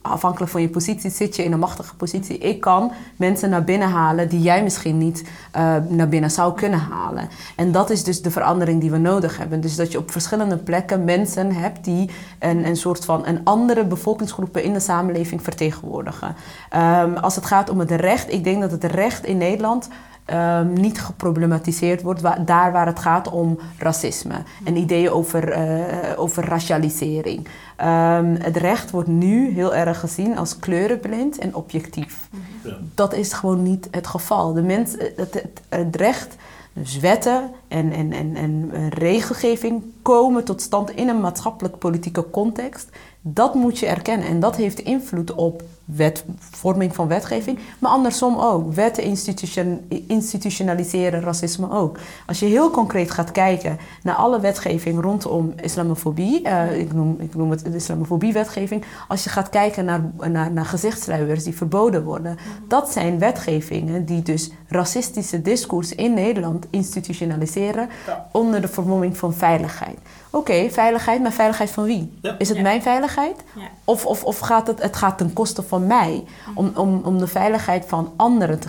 afhankelijk 0.04 0.52
van 0.52 0.62
je 0.62 0.70
positie 0.70 1.10
zit 1.10 1.36
je 1.36 1.44
in 1.44 1.52
een 1.52 1.60
machtige 1.60 1.96
positie. 1.96 2.38
Ik 2.38 2.60
kan 2.60 2.92
mensen 3.16 3.50
naar 3.50 3.64
binnen 3.64 3.90
halen 3.90 4.30
die 4.30 4.42
jij 4.42 4.64
misschien 4.64 4.98
niet 4.98 5.24
uh, 5.56 5.76
naar 5.88 6.10
binnen 6.10 6.32
zou 6.32 6.54
kunnen 6.56 6.80
halen. 6.80 7.30
En 7.56 7.72
dat 7.72 7.90
is 7.90 8.04
dus 8.04 8.22
de 8.22 8.32
verandering 8.32 8.82
die 8.82 8.92
we 8.92 8.98
nodig 8.98 9.38
hebben. 9.38 9.62
Dus 9.62 9.76
dat 9.76 9.92
je 9.92 9.98
op 9.98 10.12
verschillende 10.12 10.58
plekken 10.58 11.04
mensen 11.04 11.52
hebt 11.52 11.84
die 11.84 12.10
een, 12.40 12.66
een 12.66 12.78
soort 12.78 13.06
van 13.06 13.26
een 13.26 13.42
andere 13.44 13.86
bevolkingsgroepen 13.86 14.64
in 14.64 14.74
de 14.74 14.80
samenleving 14.80 15.42
vertegenwoordigen. 15.44 16.36
Um, 16.76 17.18
als 17.18 17.36
het 17.36 17.46
gaat 17.46 17.70
om 17.70 17.80
het 17.80 17.92
recht, 17.92 18.32
ik 18.32 18.44
denk 18.44 18.62
dat 18.62 18.72
het 18.72 18.84
recht 18.84 19.26
in 19.26 19.38
Nederland 19.38 19.90
um, 20.32 20.74
niet 20.74 21.02
geproblematiseerd 21.02 22.02
wordt, 22.02 22.22
waar, 22.22 22.46
daar 22.46 22.72
waar 22.72 22.86
het 22.86 23.00
gaat 23.00 23.30
om 23.30 23.60
racisme 23.78 24.36
en 24.64 24.76
ideeën 24.76 25.12
over, 25.12 25.58
uh, 25.58 25.84
over 26.16 26.46
racialisering. 26.46 27.38
Um, 27.38 28.36
het 28.42 28.58
recht 28.58 28.92
wordt 28.92 29.10
nu 29.10 29.50
heel 29.50 29.76
erg 29.76 30.00
gezien 30.00 30.38
als 30.38 30.60
kleurenblind 30.60 31.38
en 31.38 31.56
objectief. 31.56 32.30
Ja. 32.64 32.78
Dat 32.96 33.14
is 33.14 33.34
gewoon 33.34 33.64
niet 33.64 33.88
het 33.92 34.08
geval. 34.08 34.54
De 34.54 34.62
mens, 34.62 34.92
het, 34.92 35.34
het, 35.34 35.62
het 35.70 35.96
recht, 35.96 36.36
dus 36.74 37.00
wetten 37.00 37.50
en, 37.68 37.92
en, 37.92 38.12
en, 38.12 38.36
en 38.36 38.72
regelgeving 38.90 39.84
komen 40.02 40.44
tot 40.44 40.62
stand 40.62 40.92
in 40.92 41.10
een 41.10 41.22
maatschappelijk-politieke 41.22 42.30
context. 42.30 42.90
Dat 43.26 43.54
moet 43.54 43.80
je 43.80 43.86
erkennen 43.86 44.28
en 44.28 44.40
dat 44.40 44.56
heeft 44.56 44.80
invloed 44.80 45.34
op 45.34 45.64
wet, 45.86 46.26
vorming 46.40 46.96
van 46.96 47.08
wetgeving, 47.08 47.60
maar 47.80 47.92
andersom 47.92 48.38
ook. 48.40 48.74
Wetten 48.74 49.04
institution, 49.04 49.82
institutionaliseren 50.08 51.22
racisme 51.22 51.72
ook. 51.72 51.98
Als 52.28 52.40
je 52.40 52.46
heel 52.46 52.72
concreet 52.72 53.12
gaat 53.12 53.32
kijken 53.32 53.78
naar 54.02 54.16
alle 54.16 54.40
wetgeving 54.40 55.02
rondom 55.02 55.54
islamofobie, 55.62 56.48
uh, 56.48 56.80
ik, 56.80 56.94
noem, 56.94 57.16
ik 57.20 57.36
noem 57.36 57.52
het 57.52 57.60
de 57.60 57.76
islamofobie-wetgeving, 57.76 58.84
als 59.08 59.24
je 59.24 59.30
gaat 59.30 59.50
kijken 59.50 59.86
naar, 59.86 60.12
naar, 60.30 60.52
naar 60.52 60.66
gezichtsluiers 60.66 61.44
die 61.44 61.56
verboden 61.56 62.04
worden, 62.04 62.38
dat 62.68 62.92
zijn 62.92 63.20
wetgevingen 63.20 64.06
die 64.06 64.22
dus 64.22 64.52
racistische 64.68 65.42
discours 65.42 65.96
in 65.96 66.14
Nederland 66.14 66.68
institutionaliseren 66.70 67.90
onder 68.32 68.62
de 68.62 68.68
vermomming 68.68 69.18
van 69.18 69.34
veiligheid. 69.34 69.98
Oké, 70.36 70.70
veiligheid, 70.70 71.22
maar 71.22 71.32
veiligheid 71.32 71.72
van 71.72 71.84
wie? 71.84 72.20
Is 72.38 72.50
het 72.50 72.62
mijn 72.62 72.82
veiligheid? 72.82 73.44
Of, 73.84 74.06
of, 74.06 74.24
of 74.24 74.40
gaat 74.40 74.68
het, 74.68 74.82
het 74.82 74.96
gaat 74.96 75.18
ten 75.18 75.34
koste 75.34 75.64
van 75.64 75.88
mij 75.88 76.24
om, 76.56 76.72
om, 76.76 77.02
om 77.06 77.18
de 77.18 77.28
veiligheid 77.28 77.86
van 77.86 78.14
anderen 78.16 78.60
te 78.60 78.68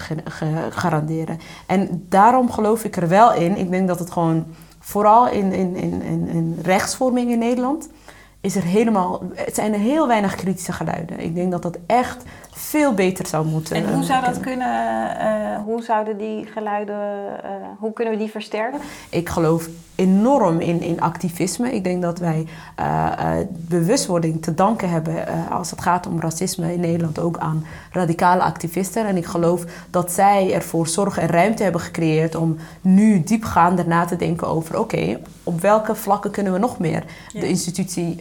garanderen? 0.71 1.39
En 1.67 2.07
daarom 2.09 2.51
geloof 2.51 2.85
ik 2.85 2.97
er 2.97 3.09
wel 3.09 3.35
in. 3.35 3.57
Ik 3.57 3.71
denk 3.71 3.89
dat 3.89 3.99
het 3.99 4.11
gewoon, 4.11 4.47
vooral 4.79 5.29
in, 5.29 5.53
in, 5.53 5.77
in, 5.77 6.29
in 6.29 6.59
rechtsvorming 6.63 7.31
in 7.31 7.39
Nederland, 7.39 7.89
is 8.41 8.57
er 8.57 8.63
helemaal, 8.63 9.23
het 9.35 9.55
zijn 9.55 9.73
er 9.73 9.79
heel 9.79 10.07
weinig 10.07 10.35
kritische 10.35 10.73
geluiden. 10.73 11.21
Ik 11.21 11.35
denk 11.35 11.51
dat 11.51 11.63
dat 11.63 11.79
echt 11.87 12.25
veel 12.51 12.95
beter 12.95 13.27
zou 13.27 13.47
moeten. 13.47 13.77
En 13.77 13.95
hoe 13.95 14.03
zou 14.05 14.25
dat 14.25 14.41
kunnen, 14.41 15.17
uh, 15.21 15.63
hoe 15.65 15.83
zouden 15.83 16.19
die 16.19 16.47
geluiden, 16.47 16.97
uh, 17.45 17.51
hoe 17.79 17.93
kunnen 17.93 18.15
we 18.15 18.19
die 18.19 18.31
versterken? 18.31 18.81
Ik 19.11 19.29
geloof 19.29 19.69
enorm 19.95 20.61
in, 20.61 20.83
in 20.83 21.01
activisme. 21.01 21.75
Ik 21.75 21.85
denk 21.85 22.03
dat 22.03 22.19
wij 22.19 22.47
uh, 22.81 23.37
bewustwording 23.51 24.43
te 24.43 24.55
danken 24.55 24.91
hebben 24.91 25.15
als 25.51 25.71
het 25.71 25.81
gaat 25.81 26.07
om 26.07 26.21
racisme 26.21 26.73
in 26.73 26.81
Nederland 26.81 27.19
ook 27.19 27.39
aan 27.39 27.65
radicale 27.93 28.43
activisten. 28.43 29.07
En 29.07 29.17
ik 29.17 29.27
geloof 29.27 29.65
dat 29.91 30.13
zij 30.13 30.53
ervoor 30.53 30.87
zorgen 30.87 31.23
en 31.23 31.29
ruimte 31.29 31.63
hebben 31.63 31.81
gecreëerd 31.81 32.35
om 32.35 32.57
nu 32.81 33.23
diepgaander 33.23 33.89
na 33.89 34.05
te 34.05 34.17
denken 34.17 34.49
over: 34.49 34.79
oké, 34.79 35.21
op 35.43 35.61
welke 35.61 35.95
vlakken 35.95 36.31
kunnen 36.31 36.53
we 36.53 36.59
nog 36.59 36.79
meer 36.79 37.05
de 37.33 37.49
institutie 37.49 38.19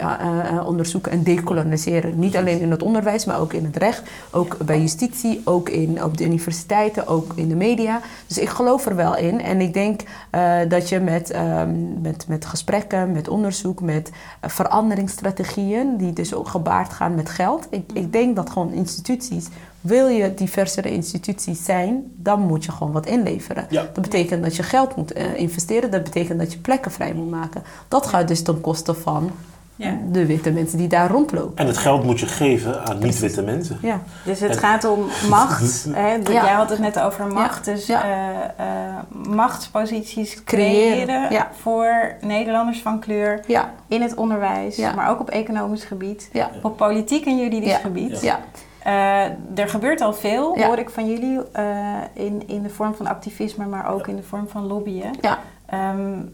onderzoeken 0.66 1.12
en 1.12 1.24
decoloniseren? 1.24 2.20
Niet 2.20 2.38
alleen 2.38 2.60
in 2.60 2.72
het 2.72 2.84
onderwijs, 2.84 3.26
maar 3.26 3.40
ook 3.40 3.54
in 3.54 3.66
het 3.66 3.78
recht, 3.78 4.10
ook 4.32 4.58
bij 4.66 4.80
justitie, 4.80 5.42
ook 5.44 5.70
in, 5.70 6.04
op 6.04 6.18
de 6.18 6.26
universiteiten, 6.26 7.08
ook 7.08 7.32
in 7.36 7.48
de 7.48 7.56
media. 7.56 8.02
Dus 8.28 8.38
ik 8.38 8.50
geloof 8.50 8.86
er 8.86 8.96
wel 8.96 9.18
in. 9.18 9.42
En 9.42 9.62
ik 9.62 9.74
denk 9.74 10.02
dat 10.68 10.90
je 10.90 11.00
met. 11.00 11.34
Ehm, 11.64 12.02
met, 12.02 12.26
met 12.28 12.46
gesprekken, 12.46 13.12
met 13.12 13.28
onderzoek, 13.28 13.82
met 13.82 14.10
uh, 14.10 14.50
veranderingsstrategieën, 14.50 15.98
die 15.98 16.14
dus 16.14 16.34
ook 16.34 16.48
gebaard 16.48 16.94
gaan 16.94 17.16
met 17.16 17.30
geld. 17.30 17.68
Ik, 17.70 17.92
ik 17.94 18.12
denk 18.12 18.36
dat 18.36 18.50
gewoon 18.50 18.72
instituties, 18.72 19.48
wil 19.82 20.08
je 20.08 20.34
diversere 20.34 20.92
instituties 20.92 21.66
zijn, 21.66 22.12
dan 22.16 22.40
moet 22.40 22.66
je 22.66 22.72
gewoon 22.72 22.94
wat 22.94 23.06
inleveren. 23.06 23.68
Dat 23.70 24.02
betekent 24.02 24.44
dat 24.44 24.56
je 24.56 24.64
geld 24.64 24.96
moet 24.96 25.18
uh, 25.18 25.36
investeren, 25.36 25.92
dat 25.92 26.04
betekent 26.04 26.40
dat 26.40 26.54
je 26.54 26.60
plekken 26.60 26.92
vrij 26.92 27.14
moet 27.14 27.30
maken. 27.30 27.64
Dat 27.88 28.06
gaat 28.06 28.28
dus 28.28 28.42
ten 28.42 28.62
koste 28.62 28.94
van 28.94 29.32
ja. 29.76 29.98
de 30.12 30.26
witte 30.26 30.52
mensen 30.52 30.78
die 30.78 30.88
daar 30.88 31.10
rondlopen. 31.10 31.58
En 31.58 31.68
het 31.68 31.78
geld 31.78 32.04
moet 32.04 32.20
je 32.20 32.28
geven 32.28 32.86
aan 32.86 33.00
niet-witte 33.00 33.42
mensen. 33.42 33.78
Ja. 33.82 34.02
Dus 34.26 34.40
het 34.40 34.58
gaat 34.58 34.84
om 34.84 35.06
macht. 35.30 35.88
hè? 35.90 36.16
Jij 36.32 36.54
had 36.54 36.70
het 36.70 36.80
net 36.80 37.00
over 37.00 37.28
macht. 37.28 37.66
Dus 37.66 37.90
uh, 37.90 38.00
machtsposities 39.28 40.44
creëren, 40.44 41.48
voor 41.62 42.16
Nederlanders 42.22 42.82
van 42.82 43.00
kleur 43.00 43.40
in 43.88 44.02
het 44.02 44.16
onderwijs, 44.16 44.78
maar 44.78 45.10
ook 45.10 45.20
op 45.20 45.30
economisch 45.30 45.84
gebied, 45.84 46.32
op 46.62 46.78
politiek 46.78 47.26
en 47.26 47.38
juridisch 47.38 47.78
gebied. 47.78 48.22
Ja. 48.22 48.40
Uh, 48.88 49.60
er 49.60 49.70
gebeurt 49.70 50.02
al 50.02 50.14
veel, 50.14 50.58
hoor 50.64 50.78
ik 50.78 50.90
van 50.90 51.08
jullie, 51.08 51.40
in, 52.14 52.48
in 52.48 52.64
de 52.64 52.70
vorm 52.70 52.96
van 52.96 53.08
activisme, 53.08 53.66
maar 53.66 53.94
ook 53.94 54.08
in 54.08 54.16
de 54.16 54.24
vorm 54.24 54.48
van 54.48 54.68
lobbyen. 54.68 55.12
Ja. 55.22 55.40
Um, 55.94 56.34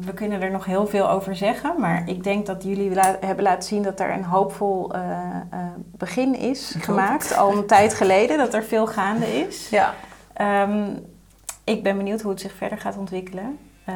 we 0.00 0.14
kunnen 0.14 0.42
er 0.42 0.50
nog 0.50 0.64
heel 0.64 0.86
veel 0.86 1.10
over 1.10 1.36
zeggen, 1.36 1.74
maar 1.78 2.02
ik 2.08 2.24
denk 2.24 2.46
dat 2.46 2.62
jullie 2.62 2.98
hebben 3.00 3.44
laten 3.44 3.68
zien 3.68 3.82
dat 3.82 4.00
er 4.00 4.12
een 4.12 4.24
hoopvol 4.24 4.94
uh, 4.94 5.00
uh, 5.54 5.58
begin 5.96 6.38
is 6.38 6.74
gemaakt. 6.78 7.36
Al 7.36 7.56
een 7.56 7.66
tijd 7.66 7.94
geleden, 7.94 8.38
dat 8.38 8.54
er 8.54 8.64
veel 8.64 8.86
gaande 8.86 9.26
is. 9.26 9.68
Ja. 9.68 9.94
Um, 10.62 11.06
ik 11.64 11.82
ben 11.82 11.96
benieuwd 11.96 12.20
hoe 12.20 12.30
het 12.30 12.40
zich 12.40 12.54
verder 12.54 12.78
gaat 12.78 12.96
ontwikkelen. 12.96 13.58
Uh, 13.88 13.94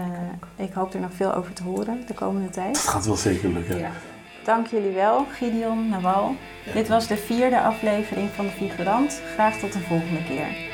ik 0.66 0.72
hoop 0.72 0.95
er 0.95 1.01
nog 1.01 1.12
veel 1.12 1.34
over 1.34 1.53
te 1.53 1.62
horen 1.62 2.07
de 2.07 2.14
komende 2.14 2.51
tijd. 2.51 2.76
Het 2.76 2.88
gaat 2.88 3.07
wel 3.07 3.16
zeker 3.16 3.49
lukken. 3.49 3.78
Ja. 3.78 3.90
Dank 4.45 4.66
jullie 4.66 4.95
wel, 4.95 5.24
Gideon, 5.32 5.88
Nawal. 5.88 6.34
Ja. 6.64 6.72
Dit 6.72 6.88
was 6.88 7.07
de 7.07 7.16
vierde 7.16 7.61
aflevering 7.61 8.30
van 8.30 8.45
De 8.45 8.51
Figurant. 8.51 9.20
Graag 9.34 9.59
tot 9.59 9.72
de 9.72 9.80
volgende 9.80 10.24
keer. 10.24 10.73